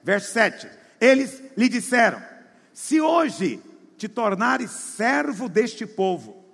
Verso 0.03 0.31
7. 0.33 0.67
Eles 0.99 1.41
lhe 1.57 1.69
disseram: 1.69 2.21
Se 2.73 2.99
hoje 2.99 3.61
te 3.97 4.07
tornares 4.07 4.71
servo 4.71 5.47
deste 5.47 5.85
povo, 5.85 6.44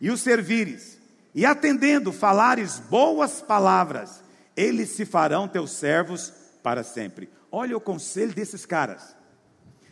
e 0.00 0.10
o 0.10 0.16
servires, 0.16 0.98
e 1.34 1.44
atendendo 1.44 2.12
falares 2.12 2.78
boas 2.78 3.40
palavras, 3.40 4.22
eles 4.56 4.90
se 4.90 5.04
farão 5.04 5.48
teus 5.48 5.72
servos 5.72 6.32
para 6.62 6.82
sempre. 6.82 7.28
Olha 7.50 7.76
o 7.76 7.80
conselho 7.80 8.32
desses 8.32 8.64
caras. 8.64 9.16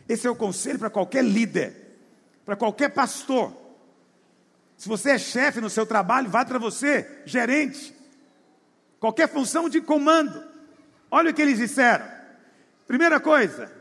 Esse 0.07 0.27
é 0.27 0.29
o 0.29 0.35
conselho 0.35 0.79
para 0.79 0.89
qualquer 0.89 1.23
líder, 1.23 1.97
para 2.45 2.55
qualquer 2.55 2.89
pastor. 2.89 3.53
Se 4.77 4.87
você 4.87 5.11
é 5.11 5.17
chefe 5.17 5.61
no 5.61 5.69
seu 5.69 5.85
trabalho, 5.85 6.29
vá 6.29 6.43
para 6.43 6.59
você, 6.59 7.21
gerente, 7.25 7.95
qualquer 8.99 9.29
função 9.29 9.69
de 9.69 9.79
comando. 9.81 10.43
Olha 11.09 11.31
o 11.31 11.33
que 11.33 11.41
eles 11.41 11.57
disseram. 11.57 12.05
Primeira 12.87 13.19
coisa, 13.19 13.71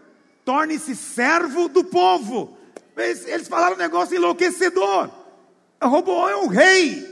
torne-se 0.45 0.95
servo 0.95 1.69
do 1.69 1.83
povo. 1.85 2.57
Eles, 2.97 3.27
eles 3.27 3.49
falaram 3.49 3.75
um 3.75 3.79
negócio 3.79 4.17
enlouquecedor. 4.17 5.22
O 5.83 5.89
robô 5.89 6.29
é 6.29 6.37
o 6.37 6.47
rei. 6.47 7.11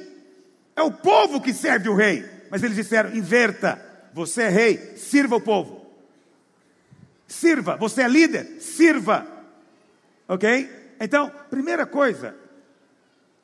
É 0.77 0.83
o 0.83 0.93
povo 0.93 1.41
que 1.41 1.53
serve 1.53 1.89
o 1.89 1.95
rei. 1.95 2.25
Mas 2.51 2.63
eles 2.63 2.77
disseram: 2.77 3.15
inverta. 3.15 3.87
Você 4.13 4.43
é 4.43 4.49
rei, 4.49 4.97
sirva 4.97 5.37
o 5.37 5.41
povo. 5.41 5.87
Sirva. 7.27 7.77
Você 7.77 8.03
é 8.03 8.09
líder, 8.09 8.61
sirva. 8.61 9.27
Ok? 10.27 10.95
Então, 10.99 11.31
primeira 11.49 11.87
coisa 11.87 12.35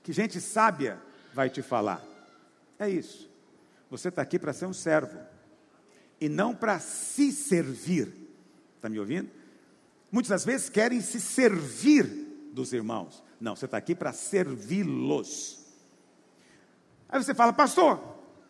que 0.03 0.13
gente 0.13 0.41
sábia 0.41 0.99
vai 1.33 1.49
te 1.49 1.63
falar 1.63 2.03
é 2.79 2.89
isso. 2.89 3.31
Você 3.91 4.09
está 4.09 4.23
aqui 4.23 4.39
para 4.39 4.53
ser 4.53 4.67
um 4.67 4.73
servo 4.73 5.19
e 6.21 6.29
não 6.29 6.55
para 6.55 6.79
se 6.79 7.33
servir. 7.33 8.13
Está 8.77 8.89
me 8.89 8.99
ouvindo? 8.99 9.31
Muitas 10.11 10.31
das 10.31 10.45
vezes 10.45 10.69
querem 10.69 11.01
se 11.01 11.21
servir 11.21 12.05
dos 12.53 12.73
irmãos. 12.73 13.23
Não, 13.41 13.55
você 13.55 13.67
está 13.67 13.77
aqui 13.77 13.95
para 13.95 14.13
servi-los. 14.13 15.59
Aí 17.09 17.23
você 17.23 17.35
fala, 17.35 17.53
pastor, 17.53 18.01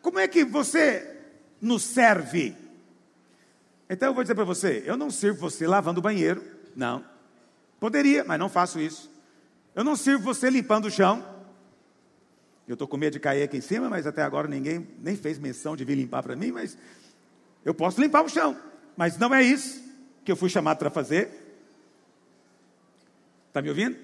como 0.01 0.19
é 0.19 0.29
que 0.29 0.45
você 0.45 1.17
nos 1.61 1.83
serve? 1.83 2.57
Então 3.89 4.09
eu 4.09 4.15
vou 4.15 4.23
dizer 4.23 4.35
para 4.35 4.45
você: 4.45 4.83
eu 4.87 4.97
não 4.97 5.11
sirvo 5.11 5.41
você 5.41 5.67
lavando 5.67 6.01
o 6.01 6.03
banheiro, 6.03 6.43
não. 6.75 7.05
Poderia, 7.79 8.25
mas 8.25 8.39
não 8.39 8.49
faço 8.49 8.81
isso. 8.81 9.11
Eu 9.75 9.85
não 9.85 9.97
sirvo 9.97 10.25
você 10.25 10.49
limpando 10.49 10.87
o 10.87 10.91
chão. 10.91 11.25
Eu 12.67 12.73
estou 12.73 12.89
com 12.89 12.97
medo 12.97 13.13
de 13.13 13.21
cair 13.21 13.43
aqui 13.43 13.59
em 13.59 13.61
cima, 13.61 13.89
mas 13.89 14.07
até 14.07 14.23
agora 14.23 14.49
ninguém 14.49 14.89
nem 14.99 15.17
fez 15.17 15.39
menção 15.39 15.77
de 15.77 15.85
vir 15.85 15.95
limpar 15.95 16.23
para 16.23 16.35
mim, 16.35 16.51
mas 16.51 16.77
eu 17.65 17.75
posso 17.75 18.01
limpar 18.01 18.25
o 18.25 18.29
chão. 18.29 18.57
Mas 18.97 19.19
não 19.19 19.33
é 19.35 19.43
isso 19.43 19.85
que 20.25 20.33
eu 20.33 20.37
fui 20.37 20.49
chamado 20.49 20.79
para 20.79 20.91
fazer. 20.91 21.31
Está 23.49 23.63
me 23.63 23.69
ouvindo? 23.69 23.97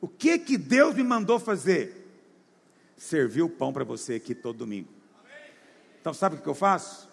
O 0.00 0.08
que 0.08 0.38
que 0.38 0.56
Deus 0.56 0.94
me 0.94 1.02
mandou 1.02 1.38
fazer? 1.38 1.96
Servir 2.96 3.42
o 3.42 3.48
pão 3.48 3.72
para 3.72 3.84
você 3.84 4.14
aqui 4.14 4.34
todo 4.34 4.58
domingo. 4.58 4.88
Então 6.00 6.14
sabe 6.14 6.36
o 6.36 6.40
que 6.40 6.48
eu 6.48 6.54
faço? 6.54 7.08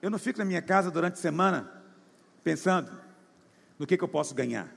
Eu 0.00 0.10
não 0.10 0.18
fico 0.18 0.38
na 0.38 0.44
minha 0.44 0.62
casa 0.62 0.90
durante 0.90 1.14
a 1.14 1.16
semana 1.16 1.82
pensando 2.44 2.92
no 3.78 3.86
que, 3.86 3.96
que 3.96 4.04
eu 4.04 4.08
posso 4.08 4.34
ganhar. 4.34 4.72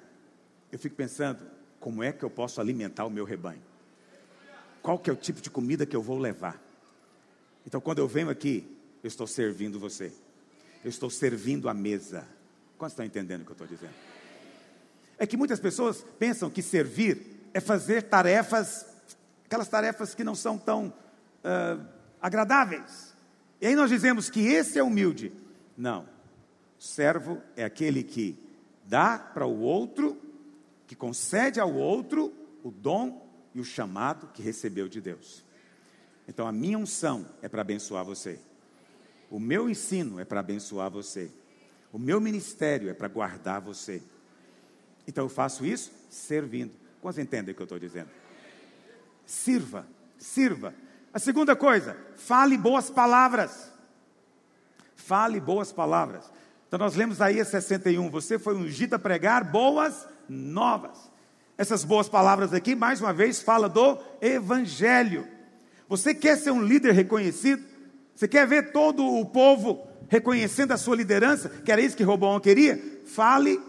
Eu 0.72 0.80
fico 0.80 0.96
pensando 0.96 1.46
como 1.80 2.02
é 2.02 2.12
que 2.12 2.24
eu 2.24 2.30
posso 2.30 2.60
alimentar 2.60 3.06
o 3.06 3.10
meu 3.10 3.26
rebanho. 3.26 3.62
Qual 4.82 4.98
que 4.98 5.10
é 5.10 5.14
o 5.14 5.18
tipo 5.18 5.42
de 5.42 5.50
comida 5.50 5.86
que 5.86 5.96
eu 5.96 6.02
vou 6.02 6.18
levar? 6.18 6.62
Então 7.66 7.80
quando 7.80 8.00
eu 8.00 8.08
venho 8.08 8.30
aqui, 8.30 8.66
eu 9.04 9.08
estou 9.08 9.28
servindo 9.28 9.80
você. 9.80 10.12
Eu 10.84 10.90
estou 10.90 11.10
servindo 11.10 11.70
a 11.70 11.74
mesa. 11.74 12.28
Quantos 12.78 12.94
estão 12.94 13.06
entendendo 13.06 13.42
o 13.42 13.46
que 13.46 13.52
eu 13.52 13.54
estou 13.54 13.68
dizendo? 13.68 14.17
É 15.18 15.26
que 15.26 15.38
muitas 15.38 15.60
pessoas 15.60 16.06
pensam 16.20 16.50
que 16.50 16.62
servir 16.62 17.50
é 17.54 17.60
fazer 17.60 18.04
tarefas, 18.04 18.86
aquelas 19.46 19.68
tarefas 19.68 20.14
que 20.14 20.24
não 20.24 20.36
são 20.36 20.58
tão 20.58 20.88
uh, 20.88 21.84
agradáveis. 22.22 23.16
E 23.60 23.68
aí 23.68 23.76
nós 23.76 23.90
dizemos 23.90 24.30
que 24.30 24.46
esse 24.48 24.78
é 24.78 24.84
humilde. 24.84 25.32
Não. 25.76 26.08
Servo 26.78 27.42
é 27.56 27.64
aquele 27.64 28.04
que 28.04 28.38
dá 28.86 29.18
para 29.18 29.46
o 29.46 29.60
outro, 29.60 30.18
que 30.86 30.96
concede 30.96 31.60
ao 31.60 31.74
outro 31.74 32.32
o 32.64 32.70
dom 32.70 33.28
e 33.54 33.60
o 33.60 33.66
chamado 33.66 34.28
que 34.34 34.42
recebeu 34.42 34.88
de 34.88 35.02
Deus. 35.02 35.44
Então 36.28 36.48
a 36.48 36.52
minha 36.52 36.78
unção 36.78 37.26
é 37.42 37.50
para 37.50 37.62
abençoar 37.62 38.06
você. 38.06 38.40
O 39.30 39.40
meu 39.40 39.70
ensino 39.70 40.20
é 40.20 40.26
para 40.26 40.40
abençoar 40.40 40.92
você. 40.92 41.32
O 41.92 41.98
meu 41.98 42.22
ministério 42.22 42.90
é 42.90 42.94
para 42.94 43.08
guardar 43.08 43.62
você. 43.62 44.02
Então 45.08 45.26
eu 45.26 45.30
faço 45.30 45.66
isso 45.66 45.92
servindo. 46.10 46.74
Quantos 47.02 47.18
entendem 47.18 47.54
o 47.54 47.56
que 47.56 47.62
eu 47.62 47.66
estou 47.66 47.80
dizendo? 47.80 48.10
Sirva, 49.26 49.88
sirva. 50.18 50.74
A 51.14 51.20
segunda 51.20 51.56
coisa, 51.56 51.96
fale 52.16 52.58
boas 52.58 52.90
palavras. 52.90 53.72
Fale 54.96 55.40
boas 55.40 55.72
palavras. 55.72 56.30
Então 56.68 56.78
nós 56.78 56.96
lemos 56.96 57.22
aí 57.22 57.40
a 57.40 57.46
61, 57.46 58.10
você 58.10 58.38
foi 58.38 58.56
ungido 58.56 58.96
a 58.96 59.00
pregar 59.00 59.44
boas 59.44 60.06
novas. 60.28 61.10
Essas 61.58 61.84
boas 61.84 62.10
palavras 62.10 62.54
aqui, 62.54 62.76
mais 62.76 63.00
uma 63.02 63.14
vez, 63.14 63.42
fala 63.42 63.70
do 63.70 63.98
evangelho. 64.22 65.28
Você 65.88 66.14
quer 66.14 66.38
ser 66.38 66.52
um 66.52 66.62
líder 66.62 66.92
reconhecido? 66.92 67.64
Você 68.14 68.28
quer 68.28 68.46
ver 68.46 68.72
todo 68.72 69.06
o 69.06 69.26
povo 69.26 69.88
reconhecendo 70.10 70.72
a 70.72 70.78
sua 70.78 70.96
liderança, 70.96 71.50
que 71.50 71.72
era 71.72 71.82
isso 71.82 71.96
que 71.96 72.04
Roboão 72.04 72.40
queria? 72.40 73.02
Fale 73.06 73.60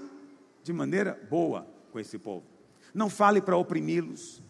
de 0.69 0.73
maneira 0.75 1.19
boa 1.31 1.67
com 1.91 1.99
esse 1.99 2.19
povo. 2.19 2.45
Não 2.93 3.09
fale 3.09 3.41
para 3.41 3.57
oprimi-los. 3.57 4.43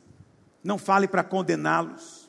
Não 0.65 0.77
fale 0.77 1.07
para 1.07 1.23
condená-los. 1.23 2.29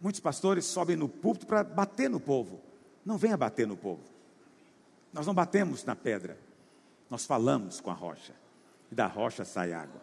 Muitos 0.00 0.22
pastores 0.22 0.64
sobem 0.64 0.96
no 0.96 1.06
púlpito 1.06 1.46
para 1.46 1.62
bater 1.62 2.08
no 2.08 2.18
povo. 2.18 2.62
Não 3.04 3.18
venha 3.18 3.36
bater 3.36 3.66
no 3.66 3.76
povo. 3.76 4.00
Nós 5.12 5.26
não 5.26 5.34
batemos 5.34 5.84
na 5.84 5.94
pedra. 5.94 6.38
Nós 7.10 7.26
falamos 7.26 7.78
com 7.78 7.90
a 7.90 7.94
rocha. 7.94 8.32
E 8.90 8.94
da 8.94 9.06
rocha 9.06 9.44
sai 9.44 9.74
água. 9.74 10.00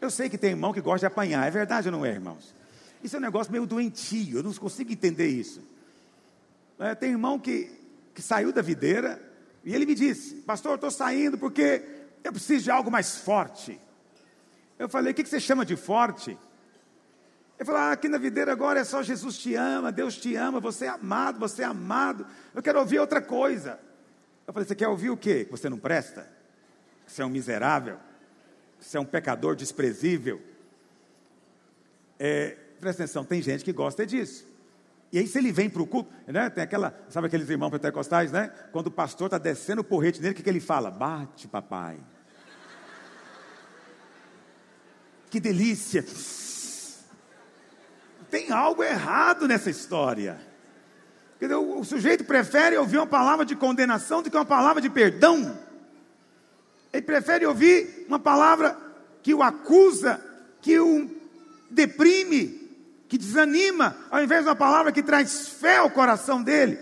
Eu 0.00 0.10
sei 0.10 0.28
que 0.28 0.36
tem 0.36 0.50
irmão 0.50 0.72
que 0.72 0.80
gosta 0.80 1.06
de 1.06 1.06
apanhar. 1.06 1.46
É 1.46 1.50
verdade 1.52 1.86
ou 1.86 1.92
não 1.92 2.04
é, 2.04 2.10
irmãos? 2.10 2.52
Isso 3.00 3.14
é 3.14 3.18
um 3.20 3.22
negócio 3.22 3.52
meio 3.52 3.64
doentio, 3.64 4.38
eu 4.38 4.42
não 4.42 4.52
consigo 4.54 4.90
entender 4.90 5.28
isso. 5.28 5.62
É, 6.80 6.96
tem 6.96 7.10
irmão 7.10 7.38
que, 7.38 7.70
que 8.12 8.20
saiu 8.20 8.52
da 8.52 8.60
videira 8.60 9.33
e 9.64 9.74
ele 9.74 9.86
me 9.86 9.94
disse: 9.94 10.36
Pastor, 10.42 10.74
estou 10.74 10.90
saindo 10.90 11.38
porque 11.38 11.82
eu 12.22 12.32
preciso 12.32 12.64
de 12.64 12.70
algo 12.70 12.90
mais 12.90 13.16
forte. 13.16 13.80
Eu 14.78 14.88
falei: 14.88 15.12
O 15.12 15.14
que, 15.14 15.22
que 15.22 15.28
você 15.28 15.40
chama 15.40 15.64
de 15.64 15.74
forte? 15.74 16.30
Ele 17.58 17.64
falou: 17.64 17.80
ah, 17.80 17.92
Aqui 17.92 18.08
na 18.08 18.18
videira 18.18 18.52
agora 18.52 18.80
é 18.80 18.84
só 18.84 19.02
Jesus 19.02 19.38
te 19.38 19.54
ama, 19.54 19.90
Deus 19.90 20.16
te 20.16 20.36
ama, 20.36 20.60
você 20.60 20.84
é 20.84 20.88
amado, 20.88 21.38
você 21.38 21.62
é 21.62 21.64
amado. 21.64 22.26
Eu 22.54 22.62
quero 22.62 22.78
ouvir 22.78 22.98
outra 22.98 23.22
coisa. 23.22 23.80
Eu 24.46 24.52
falei: 24.52 24.68
Você 24.68 24.74
quer 24.74 24.88
ouvir 24.88 25.10
o 25.10 25.16
quê? 25.16 25.48
Você 25.50 25.70
não 25.70 25.78
presta? 25.78 26.28
Você 27.06 27.22
é 27.22 27.24
um 27.24 27.30
miserável? 27.30 27.98
Você 28.78 28.98
é 28.98 29.00
um 29.00 29.04
pecador 29.04 29.56
desprezível? 29.56 30.42
É, 32.18 32.56
presta 32.80 33.02
atenção, 33.02 33.24
tem 33.24 33.40
gente 33.40 33.64
que 33.64 33.72
gosta 33.72 34.06
disso. 34.06 34.46
E 35.14 35.18
aí, 35.20 35.28
se 35.28 35.38
ele 35.38 35.52
vem 35.52 35.70
para 35.70 35.80
o 35.80 35.86
culto, 35.86 36.12
né? 36.26 36.50
Tem 36.50 36.64
aquela, 36.64 36.92
sabe 37.08 37.28
aqueles 37.28 37.48
irmãos 37.48 37.70
pentecostais, 37.70 38.32
né? 38.32 38.52
Quando 38.72 38.88
o 38.88 38.90
pastor 38.90 39.28
está 39.28 39.38
descendo 39.38 39.80
o 39.80 39.84
porrete 39.84 40.20
nele, 40.20 40.32
o 40.32 40.34
que, 40.34 40.42
que 40.42 40.50
ele 40.50 40.58
fala? 40.58 40.90
Bate, 40.90 41.46
papai. 41.46 42.00
Que 45.30 45.38
delícia. 45.38 46.04
Tem 48.28 48.50
algo 48.50 48.82
errado 48.82 49.46
nessa 49.46 49.70
história. 49.70 50.36
O 51.40 51.84
sujeito 51.84 52.24
prefere 52.24 52.76
ouvir 52.76 52.96
uma 52.96 53.06
palavra 53.06 53.44
de 53.44 53.54
condenação 53.54 54.20
do 54.20 54.28
que 54.28 54.36
uma 54.36 54.44
palavra 54.44 54.82
de 54.82 54.90
perdão. 54.90 55.56
Ele 56.92 57.02
prefere 57.02 57.46
ouvir 57.46 58.04
uma 58.08 58.18
palavra 58.18 58.76
que 59.22 59.32
o 59.32 59.44
acusa, 59.44 60.20
que 60.60 60.80
o 60.80 61.08
deprime, 61.70 62.63
que 63.14 63.18
desanima, 63.18 63.96
ao 64.10 64.24
invés 64.24 64.42
de 64.42 64.48
uma 64.48 64.56
palavra 64.56 64.90
que 64.90 65.00
traz 65.00 65.48
fé 65.48 65.76
ao 65.76 65.88
coração 65.88 66.42
dele. 66.42 66.76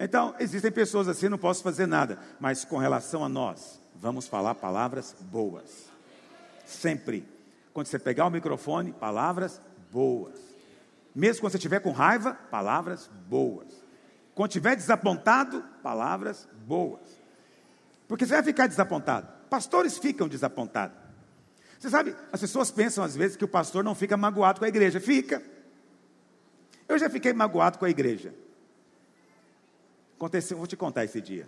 Então, 0.00 0.34
existem 0.38 0.72
pessoas 0.72 1.08
assim, 1.08 1.28
não 1.28 1.36
posso 1.36 1.62
fazer 1.62 1.86
nada, 1.86 2.18
mas 2.40 2.64
com 2.64 2.78
relação 2.78 3.22
a 3.22 3.28
nós, 3.28 3.78
vamos 3.94 4.26
falar 4.26 4.54
palavras 4.54 5.14
boas. 5.20 5.90
Sempre. 6.64 7.28
Quando 7.74 7.86
você 7.86 7.98
pegar 7.98 8.24
o 8.24 8.30
microfone, 8.30 8.94
palavras 8.94 9.60
boas. 9.92 10.40
Mesmo 11.14 11.42
quando 11.42 11.52
você 11.52 11.58
estiver 11.58 11.80
com 11.80 11.92
raiva, 11.92 12.32
palavras 12.50 13.10
boas. 13.28 13.68
Quando 14.34 14.48
estiver 14.48 14.74
desapontado, 14.74 15.62
palavras 15.82 16.48
boas. 16.66 17.02
Porque 18.08 18.24
você 18.24 18.32
vai 18.32 18.42
ficar 18.42 18.68
desapontado. 18.68 19.28
Pastores 19.50 19.98
ficam 19.98 20.28
desapontados. 20.28 21.05
Você 21.78 21.90
sabe, 21.90 22.16
as 22.32 22.40
pessoas 22.40 22.70
pensam 22.70 23.04
às 23.04 23.14
vezes 23.14 23.36
que 23.36 23.44
o 23.44 23.48
pastor 23.48 23.84
não 23.84 23.94
fica 23.94 24.16
magoado 24.16 24.58
com 24.58 24.64
a 24.64 24.68
igreja. 24.68 25.00
Fica. 25.00 25.42
Eu 26.88 26.98
já 26.98 27.10
fiquei 27.10 27.32
magoado 27.32 27.78
com 27.78 27.84
a 27.84 27.90
igreja. 27.90 28.34
Aconteceu, 30.16 30.56
vou 30.56 30.66
te 30.66 30.76
contar 30.76 31.04
esse 31.04 31.20
dia. 31.20 31.46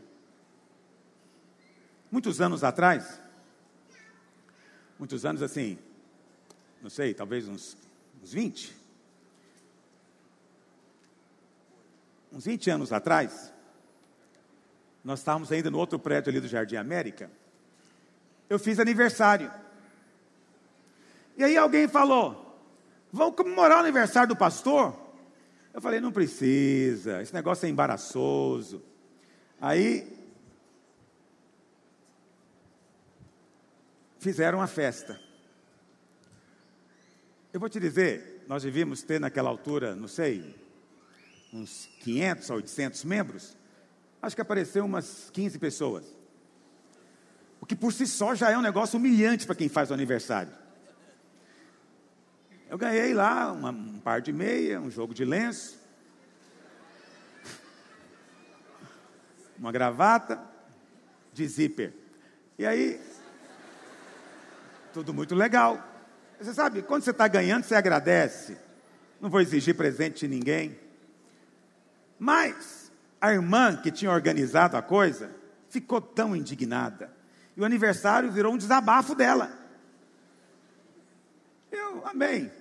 Muitos 2.11 2.41
anos 2.41 2.65
atrás, 2.65 3.21
muitos 4.99 5.25
anos 5.25 5.43
assim, 5.43 5.79
não 6.83 6.91
sei, 6.91 7.15
talvez 7.15 7.49
uns, 7.49 7.77
uns 8.23 8.33
20. 8.33 8.77
Uns 12.33 12.45
20 12.45 12.71
anos 12.71 12.93
atrás, 12.93 13.53
nós 15.03 15.21
estávamos 15.21 15.51
ainda 15.51 15.71
no 15.71 15.79
outro 15.79 15.99
prédio 15.99 16.31
ali 16.31 16.41
do 16.41 16.49
Jardim 16.49 16.77
América, 16.77 17.31
eu 18.51 18.59
fiz 18.59 18.79
aniversário. 18.79 19.51
E 21.39 21.45
aí 21.45 21.57
alguém 21.57 21.87
falou: 21.87 22.61
vamos 23.13 23.37
comemorar 23.37 23.79
o 23.79 23.81
aniversário 23.81 24.29
do 24.29 24.37
pastor? 24.37 24.95
Eu 25.73 25.81
falei: 25.81 26.01
não 26.01 26.11
precisa, 26.11 27.23
esse 27.23 27.33
negócio 27.33 27.65
é 27.65 27.69
embaraçoso. 27.69 28.83
Aí 29.61 30.19
fizeram 34.19 34.59
uma 34.59 34.67
festa. 34.67 35.19
Eu 37.53 37.61
vou 37.61 37.69
te 37.69 37.79
dizer, 37.79 38.45
nós 38.49 38.65
devíamos 38.65 39.03
ter 39.03 39.21
naquela 39.21 39.49
altura, 39.49 39.95
não 39.95 40.09
sei, 40.09 40.55
uns 41.53 41.89
500 42.01 42.51
a 42.51 42.55
800 42.57 43.05
membros. 43.05 43.57
Acho 44.21 44.35
que 44.35 44.43
apareceu 44.43 44.85
umas 44.85 45.31
15 45.33 45.57
pessoas. 45.61 46.05
O 47.61 47.67
que 47.67 47.77
por 47.77 47.93
si 47.93 48.09
só 48.09 48.35
já 48.35 48.51
é 48.51 48.59
um 48.59 48.63
negócio 48.63 48.99
humilhante 48.99 49.47
para 49.47 49.55
quem 49.55 49.69
faz 49.69 49.91
o 49.91 49.95
aniversário. 49.95 50.53
Eu 52.69 52.77
ganhei 52.77 53.15
lá 53.15 53.51
uma, 53.51 53.71
um 53.71 53.99
par 53.99 54.21
de 54.21 54.31
meia, 54.31 54.79
um 54.79 54.91
jogo 54.91 55.15
de 55.15 55.25
lenço, 55.25 55.79
uma 59.59 59.73
gravata 59.73 60.39
de 61.33 61.49
zíper. 61.49 61.95
E 62.59 62.67
aí, 62.67 63.01
tudo 64.93 65.15
muito 65.15 65.35
legal. 65.35 65.83
Você 66.39 66.53
sabe, 66.53 66.83
quando 66.83 67.05
você 67.05 67.11
está 67.11 67.27
ganhando, 67.27 67.65
você 67.65 67.75
agradece. 67.75 68.59
Não 69.19 69.31
vou 69.31 69.41
exigir 69.41 69.75
presente 69.75 70.21
de 70.21 70.29
ninguém. 70.29 70.79
Mas 72.19 72.93
a 73.19 73.33
irmã 73.33 73.77
que 73.77 73.91
tinha 73.91 74.11
organizado 74.11 74.77
a 74.77 74.83
coisa 74.83 75.31
ficou 75.71 76.03
tão 76.03 76.37
indignada. 76.37 77.11
E 77.57 77.61
o 77.63 77.65
aniversário 77.65 78.31
virou 78.31 78.53
um 78.53 78.59
desabafo 78.59 79.15
dela. 79.15 79.51
Eu, 81.73 82.07
amém. 82.07 82.58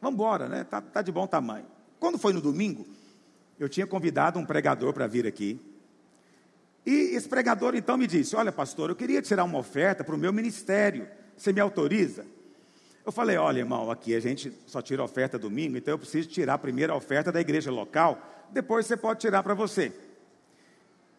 Vamos 0.00 0.14
embora, 0.14 0.48
né? 0.48 0.64
Tá, 0.64 0.80
tá 0.80 1.02
de 1.02 1.10
bom 1.10 1.26
tamanho. 1.26 1.66
Quando 1.98 2.18
foi 2.18 2.32
no 2.32 2.40
domingo, 2.40 2.86
eu 3.58 3.68
tinha 3.68 3.86
convidado 3.86 4.38
um 4.38 4.44
pregador 4.44 4.92
para 4.92 5.06
vir 5.06 5.26
aqui. 5.26 5.60
E 6.86 7.14
esse 7.16 7.28
pregador 7.28 7.74
então 7.74 7.96
me 7.96 8.06
disse: 8.06 8.36
Olha, 8.36 8.52
pastor, 8.52 8.90
eu 8.90 8.96
queria 8.96 9.20
tirar 9.20 9.44
uma 9.44 9.58
oferta 9.58 10.04
para 10.04 10.14
o 10.14 10.18
meu 10.18 10.32
ministério. 10.32 11.08
Você 11.36 11.52
me 11.52 11.60
autoriza? 11.60 12.24
Eu 13.04 13.10
falei: 13.10 13.36
Olha, 13.36 13.58
irmão, 13.58 13.90
aqui 13.90 14.14
a 14.14 14.20
gente 14.20 14.52
só 14.66 14.80
tira 14.80 15.02
oferta 15.02 15.38
domingo, 15.38 15.76
então 15.76 15.94
eu 15.94 15.98
preciso 15.98 16.28
tirar 16.28 16.60
a 16.60 16.94
oferta 16.94 17.32
da 17.32 17.40
igreja 17.40 17.70
local, 17.70 18.20
depois 18.50 18.86
você 18.86 18.96
pode 18.96 19.20
tirar 19.20 19.42
para 19.42 19.54
você. 19.54 19.92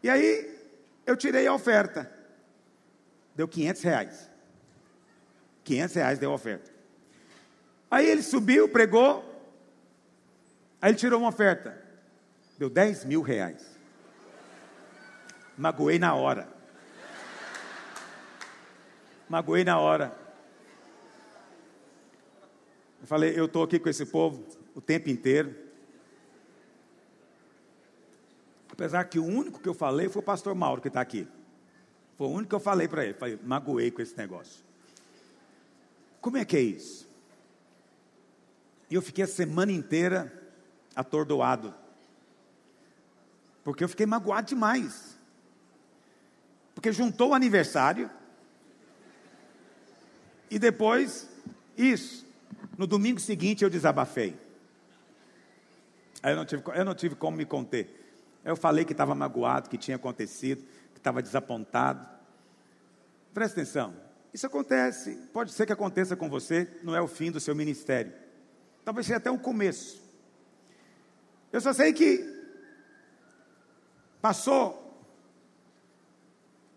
E 0.01 0.09
aí 0.09 0.57
eu 1.05 1.17
tirei 1.17 1.45
a 1.45 1.53
oferta, 1.53 2.09
deu 3.35 3.47
500 3.47 3.81
reais. 3.81 4.29
500 5.63 5.95
reais 5.95 6.19
deu 6.19 6.31
a 6.31 6.35
oferta. 6.35 6.78
Aí 7.89 8.07
ele 8.07 8.21
subiu, 8.21 8.69
pregou, 8.69 9.23
aí 10.81 10.91
ele 10.91 10.97
tirou 10.97 11.19
uma 11.19 11.29
oferta, 11.29 11.81
deu 12.57 12.69
10 12.69 13.05
mil 13.05 13.21
reais. 13.21 13.65
Magoei 15.57 15.99
na 15.99 16.13
hora 16.13 16.59
magoei 19.29 19.63
na 19.63 19.79
hora. 19.79 20.17
Eu 22.99 23.07
falei, 23.07 23.39
eu 23.39 23.45
estou 23.45 23.63
aqui 23.63 23.79
com 23.79 23.87
esse 23.87 24.05
povo 24.05 24.43
o 24.73 24.81
tempo 24.81 25.09
inteiro. 25.09 25.55
Apesar 28.71 29.03
que 29.05 29.19
o 29.19 29.25
único 29.25 29.59
que 29.59 29.69
eu 29.69 29.73
falei 29.73 30.09
foi 30.09 30.21
o 30.21 30.25
pastor 30.25 30.55
Mauro 30.55 30.81
que 30.81 30.87
está 30.87 30.99
aqui. 30.99 31.27
Foi 32.17 32.27
o 32.27 32.31
único 32.31 32.49
que 32.49 32.55
eu 32.55 32.59
falei 32.59 32.87
para 32.87 33.05
ele. 33.05 33.13
Falei, 33.13 33.39
magoei 33.43 33.91
com 33.91 34.01
esse 34.01 34.17
negócio. 34.17 34.63
Como 36.19 36.35
é 36.35 36.43
que 36.43 36.57
é 36.57 36.61
isso? 36.61 37.07
E 38.89 38.95
eu 38.95 39.01
fiquei 39.01 39.23
a 39.23 39.27
semana 39.27 39.71
inteira 39.71 40.33
atordoado. 40.95 41.73
Porque 43.63 43.83
eu 43.83 43.89
fiquei 43.89 44.05
magoado 44.05 44.47
demais. 44.47 45.17
Porque 46.73 46.91
juntou 46.91 47.29
o 47.29 47.33
aniversário, 47.33 48.09
e 50.49 50.57
depois, 50.57 51.29
isso. 51.77 52.25
No 52.77 52.87
domingo 52.87 53.19
seguinte 53.19 53.63
eu 53.63 53.69
desabafei. 53.69 54.35
Aí 56.23 56.33
eu 56.33 56.35
não 56.35 56.45
tive, 56.45 56.63
eu 56.73 56.85
não 56.85 56.95
tive 56.95 57.15
como 57.15 57.37
me 57.37 57.45
conter. 57.45 57.95
Eu 58.43 58.55
falei 58.55 58.83
que 58.83 58.93
estava 58.93 59.13
magoado, 59.13 59.69
que 59.69 59.77
tinha 59.77 59.95
acontecido, 59.95 60.63
que 60.93 60.97
estava 60.99 61.21
desapontado. 61.21 62.07
Presta 63.33 63.61
atenção. 63.61 63.93
Isso 64.33 64.45
acontece, 64.45 65.15
pode 65.33 65.51
ser 65.51 65.65
que 65.65 65.73
aconteça 65.73 66.15
com 66.15 66.29
você, 66.29 66.67
não 66.83 66.95
é 66.95 67.01
o 67.01 67.07
fim 67.07 67.31
do 67.31 67.39
seu 67.39 67.55
ministério. 67.55 68.13
Talvez 68.89 69.05
seja 69.05 69.17
até 69.17 69.29
o 69.29 69.37
começo. 69.37 70.01
Eu 71.53 71.61
só 71.61 71.71
sei 71.71 71.93
que 71.93 72.25
passou, 74.19 74.99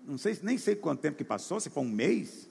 não 0.05 0.19
sei, 0.19 0.39
nem 0.43 0.59
sei 0.59 0.77
quanto 0.77 1.01
tempo 1.01 1.17
que 1.17 1.25
passou, 1.25 1.59
se 1.59 1.71
foi 1.71 1.83
um 1.83 1.89
mês, 1.89 2.51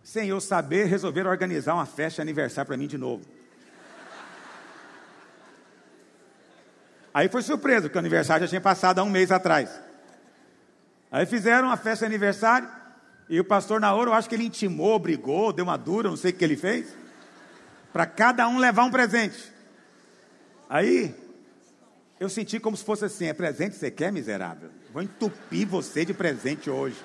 sem 0.00 0.28
eu 0.28 0.40
saber, 0.40 0.84
resolveram 0.84 1.28
organizar 1.28 1.74
uma 1.74 1.86
festa 1.86 2.22
de 2.22 2.28
aniversário 2.28 2.68
para 2.68 2.76
mim 2.76 2.86
de 2.86 2.96
novo. 2.96 3.26
Aí 7.12 7.28
foi 7.28 7.42
surpresa, 7.42 7.88
porque 7.88 7.98
o 7.98 8.00
aniversário 8.00 8.46
já 8.46 8.50
tinha 8.50 8.60
passado 8.60 9.00
há 9.00 9.02
um 9.02 9.10
mês 9.10 9.32
atrás. 9.32 9.76
Aí 11.10 11.26
fizeram 11.26 11.66
uma 11.66 11.76
festa 11.76 12.06
de 12.06 12.14
aniversário, 12.14 12.70
e 13.28 13.40
o 13.40 13.44
pastor 13.44 13.80
Naoro, 13.80 14.12
eu 14.12 14.14
acho 14.14 14.28
que 14.28 14.36
ele 14.36 14.44
intimou, 14.44 15.00
brigou, 15.00 15.52
deu 15.52 15.64
uma 15.64 15.76
dura, 15.76 16.08
não 16.08 16.16
sei 16.16 16.30
o 16.30 16.34
que 16.34 16.44
ele 16.44 16.56
fez, 16.56 17.05
para 17.96 18.04
cada 18.04 18.46
um 18.46 18.58
levar 18.58 18.84
um 18.84 18.90
presente. 18.90 19.50
Aí, 20.68 21.14
eu 22.20 22.28
senti 22.28 22.60
como 22.60 22.76
se 22.76 22.84
fosse 22.84 23.06
assim: 23.06 23.24
é 23.24 23.32
presente 23.32 23.74
você 23.74 23.90
quer, 23.90 24.12
miserável? 24.12 24.68
Vou 24.92 25.02
entupir 25.02 25.66
você 25.66 26.04
de 26.04 26.12
presente 26.12 26.68
hoje. 26.68 27.02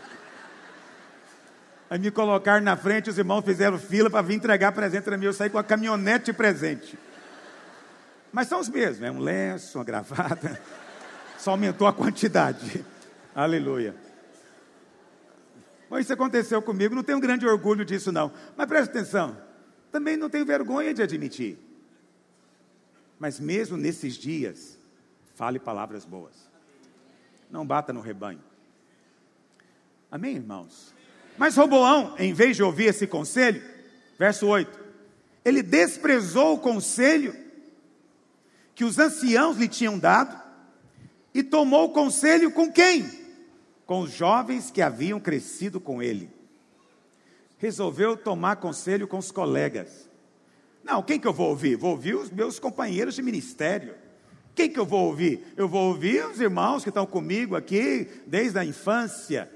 Aí 1.90 1.98
me 1.98 2.12
colocaram 2.12 2.62
na 2.62 2.76
frente, 2.76 3.10
os 3.10 3.18
irmãos 3.18 3.42
fizeram 3.42 3.80
fila 3.80 4.10
para 4.10 4.22
vir 4.22 4.36
entregar 4.36 4.74
presente 4.74 5.06
para 5.06 5.18
mim. 5.18 5.28
Eu 5.28 5.34
saí 5.34 5.50
com 5.50 5.58
a 5.58 5.64
caminhonete 5.64 6.26
de 6.26 6.34
presente. 6.34 7.00
Mas 8.30 8.50
são 8.50 8.60
os 8.60 8.68
mesmos, 8.68 9.02
é 9.02 9.12
um 9.12 9.20
lenço, 9.20 9.78
uma 9.78 9.86
gravata. 9.86 10.60
Só 11.40 11.52
aumentou 11.52 11.88
a 11.88 11.94
quantidade. 11.94 12.86
Aleluia. 13.34 13.96
Bom, 15.90 15.98
isso 15.98 16.12
aconteceu 16.12 16.62
comigo, 16.62 16.94
não 16.94 17.04
tenho 17.04 17.20
grande 17.22 17.48
orgulho 17.48 17.86
disso 17.86 18.12
não. 18.12 18.30
Mas 18.58 18.68
preste 18.68 18.90
atenção, 18.90 19.38
também 19.92 20.16
não 20.16 20.30
tenho 20.30 20.46
vergonha 20.46 20.94
de 20.94 21.02
admitir. 21.02 21.58
Mas 23.20 23.40
mesmo 23.40 23.78
nesses 23.78 24.16
dias, 24.16 24.80
fale 25.36 25.60
palavras 25.60 26.06
boas. 26.06 26.50
Não 27.50 27.66
bata 27.66 27.92
no 27.92 28.00
rebanho. 28.00 28.42
Amém, 30.10 30.36
irmãos? 30.36 30.94
Mas 31.38 31.56
Roboão, 31.56 32.16
em 32.18 32.34
vez 32.34 32.56
de 32.56 32.64
ouvir 32.64 32.86
esse 32.86 33.06
conselho, 33.06 33.62
verso 34.18 34.48
8, 34.48 34.80
ele 35.44 35.62
desprezou 35.62 36.56
o 36.56 36.60
conselho 36.60 37.36
que 38.76 38.86
os 38.86 38.98
anciãos 38.98 39.58
lhe 39.58 39.68
tinham 39.68 40.00
dado 40.00 40.40
e 41.34 41.44
tomou 41.44 41.92
conselho 41.92 42.52
com 42.52 42.72
quem? 42.72 43.10
Com 43.86 44.02
os 44.02 44.12
jovens 44.12 44.72
que 44.72 44.82
haviam 44.82 45.20
crescido 45.20 45.80
com 45.80 46.02
ele. 46.02 46.30
Resolveu 47.62 48.18
tomar 48.18 48.56
conselho 48.58 49.08
com 49.08 49.20
os 49.20 49.32
colegas. 49.32 50.10
Não, 50.84 51.02
quem 51.02 51.20
que 51.20 51.28
eu 51.28 51.34
vou 51.34 51.50
ouvir? 51.50 51.76
Vou 51.76 51.92
ouvir 51.92 52.16
os 52.16 52.30
meus 52.30 52.58
companheiros 52.60 53.14
de 53.16 53.22
ministério. 53.22 53.94
Quem 54.56 54.70
que 54.70 54.80
eu 54.80 54.86
vou 54.86 55.06
ouvir? 55.06 55.54
Eu 55.56 55.70
vou 55.70 55.90
ouvir 55.90 56.26
os 56.26 56.42
irmãos 56.42 56.84
que 56.84 56.90
estão 56.90 57.06
comigo 57.06 57.56
aqui 57.56 58.10
desde 58.26 58.58
a 58.58 58.66
infância 58.66 59.50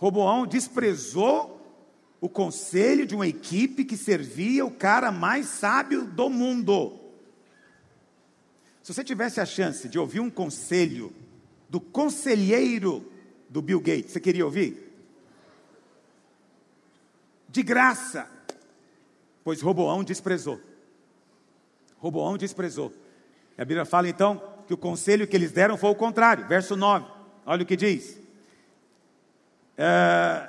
Roboão 0.00 0.46
desprezou 0.46 1.60
o 2.22 2.28
conselho 2.28 3.06
de 3.06 3.14
uma 3.14 3.28
equipe 3.28 3.84
que 3.84 3.98
servia 3.98 4.64
o 4.64 4.70
cara 4.70 5.12
mais 5.12 5.44
sábio 5.44 6.06
do 6.06 6.30
mundo. 6.30 6.98
Se 8.82 8.94
você 8.94 9.04
tivesse 9.04 9.42
a 9.42 9.44
chance 9.44 9.90
de 9.90 9.98
ouvir 9.98 10.20
um 10.20 10.30
conselho 10.30 11.12
do 11.68 11.78
conselheiro 11.78 13.12
do 13.46 13.60
Bill 13.60 13.78
Gates, 13.78 14.12
você 14.12 14.20
queria 14.20 14.44
ouvir? 14.44 14.89
De 17.50 17.62
graça. 17.62 18.28
Pois 19.42 19.60
Roboão 19.60 20.04
desprezou. 20.04 20.60
Roboão 21.98 22.36
desprezou. 22.36 22.92
A 23.58 23.64
Bíblia 23.64 23.84
fala 23.84 24.08
então 24.08 24.42
que 24.66 24.72
o 24.72 24.78
conselho 24.78 25.26
que 25.26 25.36
eles 25.36 25.52
deram 25.52 25.76
foi 25.76 25.90
o 25.90 25.94
contrário. 25.94 26.46
Verso 26.46 26.76
9. 26.76 27.06
Olha 27.44 27.62
o 27.62 27.66
que 27.66 27.76
diz. 27.76 28.18
Uh, 29.76 30.48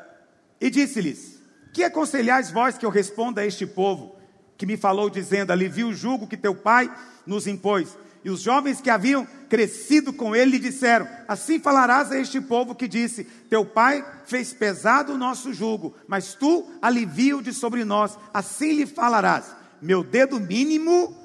e 0.60 0.70
disse-lhes: 0.70 1.42
Que 1.74 1.84
aconselhais 1.84 2.52
vós 2.52 2.78
que 2.78 2.86
eu 2.86 2.90
responda 2.90 3.42
a 3.42 3.46
este 3.46 3.66
povo, 3.66 4.16
que 4.56 4.66
me 4.66 4.78
falou, 4.78 5.10
dizendo: 5.10 5.52
Alivia 5.52 5.88
o 5.88 5.94
jugo 5.94 6.28
que 6.28 6.38
teu 6.38 6.54
pai 6.54 6.94
nos 7.26 7.48
impôs, 7.48 7.98
E 8.24 8.30
os 8.30 8.42
jovens 8.42 8.80
que 8.80 8.90
haviam 8.90 9.28
crescido 9.50 10.14
com 10.14 10.36
ele 10.36 10.60
disseram: 10.60 11.08
Assim 11.28 11.60
falarás 11.60 12.12
a 12.12 12.20
este 12.20 12.40
povo 12.40 12.76
que 12.76 12.88
disse: 12.88 13.24
Teu 13.50 13.66
pai 13.66 14.06
fez 14.26 14.54
pesado 14.54 15.14
o 15.14 15.18
nosso 15.18 15.54
jugo, 15.54 15.96
mas 16.08 16.36
tu 16.36 16.70
alivia-o 16.82 17.42
de 17.42 17.52
sobre 17.52 17.84
nós. 17.84 18.18
Assim 18.34 18.74
lhe 18.74 18.86
falarás: 18.86 19.56
Meu 19.82 20.04
dedo 20.04 20.40
mínimo 20.40 21.18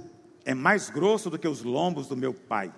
é 0.44 0.54
mais 0.54 0.88
grosso 0.88 1.28
do 1.28 1.38
que 1.38 1.48
os 1.48 1.62
lombos 1.62 2.06
do 2.06 2.16
meu 2.16 2.32
pai. 2.32 2.72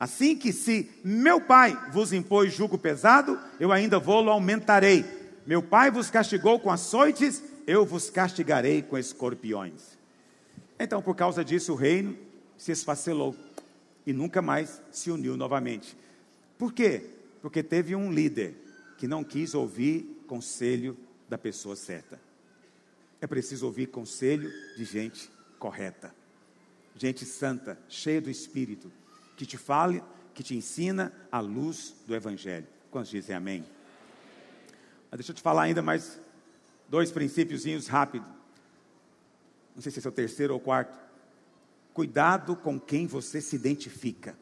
Assim 0.00 0.36
que 0.36 0.52
se 0.52 0.90
meu 1.04 1.40
pai 1.40 1.76
vos 1.92 2.12
impôs 2.12 2.52
jugo 2.52 2.78
pesado, 2.78 3.38
eu 3.58 3.72
ainda 3.72 3.98
vou-lo 3.98 4.30
aumentarei. 4.30 5.04
Meu 5.46 5.62
pai 5.62 5.90
vos 5.90 6.10
castigou 6.10 6.58
com 6.60 6.70
açoites, 6.70 7.42
eu 7.66 7.84
vos 7.84 8.10
castigarei 8.10 8.82
com 8.82 8.98
escorpiões. 8.98 9.98
Então, 10.78 11.02
por 11.02 11.16
causa 11.16 11.44
disso, 11.44 11.72
o 11.72 11.76
reino 11.76 12.16
se 12.58 12.72
esfacelou 12.72 13.34
e 14.04 14.12
nunca 14.12 14.42
mais 14.42 14.82
se 14.90 15.10
uniu 15.10 15.36
novamente. 15.36 15.96
Por 16.58 16.72
quê? 16.72 17.08
Porque 17.40 17.62
teve 17.62 17.94
um 17.94 18.12
líder 18.12 18.54
que 18.98 19.06
não 19.06 19.22
quis 19.22 19.54
ouvir 19.54 20.24
conselho 20.26 20.98
da 21.28 21.38
pessoa 21.38 21.76
certa. 21.76 22.20
É 23.20 23.26
preciso 23.26 23.66
ouvir 23.66 23.86
conselho 23.86 24.52
de 24.76 24.84
gente 24.84 25.30
correta, 25.58 26.14
gente 26.96 27.24
santa, 27.24 27.78
cheia 27.88 28.20
do 28.20 28.30
Espírito, 28.30 28.90
que 29.36 29.46
te 29.46 29.56
fale, 29.56 30.02
que 30.34 30.42
te 30.42 30.54
ensina 30.56 31.12
a 31.30 31.40
luz 31.40 31.94
do 32.06 32.14
Evangelho. 32.14 32.66
Quantos 32.90 33.10
dizem 33.10 33.34
amém? 33.34 33.64
Mas 35.10 35.18
deixa 35.18 35.32
eu 35.32 35.36
te 35.36 35.42
falar 35.42 35.62
ainda 35.62 35.82
mais 35.82 36.20
dois 36.88 37.10
princípiozinhos 37.10 37.86
rápido. 37.86 38.26
Não 39.74 39.82
sei 39.82 39.92
se 39.92 40.04
é 40.04 40.08
o 40.08 40.12
terceiro 40.12 40.54
ou 40.54 40.60
quarto. 40.60 41.07
Cuidado 41.98 42.54
com 42.54 42.78
quem 42.78 43.08
você 43.08 43.40
se 43.40 43.56
identifica. 43.56 44.38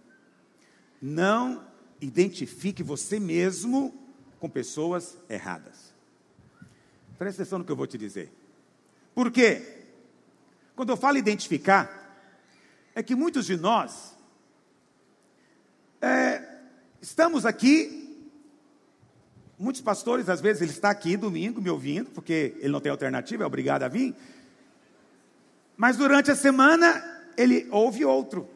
Não 1.00 1.66
identifique 1.98 2.82
você 2.82 3.18
mesmo 3.18 3.94
com 4.38 4.46
pessoas 4.46 5.16
erradas. 5.26 5.94
Presta 7.16 7.40
atenção 7.40 7.58
no 7.58 7.64
que 7.64 7.72
eu 7.72 7.76
vou 7.76 7.86
te 7.86 7.96
dizer. 7.96 8.30
Por 9.14 9.30
quê? 9.30 9.86
Quando 10.74 10.90
eu 10.90 10.98
falo 10.98 11.16
identificar, 11.16 12.28
é 12.94 13.02
que 13.02 13.14
muitos 13.14 13.46
de 13.46 13.56
nós 13.56 14.14
é, 16.02 16.58
estamos 17.00 17.46
aqui, 17.46 18.22
muitos 19.58 19.80
pastores, 19.80 20.28
às 20.28 20.42
vezes 20.42 20.60
ele 20.60 20.72
está 20.72 20.90
aqui 20.90 21.16
domingo 21.16 21.62
me 21.62 21.70
ouvindo, 21.70 22.10
porque 22.10 22.54
ele 22.58 22.68
não 22.68 22.82
tem 22.82 22.92
alternativa, 22.92 23.44
é 23.44 23.46
obrigado 23.46 23.82
a 23.82 23.88
vir. 23.88 24.14
Mas 25.74 25.96
durante 25.96 26.30
a 26.30 26.36
semana 26.36 27.15
ele 27.36 27.68
ouve 27.70 28.04
outro. 28.04 28.48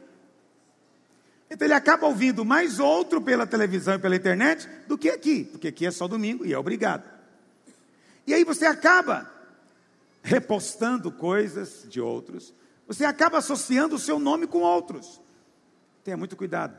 Então 1.50 1.66
ele 1.66 1.74
acaba 1.74 2.06
ouvindo 2.06 2.44
mais 2.44 2.78
outro 2.78 3.20
pela 3.20 3.46
televisão 3.46 3.94
e 3.94 3.98
pela 3.98 4.14
internet 4.14 4.68
do 4.86 4.96
que 4.96 5.10
aqui, 5.10 5.44
porque 5.44 5.68
aqui 5.68 5.84
é 5.84 5.90
só 5.90 6.06
domingo 6.06 6.46
e 6.46 6.52
é 6.52 6.58
obrigado. 6.58 7.02
E 8.26 8.32
aí 8.32 8.44
você 8.44 8.66
acaba 8.66 9.28
repostando 10.22 11.10
coisas 11.10 11.84
de 11.88 12.00
outros, 12.00 12.54
você 12.86 13.04
acaba 13.04 13.38
associando 13.38 13.96
o 13.96 13.98
seu 13.98 14.18
nome 14.18 14.46
com 14.46 14.58
outros. 14.58 15.20
Tenha 16.04 16.16
muito 16.16 16.36
cuidado. 16.36 16.76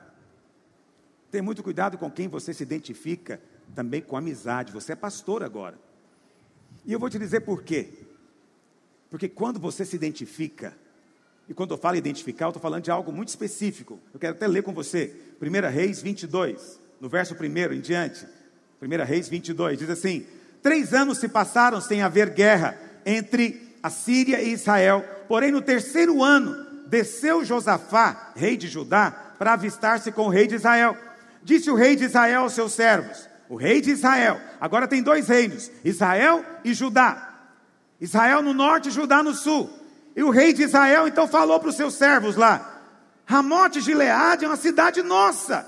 Tenha 1.30 1.44
muito 1.44 1.64
cuidado 1.64 1.98
com 1.98 2.12
quem 2.12 2.28
você 2.28 2.54
se 2.54 2.64
identifica, 2.64 3.42
também 3.74 4.02
com 4.02 4.18
amizade. 4.18 4.74
Você 4.74 4.94
é 4.94 4.96
pastor 4.96 5.44
agora. 5.44 5.80
E 6.86 6.92
eu 6.92 7.00
vou 7.00 7.10
te 7.10 7.18
dizer 7.18 7.42
por 7.42 7.64
quê. 7.64 7.94
Porque 9.10 9.30
quando 9.30 9.60
você 9.60 9.86
se 9.86 9.96
identifica 9.96 10.76
e 11.50 11.54
quando 11.54 11.72
eu 11.72 11.78
falo 11.78 11.98
identificar, 11.98 12.46
eu 12.46 12.50
estou 12.50 12.62
falando 12.62 12.84
de 12.84 12.92
algo 12.92 13.12
muito 13.12 13.30
específico. 13.30 14.00
Eu 14.14 14.20
quero 14.20 14.34
até 14.36 14.48
ler 14.48 14.64
com 14.64 14.74
você. 14.74 15.14
1 15.42 15.70
Reis 15.70 16.02
22, 16.02 16.80
no 17.00 17.10
verso 17.10 17.36
1 17.36 17.74
em 17.74 17.82
diante. 17.82 18.26
1 18.82 19.04
Reis 19.04 19.28
22, 19.28 19.80
diz 19.80 19.90
assim: 19.90 20.26
Três 20.62 20.94
anos 20.94 21.18
se 21.18 21.28
passaram 21.28 21.82
sem 21.82 22.02
haver 22.02 22.30
guerra 22.30 22.80
entre 23.06 23.76
a 23.84 23.90
Síria 23.90 24.42
e 24.42 24.52
Israel. 24.52 25.04
Porém, 25.28 25.52
no 25.52 25.62
terceiro 25.62 26.24
ano, 26.24 26.56
desceu 26.88 27.44
Josafá, 27.44 28.32
rei 28.36 28.56
de 28.56 28.68
Judá, 28.68 29.12
para 29.38 29.54
avistar-se 29.54 30.12
com 30.12 30.28
o 30.28 30.30
rei 30.30 30.48
de 30.48 30.56
Israel. 30.56 30.96
Disse 31.44 31.72
o 31.72 31.76
rei 31.76 31.96
de 31.96 32.06
Israel 32.06 32.44
aos 32.44 32.54
seus 32.54 32.74
servos: 32.74 33.28
O 33.50 33.56
rei 33.56 33.82
de 33.82 33.92
Israel, 33.92 34.40
agora 34.60 34.88
tem 34.88 35.02
dois 35.02 35.28
reinos, 35.28 35.72
Israel 35.84 36.46
e 36.64 36.74
Judá. 36.74 37.30
Israel 38.00 38.42
no 38.42 38.54
norte 38.54 38.90
e 38.90 38.92
Judá 38.92 39.22
no 39.22 39.34
sul. 39.34 39.81
E 40.16 40.24
o 40.24 40.30
rei 40.30 40.54
de 40.54 40.64
Israel 40.64 41.08
então 41.08 41.28
falou 41.28 41.60
para 41.60 41.70
os 41.70 41.76
seus 41.76 41.94
servos 41.94 42.36
lá: 42.36 42.82
Ramote 43.26 43.80
Gileade 43.80 44.46
é 44.46 44.48
uma 44.48 44.58
cidade 44.58 45.02
nossa, 45.02 45.66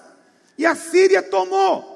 e 0.57 0.65
a 0.65 0.75
Síria 0.75 1.21
tomou. 1.21 1.91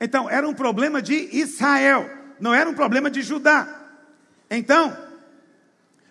Então, 0.00 0.30
era 0.30 0.48
um 0.48 0.54
problema 0.54 1.02
de 1.02 1.28
Israel, 1.32 2.08
não 2.38 2.54
era 2.54 2.68
um 2.68 2.74
problema 2.74 3.10
de 3.10 3.20
Judá. 3.22 3.68
Então, 4.50 4.96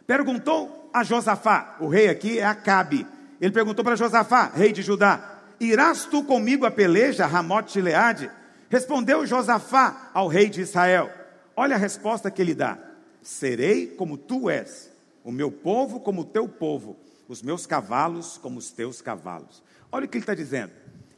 perguntou 0.06 0.90
a 0.94 1.04
Josafá, 1.04 1.76
o 1.80 1.88
rei 1.88 2.08
aqui 2.08 2.40
é 2.40 2.46
Acabe. 2.46 3.06
Ele 3.42 3.52
perguntou 3.52 3.84
para 3.84 3.96
Josafá, 3.96 4.52
rei 4.54 4.72
de 4.72 4.82
Judá: 4.82 5.38
Irás 5.60 6.06
tu 6.06 6.24
comigo 6.24 6.66
a 6.66 6.72
peleja, 6.72 7.26
Ramote 7.26 7.74
Gileade? 7.74 8.30
Respondeu 8.70 9.26
Josafá 9.26 10.10
ao 10.14 10.28
rei 10.28 10.50
de 10.50 10.62
Israel. 10.62 11.12
Olha 11.56 11.76
a 11.76 11.80
resposta 11.80 12.30
que 12.30 12.42
ele 12.42 12.54
dá: 12.54 12.78
Serei 13.22 13.88
como 13.88 14.18
tu 14.18 14.50
és 14.50 14.89
o 15.30 15.32
meu 15.32 15.52
povo 15.52 16.00
como 16.00 16.22
o 16.22 16.26
teu 16.26 16.50
povo, 16.50 16.98
os 17.28 17.44
meus 17.44 17.68
cavalos 17.68 18.40
como 18.40 18.58
os 18.58 18.72
teus 18.72 19.00
cavalos. 19.00 19.64
Olha 19.92 20.06
o 20.06 20.10
que 20.10 20.18
ele 20.18 20.24
está 20.24 20.34
dizendo. 20.34 20.72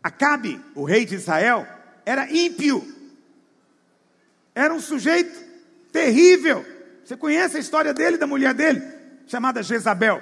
Acabe, 0.03 0.59
o 0.75 0.83
rei 0.83 1.05
de 1.05 1.15
Israel, 1.15 1.65
era 2.05 2.29
ímpio, 2.29 2.85
era 4.53 4.73
um 4.73 4.81
sujeito 4.81 5.33
terrível. 5.93 6.65
Você 7.05 7.15
conhece 7.15 7.55
a 7.55 7.59
história 7.61 7.93
dele, 7.93 8.17
da 8.17 8.27
mulher 8.27 8.53
dele, 8.53 8.81
chamada 9.27 9.63
Jezabel. 9.63 10.21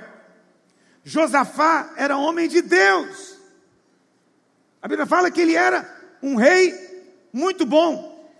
Josafá 1.03 1.91
era 1.97 2.15
homem 2.15 2.47
de 2.47 2.61
Deus. 2.61 3.39
A 4.83 4.87
Bíblia 4.87 5.07
fala 5.07 5.31
que 5.31 5.41
ele 5.41 5.55
era 5.55 5.83
um 6.21 6.35
rei 6.35 6.75
muito 7.33 7.65
bom, 7.65 8.31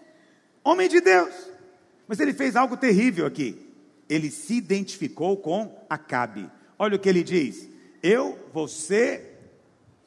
homem 0.63 0.87
de 0.87 1.01
Deus. 1.01 1.33
Mas 2.07 2.19
ele 2.19 2.33
fez 2.33 2.55
algo 2.55 2.77
terrível 2.77 3.25
aqui 3.25 3.68
ele 4.09 4.31
se 4.31 4.55
identificou 4.55 5.37
com 5.37 5.85
Acabe. 5.87 6.49
Olha 6.77 6.95
o 6.95 6.99
que 6.99 7.07
ele 7.07 7.23
diz: 7.23 7.69
Eu, 8.01 8.49
você, 8.51 9.33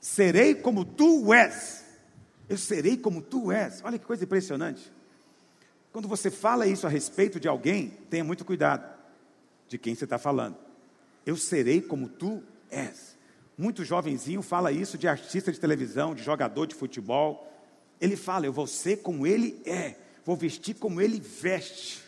serei 0.01 0.55
como 0.57 0.85
tu 0.85 1.33
és. 1.33 1.85
Eu 2.49 2.59
serei 2.59 2.97
como 2.97 3.23
tu 3.23 3.53
és. 3.53 3.81
Olha 3.85 3.99
que 3.99 4.05
coisa 4.05 4.25
impressionante. 4.25 4.93
Quando 5.93 6.09
você 6.09 6.31
fala 6.31 6.67
isso 6.67 6.87
a 6.87 6.91
respeito 6.91 7.39
de 7.39 7.47
alguém, 7.47 7.91
tenha 8.11 8.25
muito 8.25 8.45
cuidado 8.45 8.91
de 9.69 9.79
quem 9.79 9.95
você 9.95 10.05
está 10.05 10.19
falando. 10.19 10.57
Eu 11.25 11.37
serei 11.37 11.81
como 11.81 12.09
tu 12.09 12.43
és. 12.71 13.17
Muito 13.57 13.85
jovenzinho 13.85 14.43
fala 14.43 14.73
isso 14.73 14.99
de 14.99 15.07
artista 15.07 15.53
de 15.53 15.61
televisão, 15.61 16.15
de 16.15 16.23
jogador 16.23 16.67
de 16.67 16.75
futebol. 16.75 17.49
Ele 18.01 18.17
fala: 18.17 18.47
Eu 18.47 18.53
vou 18.53 18.67
ser 18.67 19.03
como 19.03 19.27
ele 19.27 19.63
é, 19.65 19.95
vou 20.25 20.35
vestir 20.35 20.75
como 20.75 21.01
ele 21.01 21.21
veste. 21.21 22.02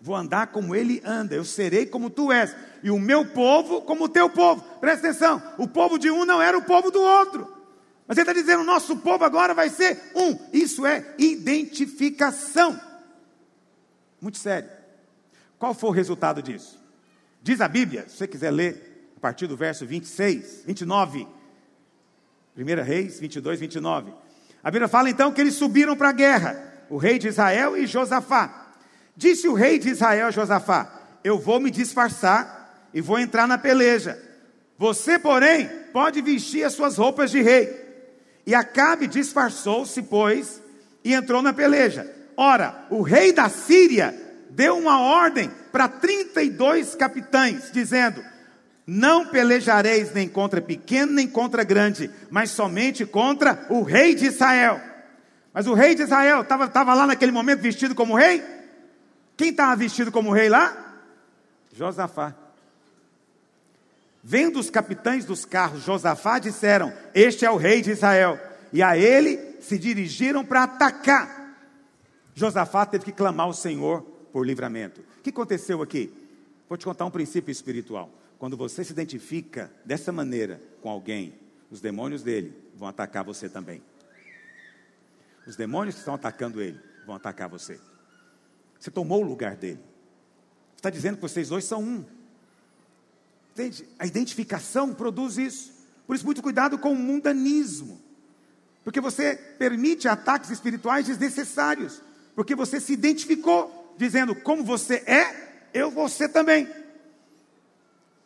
Vou 0.00 0.16
andar 0.16 0.46
como 0.46 0.74
ele 0.74 1.02
anda, 1.04 1.34
eu 1.34 1.44
serei 1.44 1.84
como 1.84 2.08
tu 2.08 2.32
és, 2.32 2.56
e 2.82 2.90
o 2.90 2.98
meu 2.98 3.26
povo 3.26 3.82
como 3.82 4.04
o 4.04 4.08
teu 4.08 4.30
povo. 4.30 4.62
Presta 4.80 5.08
atenção: 5.08 5.42
o 5.58 5.68
povo 5.68 5.98
de 5.98 6.10
um 6.10 6.24
não 6.24 6.40
era 6.40 6.56
o 6.56 6.62
povo 6.62 6.90
do 6.90 7.00
outro. 7.00 7.52
Mas 8.06 8.16
ele 8.16 8.22
está 8.22 8.32
dizendo: 8.32 8.62
o 8.62 8.66
nosso 8.66 8.96
povo 8.96 9.24
agora 9.24 9.52
vai 9.52 9.68
ser 9.68 10.10
um. 10.14 10.38
Isso 10.52 10.86
é 10.86 11.14
identificação. 11.18 12.80
Muito 14.20 14.38
sério. 14.38 14.70
Qual 15.58 15.74
foi 15.74 15.90
o 15.90 15.92
resultado 15.92 16.42
disso? 16.42 16.80
Diz 17.42 17.60
a 17.60 17.68
Bíblia, 17.68 18.06
se 18.08 18.16
você 18.16 18.26
quiser 18.26 18.50
ler, 18.50 19.12
a 19.16 19.20
partir 19.20 19.46
do 19.46 19.56
verso 19.56 19.84
26, 19.84 20.62
29. 20.66 21.28
1 22.56 22.82
Reis 22.82 23.20
22, 23.20 23.60
29. 23.60 24.12
A 24.62 24.70
Bíblia 24.70 24.88
fala 24.88 25.10
então 25.10 25.30
que 25.32 25.40
eles 25.40 25.54
subiram 25.54 25.96
para 25.96 26.08
a 26.08 26.12
guerra, 26.12 26.84
o 26.88 26.96
rei 26.96 27.18
de 27.18 27.28
Israel 27.28 27.76
e 27.76 27.86
Josafá. 27.86 28.69
Disse 29.16 29.48
o 29.48 29.54
rei 29.54 29.78
de 29.78 29.90
Israel 29.90 30.28
a 30.28 30.30
Josafá: 30.30 30.90
Eu 31.22 31.38
vou 31.38 31.60
me 31.60 31.70
disfarçar 31.70 32.88
e 32.92 33.00
vou 33.00 33.18
entrar 33.18 33.46
na 33.46 33.58
peleja. 33.58 34.18
Você, 34.78 35.18
porém, 35.18 35.68
pode 35.92 36.22
vestir 36.22 36.64
as 36.64 36.72
suas 36.72 36.96
roupas 36.96 37.30
de 37.30 37.42
rei. 37.42 37.78
E 38.46 38.54
Acabe 38.54 39.06
disfarçou-se, 39.06 40.02
pois, 40.02 40.60
e 41.04 41.12
entrou 41.12 41.42
na 41.42 41.52
peleja. 41.52 42.10
Ora, 42.36 42.86
o 42.90 43.02
rei 43.02 43.32
da 43.32 43.48
Síria 43.48 44.14
deu 44.50 44.78
uma 44.78 45.00
ordem 45.00 45.50
para 45.70 45.86
32 45.86 46.94
capitães, 46.94 47.70
dizendo: 47.72 48.24
Não 48.86 49.26
pelejareis 49.26 50.12
nem 50.14 50.28
contra 50.28 50.60
pequeno 50.60 51.12
nem 51.12 51.28
contra 51.28 51.62
grande, 51.62 52.10
mas 52.30 52.50
somente 52.50 53.04
contra 53.04 53.66
o 53.68 53.82
rei 53.82 54.14
de 54.14 54.26
Israel. 54.26 54.80
Mas 55.52 55.66
o 55.66 55.74
rei 55.74 55.94
de 55.94 56.02
Israel 56.02 56.42
estava 56.42 56.94
lá 56.94 57.06
naquele 57.06 57.32
momento 57.32 57.60
vestido 57.60 57.94
como 57.94 58.16
rei? 58.16 58.42
Quem 59.40 59.48
estava 59.48 59.74
vestido 59.74 60.12
como 60.12 60.34
rei 60.34 60.50
lá? 60.50 61.00
Josafá. 61.72 62.34
Vendo 64.22 64.60
os 64.60 64.68
capitães 64.68 65.24
dos 65.24 65.46
carros 65.46 65.82
Josafá, 65.82 66.38
disseram: 66.38 66.92
Este 67.14 67.46
é 67.46 67.50
o 67.50 67.56
rei 67.56 67.80
de 67.80 67.90
Israel. 67.90 68.38
E 68.70 68.82
a 68.82 68.98
ele 68.98 69.38
se 69.62 69.78
dirigiram 69.78 70.44
para 70.44 70.64
atacar. 70.64 71.56
Josafá 72.34 72.84
teve 72.84 73.06
que 73.06 73.12
clamar 73.12 73.46
ao 73.46 73.54
Senhor 73.54 74.02
por 74.30 74.46
livramento. 74.46 75.00
O 75.00 75.22
que 75.22 75.30
aconteceu 75.30 75.80
aqui? 75.80 76.12
Vou 76.68 76.76
te 76.76 76.84
contar 76.84 77.06
um 77.06 77.10
princípio 77.10 77.50
espiritual. 77.50 78.10
Quando 78.38 78.58
você 78.58 78.84
se 78.84 78.92
identifica 78.92 79.72
dessa 79.86 80.12
maneira 80.12 80.60
com 80.82 80.90
alguém, 80.90 81.32
os 81.70 81.80
demônios 81.80 82.22
dele 82.22 82.54
vão 82.76 82.86
atacar 82.86 83.24
você 83.24 83.48
também. 83.48 83.82
Os 85.46 85.56
demônios 85.56 85.94
que 85.94 86.00
estão 86.00 86.12
atacando 86.12 86.60
ele 86.60 86.78
vão 87.06 87.16
atacar 87.16 87.48
você. 87.48 87.80
Você 88.80 88.90
tomou 88.90 89.22
o 89.22 89.26
lugar 89.26 89.54
dele. 89.56 89.78
Está 90.74 90.88
dizendo 90.88 91.16
que 91.16 91.22
vocês 91.22 91.50
dois 91.50 91.64
são 91.64 91.82
um. 91.82 92.04
Entende? 93.52 93.86
A 93.98 94.06
identificação 94.06 94.94
produz 94.94 95.36
isso. 95.36 95.72
Por 96.06 96.16
isso, 96.16 96.24
muito 96.24 96.42
cuidado 96.42 96.78
com 96.78 96.92
o 96.92 96.96
mundanismo. 96.96 98.00
Porque 98.82 99.00
você 99.00 99.36
permite 99.58 100.08
ataques 100.08 100.50
espirituais 100.50 101.06
desnecessários. 101.06 102.00
Porque 102.34 102.54
você 102.54 102.80
se 102.80 102.94
identificou, 102.94 103.94
dizendo: 103.98 104.34
como 104.34 104.64
você 104.64 105.04
é, 105.06 105.68
eu 105.74 105.90
vou 105.90 106.08
ser 106.08 106.30
também. 106.30 106.66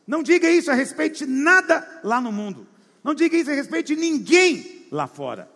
Não 0.06 0.22
diga 0.22 0.48
isso 0.48 0.70
a 0.70 0.74
respeito 0.74 1.18
de 1.18 1.26
nada 1.26 2.00
lá 2.04 2.20
no 2.20 2.30
mundo. 2.30 2.66
Não 3.02 3.14
diga 3.14 3.36
isso 3.36 3.50
a 3.50 3.54
respeito 3.54 3.88
de 3.88 3.96
ninguém 3.96 4.86
lá 4.90 5.08
fora. 5.08 5.50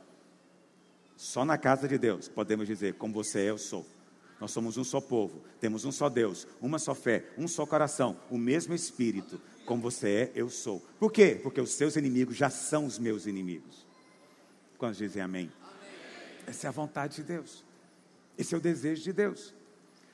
Só 1.16 1.44
na 1.44 1.56
casa 1.56 1.86
de 1.86 1.96
Deus 1.98 2.28
podemos 2.28 2.66
dizer: 2.66 2.94
como 2.94 3.14
você 3.14 3.40
é, 3.40 3.50
eu 3.50 3.58
sou. 3.58 3.86
Nós 4.40 4.52
somos 4.52 4.76
um 4.76 4.84
só 4.84 5.00
povo, 5.00 5.42
temos 5.60 5.84
um 5.84 5.90
só 5.90 6.08
Deus, 6.08 6.46
uma 6.60 6.78
só 6.78 6.94
fé, 6.94 7.24
um 7.36 7.48
só 7.48 7.66
coração, 7.66 8.16
o 8.30 8.38
mesmo 8.38 8.74
Espírito. 8.74 9.40
Como 9.64 9.82
você 9.82 10.08
é, 10.08 10.32
eu 10.34 10.48
sou. 10.48 10.80
Por 10.98 11.12
quê? 11.12 11.38
Porque 11.42 11.60
os 11.60 11.70
seus 11.72 11.96
inimigos 11.96 12.36
já 12.36 12.48
são 12.48 12.86
os 12.86 12.98
meus 12.98 13.26
inimigos. 13.26 13.86
Quando 14.78 14.94
dizem 14.94 15.20
amém? 15.20 15.50
amém? 15.60 16.44
Essa 16.46 16.66
é 16.66 16.68
a 16.68 16.72
vontade 16.72 17.16
de 17.16 17.24
Deus. 17.24 17.64
Esse 18.38 18.54
é 18.54 18.58
o 18.58 18.60
desejo 18.60 19.02
de 19.02 19.12
Deus. 19.12 19.52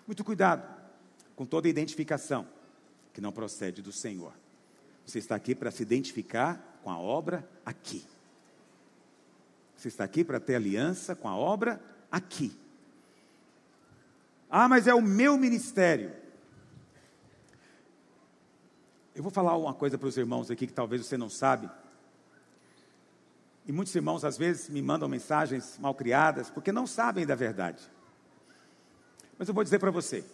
Muito 0.07 0.25
cuidado 0.25 0.66
com 1.37 1.45
toda 1.45 1.68
identificação 1.68 2.49
que 3.12 3.20
não 3.20 3.31
procede 3.31 3.83
do 3.83 3.93
Senhor. 3.93 4.33
Você 5.05 5.18
está 5.18 5.35
aqui 5.35 5.55
para 5.55 5.70
se 5.70 5.83
identificar 5.83 6.81
com 6.83 6.91
a 6.91 6.99
obra 6.99 7.49
aqui. 7.64 8.05
Você 9.77 9.89
está 9.89 10.05
aqui 10.05 10.25
para 10.25 10.41
ter 10.41 10.55
aliança 10.55 11.14
com 11.14 11.29
a 11.29 11.37
obra 11.37 11.81
aqui. 12.11 12.57
Ah, 14.57 14.68
mas 14.68 14.86
é 14.86 14.94
o 14.94 15.02
meu 15.02 15.36
ministério. 15.36 16.12
Eu 19.12 19.20
vou 19.20 19.32
falar 19.32 19.57
uma 19.57 19.74
coisa 19.74 19.98
para 19.98 20.07
os 20.07 20.16
irmãos 20.16 20.48
aqui 20.48 20.68
que 20.68 20.72
talvez 20.72 21.05
você 21.05 21.16
não 21.16 21.28
sabe. 21.28 21.68
E 23.66 23.72
muitos 23.72 23.92
irmãos 23.96 24.24
às 24.24 24.38
vezes 24.38 24.68
me 24.68 24.80
mandam 24.80 25.09
mensagens 25.09 25.76
mal 25.80 25.92
criadas 25.92 26.50
porque 26.50 26.70
não 26.70 26.86
sabem 26.86 27.26
da 27.26 27.34
verdade. 27.34 27.82
Mas 29.36 29.48
eu 29.48 29.55
vou 29.55 29.64
dizer 29.64 29.80
para 29.80 29.90
você. 29.90 30.24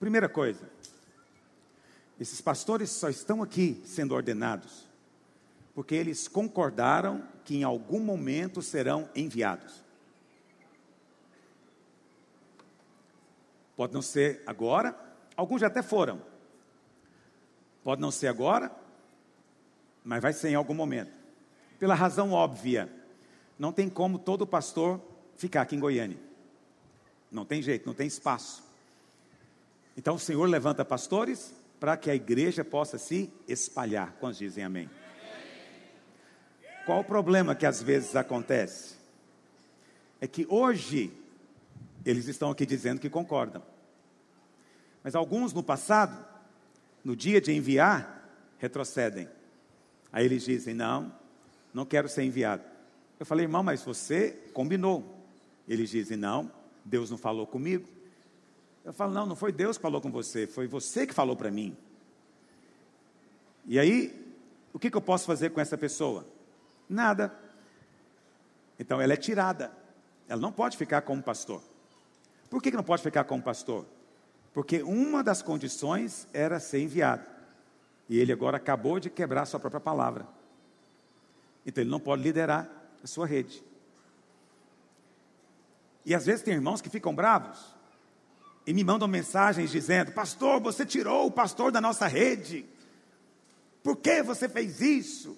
Primeira 0.00 0.30
coisa, 0.30 0.70
esses 2.18 2.40
pastores 2.40 2.88
só 2.88 3.10
estão 3.10 3.42
aqui 3.42 3.82
sendo 3.84 4.14
ordenados 4.14 4.88
porque 5.74 5.94
eles 5.94 6.26
concordaram 6.26 7.22
que 7.44 7.54
em 7.54 7.64
algum 7.64 8.00
momento 8.00 8.62
serão 8.62 9.10
enviados. 9.14 9.84
Pode 13.76 13.92
não 13.92 14.02
ser 14.02 14.42
agora, 14.46 14.96
alguns 15.36 15.60
já 15.60 15.66
até 15.66 15.82
foram. 15.82 16.20
Pode 17.84 18.00
não 18.00 18.10
ser 18.10 18.28
agora, 18.28 18.74
mas 20.02 20.22
vai 20.22 20.32
ser 20.32 20.48
em 20.48 20.54
algum 20.54 20.74
momento. 20.74 21.12
Pela 21.78 21.94
razão 21.94 22.32
óbvia, 22.32 22.90
não 23.58 23.72
tem 23.72 23.88
como 23.88 24.18
todo 24.18 24.46
pastor 24.46 25.00
ficar 25.36 25.62
aqui 25.62 25.76
em 25.76 25.80
Goiânia. 25.80 26.18
Não 27.30 27.44
tem 27.44 27.60
jeito, 27.60 27.86
não 27.86 27.94
tem 27.94 28.06
espaço. 28.06 28.64
Então 29.96 30.14
o 30.14 30.18
Senhor 30.18 30.46
levanta 30.46 30.84
pastores 30.84 31.54
para 31.78 31.96
que 31.96 32.10
a 32.10 32.14
igreja 32.14 32.64
possa 32.64 32.98
se 32.98 33.30
espalhar. 33.46 34.16
Quantos 34.18 34.38
dizem 34.38 34.64
amém? 34.64 34.88
Qual 36.86 37.00
o 37.00 37.04
problema 37.04 37.54
que 37.54 37.66
às 37.66 37.82
vezes 37.82 38.16
acontece? 38.16 38.96
É 40.20 40.26
que 40.26 40.46
hoje 40.48 41.12
eles 42.06 42.28
estão 42.28 42.50
aqui 42.50 42.64
dizendo 42.64 43.00
que 43.00 43.10
concordam. 43.10 43.62
Mas 45.02 45.14
alguns 45.14 45.52
no 45.52 45.62
passado, 45.62 46.24
no 47.04 47.16
dia 47.16 47.40
de 47.40 47.52
enviar, 47.52 48.28
retrocedem. 48.58 49.28
Aí 50.12 50.24
eles 50.24 50.44
dizem: 50.44 50.72
Não, 50.72 51.12
não 51.74 51.84
quero 51.84 52.08
ser 52.08 52.22
enviado. 52.22 52.62
Eu 53.18 53.26
falei, 53.26 53.44
irmão, 53.44 53.62
mas 53.62 53.82
você 53.82 54.30
combinou. 54.52 55.20
Eles 55.66 55.90
dizem: 55.90 56.16
Não, 56.16 56.50
Deus 56.84 57.10
não 57.10 57.18
falou 57.18 57.46
comigo. 57.46 57.88
Eu 58.84 58.92
falo: 58.92 59.12
Não, 59.12 59.26
não 59.26 59.36
foi 59.36 59.52
Deus 59.52 59.76
que 59.76 59.82
falou 59.82 60.00
com 60.00 60.10
você, 60.10 60.46
foi 60.46 60.66
você 60.66 61.06
que 61.06 61.14
falou 61.14 61.36
para 61.36 61.50
mim. 61.50 61.76
E 63.66 63.80
aí, 63.80 64.24
o 64.72 64.78
que, 64.78 64.90
que 64.90 64.96
eu 64.96 65.02
posso 65.02 65.26
fazer 65.26 65.50
com 65.50 65.60
essa 65.60 65.76
pessoa? 65.76 66.24
Nada. 66.88 67.34
Então 68.78 69.00
ela 69.00 69.12
é 69.12 69.16
tirada. 69.16 69.72
Ela 70.28 70.40
não 70.40 70.52
pode 70.52 70.76
ficar 70.76 71.02
como 71.02 71.22
pastor. 71.22 71.62
Por 72.48 72.62
que, 72.62 72.70
que 72.70 72.76
não 72.76 72.84
pode 72.84 73.02
ficar 73.02 73.24
como 73.24 73.42
pastor? 73.42 73.84
Porque 74.52 74.82
uma 74.82 75.22
das 75.22 75.42
condições 75.42 76.26
era 76.32 76.58
ser 76.58 76.80
enviado. 76.80 77.26
E 78.08 78.18
ele 78.18 78.32
agora 78.32 78.56
acabou 78.56 78.98
de 78.98 79.10
quebrar 79.10 79.42
a 79.42 79.46
sua 79.46 79.60
própria 79.60 79.80
palavra. 79.80 80.26
Então 81.66 81.82
ele 81.82 81.90
não 81.90 82.00
pode 82.00 82.22
liderar 82.22 82.68
a 83.02 83.06
sua 83.06 83.26
rede. 83.26 83.62
E 86.04 86.14
às 86.14 86.24
vezes 86.24 86.42
tem 86.42 86.54
irmãos 86.54 86.80
que 86.80 86.88
ficam 86.88 87.14
bravos 87.14 87.58
e 88.64 88.72
me 88.72 88.84
mandam 88.84 89.08
mensagens 89.08 89.70
dizendo: 89.70 90.12
Pastor, 90.12 90.60
você 90.60 90.86
tirou 90.86 91.26
o 91.26 91.30
pastor 91.30 91.72
da 91.72 91.80
nossa 91.80 92.06
rede. 92.06 92.64
Por 93.82 93.96
que 93.96 94.22
você 94.22 94.48
fez 94.48 94.80
isso? 94.80 95.36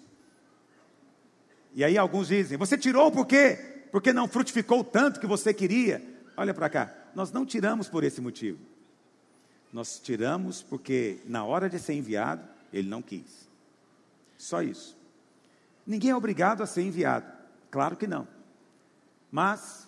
E 1.74 1.82
aí 1.82 1.96
alguns 1.96 2.28
dizem: 2.28 2.58
Você 2.58 2.76
tirou 2.76 3.10
por 3.10 3.26
quê? 3.26 3.86
Porque 3.90 4.12
não 4.12 4.28
frutificou 4.28 4.84
tanto 4.84 5.18
que 5.20 5.26
você 5.26 5.54
queria. 5.54 6.02
Olha 6.36 6.54
para 6.54 6.68
cá, 6.68 6.94
nós 7.14 7.32
não 7.32 7.44
tiramos 7.44 7.88
por 7.88 8.04
esse 8.04 8.20
motivo. 8.20 8.58
Nós 9.72 9.98
tiramos 9.98 10.62
porque 10.62 11.20
na 11.26 11.44
hora 11.44 11.68
de 11.68 11.78
ser 11.78 11.94
enviado, 11.94 12.46
ele 12.72 12.88
não 12.88 13.02
quis. 13.02 13.48
Só 14.36 14.62
isso. 14.62 14.96
Ninguém 15.86 16.10
é 16.10 16.16
obrigado 16.16 16.62
a 16.62 16.66
ser 16.66 16.82
enviado. 16.82 17.30
Claro 17.70 17.96
que 17.96 18.06
não. 18.06 18.26
Mas 19.30 19.86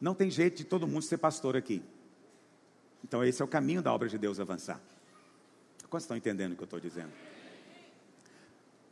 não 0.00 0.14
tem 0.14 0.30
jeito 0.30 0.58
de 0.58 0.64
todo 0.64 0.86
mundo 0.86 1.02
ser 1.02 1.18
pastor 1.18 1.56
aqui. 1.56 1.82
Então 3.02 3.24
esse 3.24 3.40
é 3.40 3.44
o 3.44 3.48
caminho 3.48 3.82
da 3.82 3.92
obra 3.92 4.08
de 4.08 4.18
Deus 4.18 4.40
avançar. 4.40 4.80
Quantos 5.88 6.04
estão 6.04 6.16
entendendo 6.16 6.52
o 6.52 6.56
que 6.56 6.62
eu 6.62 6.66
estou 6.66 6.80
dizendo? 6.80 7.12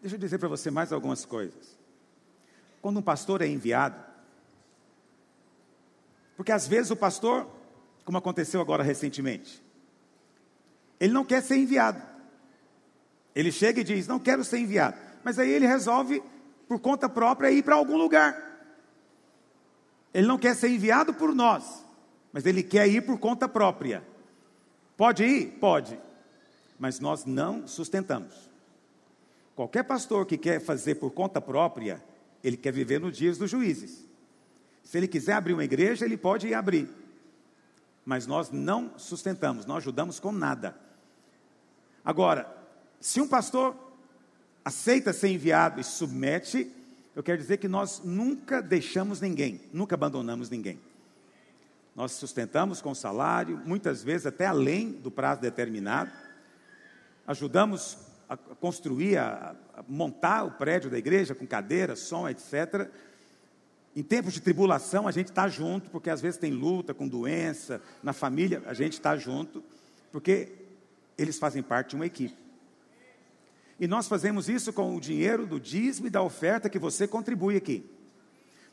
Deixa 0.01 0.17
eu 0.17 0.21
dizer 0.21 0.39
para 0.39 0.49
você 0.49 0.71
mais 0.71 0.93
algumas 0.93 1.25
coisas. 1.25 1.77
Quando 2.81 2.99
um 2.99 3.03
pastor 3.03 3.43
é 3.43 3.47
enviado, 3.47 3.97
porque 6.37 6.53
às 6.53 6.67
vezes 6.67 6.91
o 6.91 6.97
pastor, 6.97 7.49
como 8.05 8.19
aconteceu 8.19 8.61
agora 8.61 8.83
recentemente, 8.83 9.63
ele 10.99 11.13
não 11.13 11.25
quer 11.25 11.43
ser 11.43 11.57
enviado. 11.57 12.03
Ele 13.35 13.51
chega 13.51 13.81
e 13.81 13.85
diz: 13.85 14.07
Não 14.07 14.19
quero 14.19 14.45
ser 14.45 14.59
enviado. 14.59 14.97
Mas 15.23 15.39
aí 15.39 15.51
ele 15.51 15.67
resolve, 15.67 16.23
por 16.69 16.79
conta 16.79 17.09
própria, 17.09 17.51
ir 17.51 17.63
para 17.63 17.75
algum 17.75 17.97
lugar. 17.97 18.37
Ele 20.13 20.27
não 20.27 20.39
quer 20.39 20.55
ser 20.55 20.69
enviado 20.69 21.13
por 21.13 21.35
nós, 21.35 21.85
mas 22.33 22.47
ele 22.47 22.63
quer 22.63 22.89
ir 22.89 23.03
por 23.03 23.19
conta 23.19 23.49
própria. 23.49 24.05
Pode 24.97 25.25
ir? 25.25 25.59
Pode. 25.59 25.99
Mas 26.79 27.01
nós 27.01 27.25
não 27.25 27.67
sustentamos. 27.67 28.35
Qualquer 29.57 29.85
pastor 29.85 30.27
que 30.27 30.37
quer 30.37 30.61
fazer 30.61 30.97
por 30.97 31.11
conta 31.11 31.41
própria, 31.41 32.03
ele 32.43 32.57
quer 32.57 32.73
viver 32.73 33.01
nos 33.01 33.17
dias 33.17 33.39
dos 33.39 33.51
juízes. 33.51 34.05
Se 34.85 34.99
ele 34.99 35.09
quiser 35.09 35.33
abrir 35.33 35.55
uma 35.55 35.65
igreja, 35.65 36.05
ele 36.05 36.17
pode 36.17 36.47
ir 36.47 36.55
abrir. 36.55 36.89
Mas 38.05 38.27
nós 38.27 38.51
não 38.51 38.97
sustentamos, 38.99 39.65
não 39.65 39.77
ajudamos 39.77 40.21
com 40.21 40.31
nada. 40.31 40.77
Agora, 42.05 42.47
se 43.01 43.21
um 43.21 43.27
pastor 43.27 43.75
aceita 44.63 45.13
ser 45.13 45.29
enviado 45.29 45.81
e 45.81 45.85
submete, 45.85 46.71
eu 47.17 47.23
quero 47.23 47.39
dizer 47.39 47.57
que 47.57 47.69
nós 47.69 48.03
nunca 48.05 48.61
deixamos 48.61 49.21
ninguém, 49.21 49.61
nunca 49.73 49.95
abandonamos 49.95 50.51
ninguém. 50.51 50.79
Nós 51.97 52.13
sustentamos 52.13 52.83
com 52.83 52.95
salário, 52.95 53.61
muitas 53.65 54.03
vezes 54.03 54.27
até 54.27 54.47
além 54.47 54.91
do 54.91 55.11
prazo 55.11 55.41
determinado. 55.41 56.11
Ajudamos 57.27 57.97
a 58.29 58.37
construir, 58.37 59.17
a 59.17 59.55
montar 59.87 60.45
o 60.45 60.51
prédio 60.51 60.91
da 60.91 60.99
igreja 60.99 61.35
com 61.35 61.47
cadeira, 61.47 61.95
som, 61.95 62.29
etc. 62.29 62.91
Em 63.97 64.03
tempos 64.03 64.33
de 64.33 64.41
tribulação, 64.41 65.07
a 65.07 65.13
gente 65.13 65.29
está 65.29 65.49
junto, 65.49 65.89
porque 65.91 66.11
às 66.11 66.21
vezes 66.21 66.39
tem 66.39 66.53
luta 66.53 66.93
com 66.93 67.07
doença, 67.07 67.81
na 68.03 68.13
família, 68.13 68.63
a 68.67 68.75
gente 68.75 68.95
está 68.95 69.17
junto, 69.17 69.63
porque 70.11 70.53
eles 71.17 71.39
fazem 71.39 71.63
parte 71.63 71.91
de 71.91 71.97
uma 71.97 72.07
equipe. 72.07 72.37
E 73.79 73.87
nós 73.87 74.09
fazemos 74.09 74.49
isso 74.49 74.73
com 74.73 74.97
o 74.97 75.01
dinheiro 75.01 75.47
do 75.47 75.61
dízimo 75.61 76.09
e 76.09 76.11
da 76.11 76.23
oferta 76.23 76.69
que 76.69 76.79
você 76.79 77.07
contribui 77.07 77.57
aqui. 77.57 77.89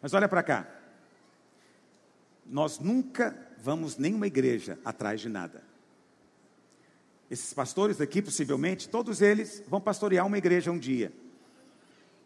Mas 0.01 0.13
olha 0.13 0.28
para 0.28 0.43
cá. 0.43 0.67
Nós 2.45 2.80
nunca 2.80 3.36
vamos 3.59 3.97
nenhuma 3.97 4.28
igreja 4.28 4.80
atrás 4.84 5.22
de 5.22 5.30
nada. 5.30 5.63
Esses 7.30 7.53
pastores 7.53 8.01
aqui, 8.01 8.22
possivelmente, 8.22 8.89
todos 8.89 9.22
eles 9.22 9.63
vão 9.67 9.80
pastorear 9.80 10.26
uma 10.26 10.38
igreja 10.38 10.72
um 10.72 10.78
dia. 10.78 11.13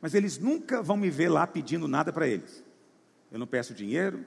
Mas 0.01 0.13
eles 0.13 0.37
nunca 0.37 0.81
vão 0.81 0.97
me 0.97 1.09
ver 1.09 1.29
lá 1.29 1.45
pedindo 1.45 1.87
nada 1.87 2.11
para 2.11 2.27
eles. 2.27 2.63
Eu 3.35 3.39
não 3.39 3.45
peço 3.45 3.73
dinheiro, 3.73 4.25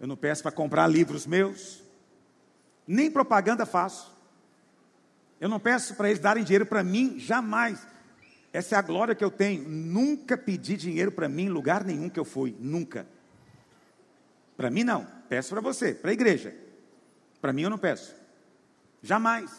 eu 0.00 0.06
não 0.06 0.16
peço 0.16 0.42
para 0.42 0.50
comprar 0.50 0.86
livros 0.86 1.26
meus, 1.26 1.82
nem 2.86 3.10
propaganda 3.10 3.66
faço. 3.66 4.16
Eu 5.38 5.46
não 5.46 5.60
peço 5.60 5.94
para 5.94 6.08
eles 6.08 6.18
darem 6.18 6.42
dinheiro 6.42 6.64
para 6.64 6.82
mim, 6.82 7.18
jamais. 7.18 7.86
Essa 8.54 8.76
é 8.76 8.78
a 8.78 8.80
glória 8.80 9.14
que 9.14 9.22
eu 9.22 9.30
tenho. 9.30 9.68
Nunca 9.68 10.38
pedi 10.38 10.74
dinheiro 10.74 11.12
para 11.12 11.28
mim 11.28 11.42
em 11.42 11.48
lugar 11.50 11.84
nenhum 11.84 12.08
que 12.08 12.18
eu 12.18 12.24
fui, 12.24 12.56
nunca. 12.58 13.06
Para 14.56 14.70
mim 14.70 14.84
não, 14.84 15.06
peço 15.28 15.50
para 15.50 15.60
você, 15.60 15.92
para 15.92 16.10
a 16.10 16.14
igreja. 16.14 16.56
Para 17.42 17.52
mim 17.52 17.60
eu 17.60 17.68
não 17.68 17.76
peço. 17.76 18.16
Jamais. 19.02 19.50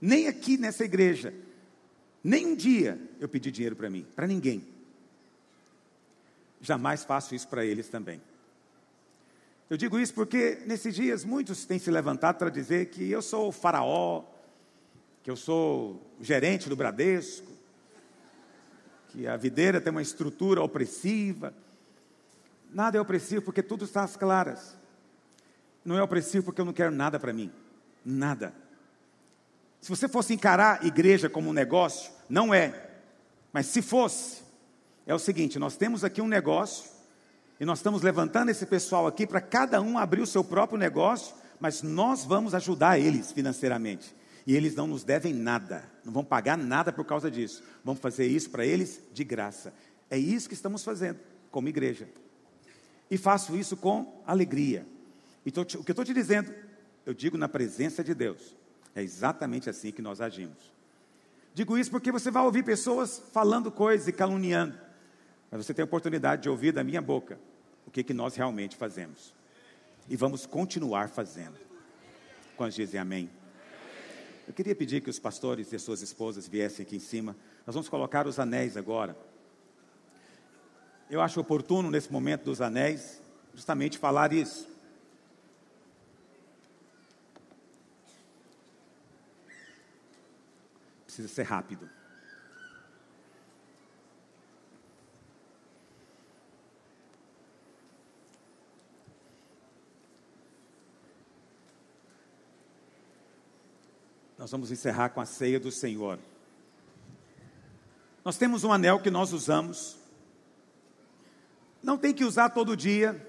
Nem 0.00 0.26
aqui 0.26 0.56
nessa 0.56 0.84
igreja. 0.84 1.32
Nem 2.24 2.46
um 2.46 2.56
dia 2.56 3.00
eu 3.20 3.28
pedi 3.28 3.52
dinheiro 3.52 3.76
para 3.76 3.88
mim, 3.88 4.04
para 4.16 4.26
ninguém. 4.26 4.73
Jamais 6.64 7.04
faço 7.04 7.34
isso 7.34 7.46
para 7.46 7.62
eles 7.62 7.88
também. 7.88 8.22
Eu 9.68 9.76
digo 9.76 9.98
isso 9.98 10.14
porque 10.14 10.62
nesses 10.66 10.94
dias 10.94 11.22
muitos 11.22 11.66
têm 11.66 11.78
se 11.78 11.90
levantado 11.90 12.38
para 12.38 12.48
dizer 12.48 12.86
que 12.86 13.10
eu 13.10 13.20
sou 13.20 13.48
o 13.48 13.52
faraó, 13.52 14.24
que 15.22 15.30
eu 15.30 15.36
sou 15.36 16.00
gerente 16.18 16.70
do 16.70 16.74
Bradesco, 16.74 17.52
que 19.08 19.26
a 19.26 19.36
videira 19.36 19.78
tem 19.78 19.90
uma 19.90 20.00
estrutura 20.00 20.62
opressiva. 20.62 21.52
Nada 22.72 22.96
é 22.96 23.00
opressivo 23.00 23.42
porque 23.42 23.62
tudo 23.62 23.84
está 23.84 24.02
às 24.02 24.16
claras. 24.16 24.74
Não 25.84 25.98
é 25.98 26.02
opressivo 26.02 26.46
porque 26.46 26.62
eu 26.62 26.64
não 26.64 26.72
quero 26.72 26.90
nada 26.90 27.20
para 27.20 27.32
mim. 27.32 27.52
Nada. 28.02 28.54
Se 29.82 29.90
você 29.90 30.08
fosse 30.08 30.32
encarar 30.32 30.82
igreja 30.86 31.28
como 31.28 31.50
um 31.50 31.52
negócio, 31.52 32.10
não 32.26 32.54
é. 32.54 32.90
Mas 33.52 33.66
se 33.66 33.82
fosse, 33.82 34.43
é 35.06 35.14
o 35.14 35.18
seguinte: 35.18 35.58
nós 35.58 35.76
temos 35.76 36.04
aqui 36.04 36.20
um 36.20 36.28
negócio, 36.28 36.90
e 37.58 37.64
nós 37.64 37.78
estamos 37.78 38.02
levantando 38.02 38.50
esse 38.50 38.66
pessoal 38.66 39.06
aqui 39.06 39.26
para 39.26 39.40
cada 39.40 39.80
um 39.80 39.98
abrir 39.98 40.20
o 40.20 40.26
seu 40.26 40.42
próprio 40.42 40.78
negócio, 40.78 41.34
mas 41.60 41.82
nós 41.82 42.24
vamos 42.24 42.54
ajudar 42.54 42.98
eles 42.98 43.32
financeiramente 43.32 44.14
e 44.46 44.54
eles 44.54 44.74
não 44.74 44.86
nos 44.86 45.04
devem 45.04 45.32
nada, 45.32 45.84
não 46.04 46.12
vão 46.12 46.24
pagar 46.24 46.56
nada 46.56 46.92
por 46.92 47.04
causa 47.04 47.30
disso. 47.30 47.62
Vamos 47.82 48.00
fazer 48.00 48.26
isso 48.26 48.50
para 48.50 48.66
eles 48.66 49.00
de 49.12 49.24
graça. 49.24 49.72
É 50.10 50.18
isso 50.18 50.48
que 50.48 50.54
estamos 50.54 50.84
fazendo 50.84 51.18
como 51.50 51.68
igreja. 51.68 52.08
E 53.10 53.16
faço 53.16 53.56
isso 53.56 53.76
com 53.76 54.22
alegria. 54.26 54.86
Então, 55.46 55.62
o 55.62 55.66
que 55.66 55.76
eu 55.76 55.92
estou 55.92 56.04
te 56.04 56.12
dizendo, 56.12 56.52
eu 57.06 57.14
digo 57.14 57.38
na 57.38 57.48
presença 57.48 58.04
de 58.04 58.14
Deus. 58.14 58.54
É 58.94 59.02
exatamente 59.02 59.70
assim 59.70 59.90
que 59.90 60.02
nós 60.02 60.20
agimos. 60.20 60.72
Digo 61.54 61.78
isso 61.78 61.90
porque 61.90 62.12
você 62.12 62.30
vai 62.30 62.42
ouvir 62.42 62.64
pessoas 62.64 63.22
falando 63.32 63.70
coisas 63.70 64.08
e 64.08 64.12
caluniando. 64.12 64.76
Mas 65.54 65.66
você 65.66 65.72
tem 65.72 65.84
a 65.84 65.86
oportunidade 65.86 66.42
de 66.42 66.48
ouvir 66.48 66.72
da 66.72 66.82
minha 66.82 67.00
boca 67.00 67.38
o 67.86 67.90
que, 67.90 68.02
que 68.02 68.12
nós 68.12 68.34
realmente 68.34 68.74
fazemos. 68.74 69.32
E 70.08 70.16
vamos 70.16 70.46
continuar 70.46 71.08
fazendo. 71.08 71.54
Quando 72.56 72.72
dizem 72.72 72.98
amém? 72.98 73.30
Eu 74.48 74.52
queria 74.52 74.74
pedir 74.74 75.00
que 75.00 75.08
os 75.08 75.20
pastores 75.20 75.70
e 75.70 75.76
as 75.76 75.82
suas 75.82 76.02
esposas 76.02 76.48
viessem 76.48 76.84
aqui 76.84 76.96
em 76.96 77.00
cima. 77.00 77.36
Nós 77.64 77.72
vamos 77.72 77.88
colocar 77.88 78.26
os 78.26 78.40
anéis 78.40 78.76
agora. 78.76 79.16
Eu 81.08 81.20
acho 81.20 81.38
oportuno, 81.38 81.88
nesse 81.88 82.10
momento 82.10 82.42
dos 82.42 82.60
anéis, 82.60 83.22
justamente 83.54 83.96
falar 83.96 84.32
isso. 84.32 84.68
Precisa 91.06 91.28
ser 91.28 91.44
rápido. 91.44 91.88
Nós 104.44 104.50
vamos 104.50 104.70
encerrar 104.70 105.08
com 105.08 105.22
a 105.22 105.24
ceia 105.24 105.58
do 105.58 105.72
Senhor. 105.72 106.18
Nós 108.22 108.36
temos 108.36 108.62
um 108.62 108.70
anel 108.70 109.00
que 109.00 109.10
nós 109.10 109.32
usamos. 109.32 109.96
Não 111.82 111.96
tem 111.96 112.12
que 112.12 112.26
usar 112.26 112.50
todo 112.50 112.76
dia. 112.76 113.26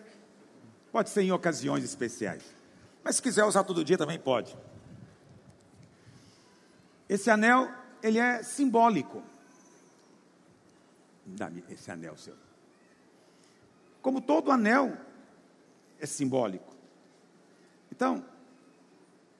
Pode 0.92 1.10
ser 1.10 1.22
em 1.22 1.32
ocasiões 1.32 1.86
especiais. 1.86 2.44
Mas 3.02 3.16
se 3.16 3.22
quiser 3.22 3.46
usar 3.46 3.64
todo 3.64 3.82
dia 3.82 3.98
também 3.98 4.20
pode. 4.20 4.58
Esse 7.08 7.30
anel, 7.30 7.72
ele 8.04 8.20
é 8.20 8.44
simbólico. 8.44 9.24
Dá-me 11.26 11.64
esse 11.70 11.90
anel 11.90 12.18
seu. 12.18 12.36
Como 14.02 14.20
todo 14.20 14.52
anel 14.52 14.98
é 15.98 16.06
simbólico. 16.06 16.76
Então, 17.90 18.22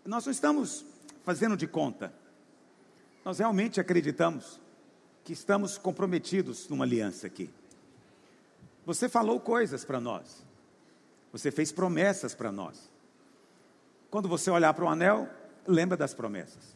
nós 0.06 0.24
não 0.24 0.32
estamos 0.32 0.95
fazendo 1.26 1.58
de 1.58 1.68
conta. 1.68 2.14
Nós 3.26 3.40
realmente 3.40 3.82
acreditamos 3.82 4.62
que 5.24 5.34
estamos 5.34 5.76
comprometidos 5.76 6.70
numa 6.70 6.86
aliança 6.86 7.26
aqui. 7.26 7.50
Você 8.86 9.10
falou 9.10 9.40
coisas 9.40 9.84
para 9.84 10.00
nós. 10.00 10.46
Você 11.32 11.50
fez 11.50 11.72
promessas 11.72 12.36
para 12.36 12.52
nós. 12.52 12.92
Quando 14.12 14.30
você 14.30 14.52
olhar 14.52 14.72
para 14.76 14.86
o 14.86 14.88
anel, 14.88 15.28
lembra 15.68 15.98
das 15.98 16.14
promessas. 16.14 16.76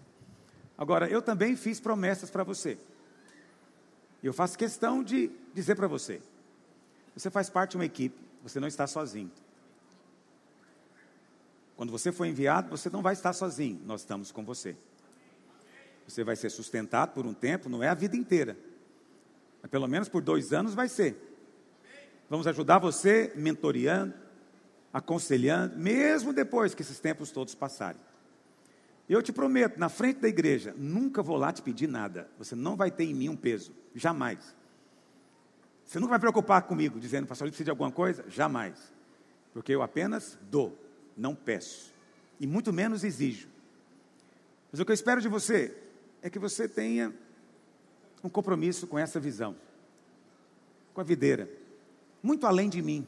Agora, 0.75 1.07
eu 1.07 1.21
também 1.21 1.55
fiz 1.55 1.79
promessas 1.79 2.31
para 2.31 2.43
você. 2.43 2.77
E 4.23 4.25
eu 4.27 4.33
faço 4.33 4.57
questão 4.57 5.03
de 5.03 5.29
dizer 5.53 5.75
para 5.75 5.87
você: 5.87 6.19
você 7.15 7.29
faz 7.29 7.51
parte 7.51 7.71
de 7.71 7.77
uma 7.77 7.85
equipe, 7.85 8.19
você 8.41 8.59
não 8.59 8.67
está 8.67 8.87
sozinho. 8.87 9.31
Quando 11.79 11.91
você 11.91 12.11
for 12.11 12.25
enviado, 12.25 12.69
você 12.69 12.89
não 12.89 13.01
vai 13.01 13.13
estar 13.13 13.31
sozinho, 13.31 13.79
nós 13.85 14.01
estamos 14.01 14.33
com 14.33 14.43
você. 14.43 14.75
Você 16.05 16.25
vai 16.25 16.35
ser 16.35 16.49
sustentado 16.49 17.13
por 17.13 17.25
um 17.25 17.33
tempo, 17.33 17.69
não 17.69 17.81
é 17.81 17.87
a 17.87 17.93
vida 17.93 18.17
inteira, 18.17 18.57
mas 19.61 19.71
pelo 19.71 19.87
menos 19.87 20.09
por 20.09 20.21
dois 20.21 20.51
anos 20.51 20.73
vai 20.73 20.89
ser. 20.89 21.15
Vamos 22.29 22.47
ajudar 22.47 22.79
você 22.79 23.31
mentoreando, 23.33 24.13
aconselhando, 24.91 25.77
mesmo 25.77 26.33
depois 26.33 26.73
que 26.73 26.81
esses 26.81 26.99
tempos 26.99 27.31
todos 27.31 27.55
passarem. 27.55 28.01
Eu 29.07 29.23
te 29.23 29.31
prometo, 29.31 29.79
na 29.79 29.87
frente 29.87 30.19
da 30.19 30.27
igreja, 30.27 30.75
nunca 30.77 31.23
vou 31.23 31.37
lá 31.37 31.53
te 31.53 31.61
pedir 31.61 31.87
nada. 31.87 32.29
Você 32.37 32.55
não 32.55 32.75
vai 32.75 32.91
ter 32.91 33.05
em 33.05 33.13
mim 33.13 33.29
um 33.29 33.37
peso, 33.37 33.71
jamais. 33.95 34.53
Você 35.85 35.97
nunca 35.97 36.09
vai 36.09 36.19
preocupar 36.19 36.61
comigo, 36.63 36.99
dizendo, 36.99 37.25
pastor, 37.25 37.47
precisa 37.47 37.63
de 37.63 37.71
alguma 37.71 37.89
coisa? 37.89 38.25
Jamais. 38.27 38.93
Porque 39.53 39.73
eu 39.73 39.81
apenas 39.81 40.37
dou 40.41 40.88
não 41.19 41.35
peço, 41.35 41.93
e 42.39 42.47
muito 42.47 42.71
menos 42.71 43.03
exijo. 43.03 43.49
Mas 44.71 44.79
o 44.79 44.85
que 44.85 44.91
eu 44.91 44.95
espero 44.95 45.21
de 45.21 45.27
você 45.27 45.75
é 46.21 46.29
que 46.29 46.39
você 46.39 46.67
tenha 46.67 47.13
um 48.23 48.29
compromisso 48.29 48.87
com 48.87 48.97
essa 48.97 49.19
visão, 49.19 49.55
com 50.93 51.01
a 51.01 51.03
videira, 51.03 51.49
muito 52.23 52.47
além 52.47 52.69
de 52.69 52.81
mim, 52.81 53.05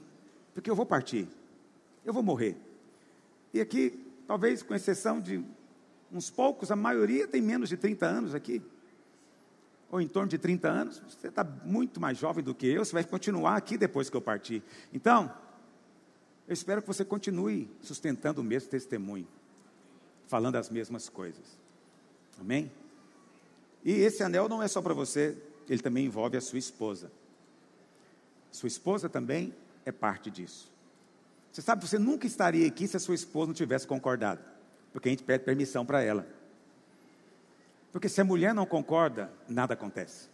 porque 0.54 0.70
eu 0.70 0.76
vou 0.76 0.86
partir, 0.86 1.28
eu 2.04 2.14
vou 2.14 2.22
morrer. 2.22 2.58
E 3.54 3.62
aqui, 3.62 4.06
talvez 4.28 4.62
com 4.62 4.76
exceção 4.76 5.20
de 5.22 5.44
uns 6.12 6.30
poucos, 6.30 6.70
a 6.70 6.76
maioria 6.76 7.28
tem 7.28 7.42
menos 7.42 7.70
de 7.70 7.78
30 7.78 8.06
anos 8.06 8.36
aqui, 8.36 8.62
ou 9.90 10.02
em 10.02 10.08
torno 10.08 10.30
de 10.30 10.38
30 10.38 10.70
anos. 10.70 11.02
Você 11.08 11.28
está 11.28 11.44
muito 11.44 12.00
mais 12.00 12.18
jovem 12.18 12.44
do 12.44 12.56
que 12.56 12.68
eu, 12.68 12.84
você 12.84 12.94
vai 12.94 13.04
continuar 13.04 13.56
aqui 13.56 13.78
depois 13.78 14.10
que 14.10 14.18
eu 14.18 14.22
partir. 14.22 14.62
Então, 14.94 15.34
eu 16.52 16.54
espero 16.54 16.82
que 16.82 16.88
você 16.90 17.06
continue 17.06 17.72
sustentando 17.82 18.42
o 18.42 18.44
mesmo 18.44 18.70
testemunho, 18.70 19.26
falando 20.28 20.58
as 20.58 20.70
mesmas 20.70 21.08
coisas. 21.08 21.58
Amém? 22.38 22.70
E 23.86 23.92
esse 23.94 24.22
anel 24.22 24.50
não 24.50 24.62
é 24.62 24.68
só 24.68 24.82
para 24.82 24.94
você, 24.94 25.38
ele 25.70 25.82
também 25.82 26.06
envolve 26.06 26.36
a 26.36 26.42
sua 26.42 26.60
esposa. 26.60 27.10
Sua 28.52 28.68
esposa 28.68 29.08
também 29.08 29.56
é 29.86 29.94
parte 29.94 30.30
disso. 30.30 30.70
Você 31.54 31.62
sabe, 31.62 31.88
você 31.88 31.98
nunca 31.98 32.28
estaria 32.28 32.68
aqui 32.68 32.86
se 32.86 32.98
a 32.98 33.00
sua 33.00 33.16
esposa 33.16 33.48
não 33.48 33.54
tivesse 33.54 33.88
concordado, 33.88 34.42
porque 34.92 35.08
a 35.08 35.12
gente 35.12 35.24
pede 35.24 35.46
permissão 35.46 35.86
para 35.86 36.02
ela. 36.02 36.28
Porque 37.94 38.10
se 38.10 38.20
a 38.20 38.26
mulher 38.26 38.54
não 38.54 38.66
concorda, 38.66 39.32
nada 39.48 39.74
acontece. 39.74 40.28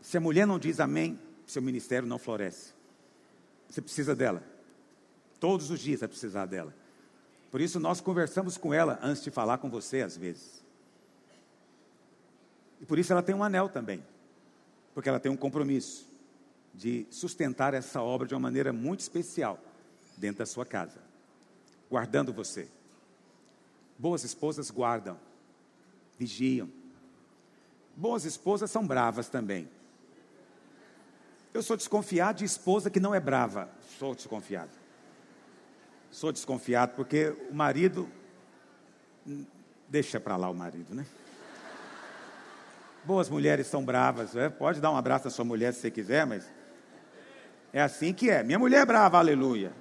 Se 0.00 0.16
a 0.16 0.20
mulher 0.20 0.46
não 0.46 0.58
diz 0.58 0.80
amém, 0.80 1.20
seu 1.46 1.60
ministério 1.60 2.08
não 2.08 2.18
floresce. 2.18 2.72
Você 3.68 3.82
precisa 3.82 4.16
dela. 4.16 4.58
Todos 5.40 5.70
os 5.70 5.80
dias 5.80 6.00
vai 6.00 6.08
precisar 6.08 6.44
dela. 6.46 6.74
Por 7.50 7.60
isso 7.60 7.80
nós 7.80 8.00
conversamos 8.00 8.56
com 8.56 8.72
ela 8.72 8.98
antes 9.02 9.24
de 9.24 9.30
falar 9.30 9.58
com 9.58 9.70
você 9.70 10.02
às 10.02 10.16
vezes. 10.16 10.62
E 12.80 12.86
por 12.86 12.98
isso 12.98 13.12
ela 13.12 13.22
tem 13.22 13.34
um 13.34 13.42
anel 13.42 13.68
também, 13.68 14.04
porque 14.94 15.08
ela 15.08 15.18
tem 15.18 15.32
um 15.32 15.36
compromisso 15.36 16.06
de 16.72 17.06
sustentar 17.10 17.74
essa 17.74 18.00
obra 18.00 18.28
de 18.28 18.34
uma 18.34 18.40
maneira 18.40 18.72
muito 18.72 19.00
especial 19.00 19.58
dentro 20.16 20.38
da 20.38 20.46
sua 20.46 20.64
casa, 20.64 21.00
guardando 21.90 22.32
você. 22.32 22.68
Boas 23.98 24.24
esposas 24.24 24.70
guardam, 24.70 25.18
vigiam. 26.18 26.70
Boas 27.96 28.24
esposas 28.24 28.70
são 28.70 28.86
bravas 28.86 29.28
também. 29.28 29.68
Eu 31.52 31.62
sou 31.62 31.76
desconfiado 31.76 32.38
de 32.38 32.44
esposa 32.44 32.88
que 32.88 33.00
não 33.00 33.14
é 33.14 33.20
brava. 33.20 33.68
Sou 33.98 34.14
desconfiado. 34.14 34.79
Sou 36.10 36.32
desconfiado 36.32 36.94
porque 36.94 37.34
o 37.50 37.54
marido. 37.54 38.08
Deixa 39.88 40.18
para 40.18 40.36
lá 40.36 40.50
o 40.50 40.54
marido, 40.54 40.94
né? 40.94 41.06
Boas 43.04 43.28
mulheres 43.28 43.66
são 43.66 43.84
bravas. 43.84 44.34
É? 44.34 44.48
Pode 44.48 44.80
dar 44.80 44.90
um 44.90 44.96
abraço 44.96 45.28
à 45.28 45.30
sua 45.30 45.44
mulher 45.44 45.72
se 45.72 45.80
você 45.80 45.90
quiser, 45.90 46.26
mas. 46.26 46.50
É 47.72 47.80
assim 47.80 48.12
que 48.12 48.28
é. 48.28 48.42
Minha 48.42 48.58
mulher 48.58 48.82
é 48.82 48.84
brava, 48.84 49.18
aleluia. 49.18 49.72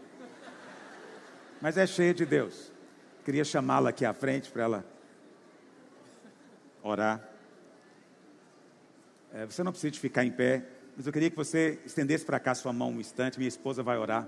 Mas 1.60 1.78
é 1.78 1.88
cheia 1.88 2.14
de 2.14 2.26
Deus. 2.26 2.72
Queria 3.26 3.44
chamá-la 3.44 3.90
aqui 3.90 4.06
à 4.06 4.14
frente 4.14 4.52
para 4.52 4.64
ela 4.64 4.86
orar. 6.84 7.28
É, 9.34 9.46
você 9.46 9.64
não 9.64 9.72
precisa 9.72 10.00
ficar 10.00 10.24
em 10.24 10.32
pé, 10.32 10.64
mas 10.96 11.06
eu 11.06 11.14
queria 11.14 11.30
que 11.30 11.36
você 11.36 11.80
estendesse 11.86 12.26
para 12.26 12.40
cá 12.40 12.54
sua 12.54 12.72
mão 12.72 12.92
um 12.92 13.00
instante. 13.00 13.38
Minha 13.38 13.50
esposa 13.50 13.82
vai 13.82 13.98
orar 13.98 14.28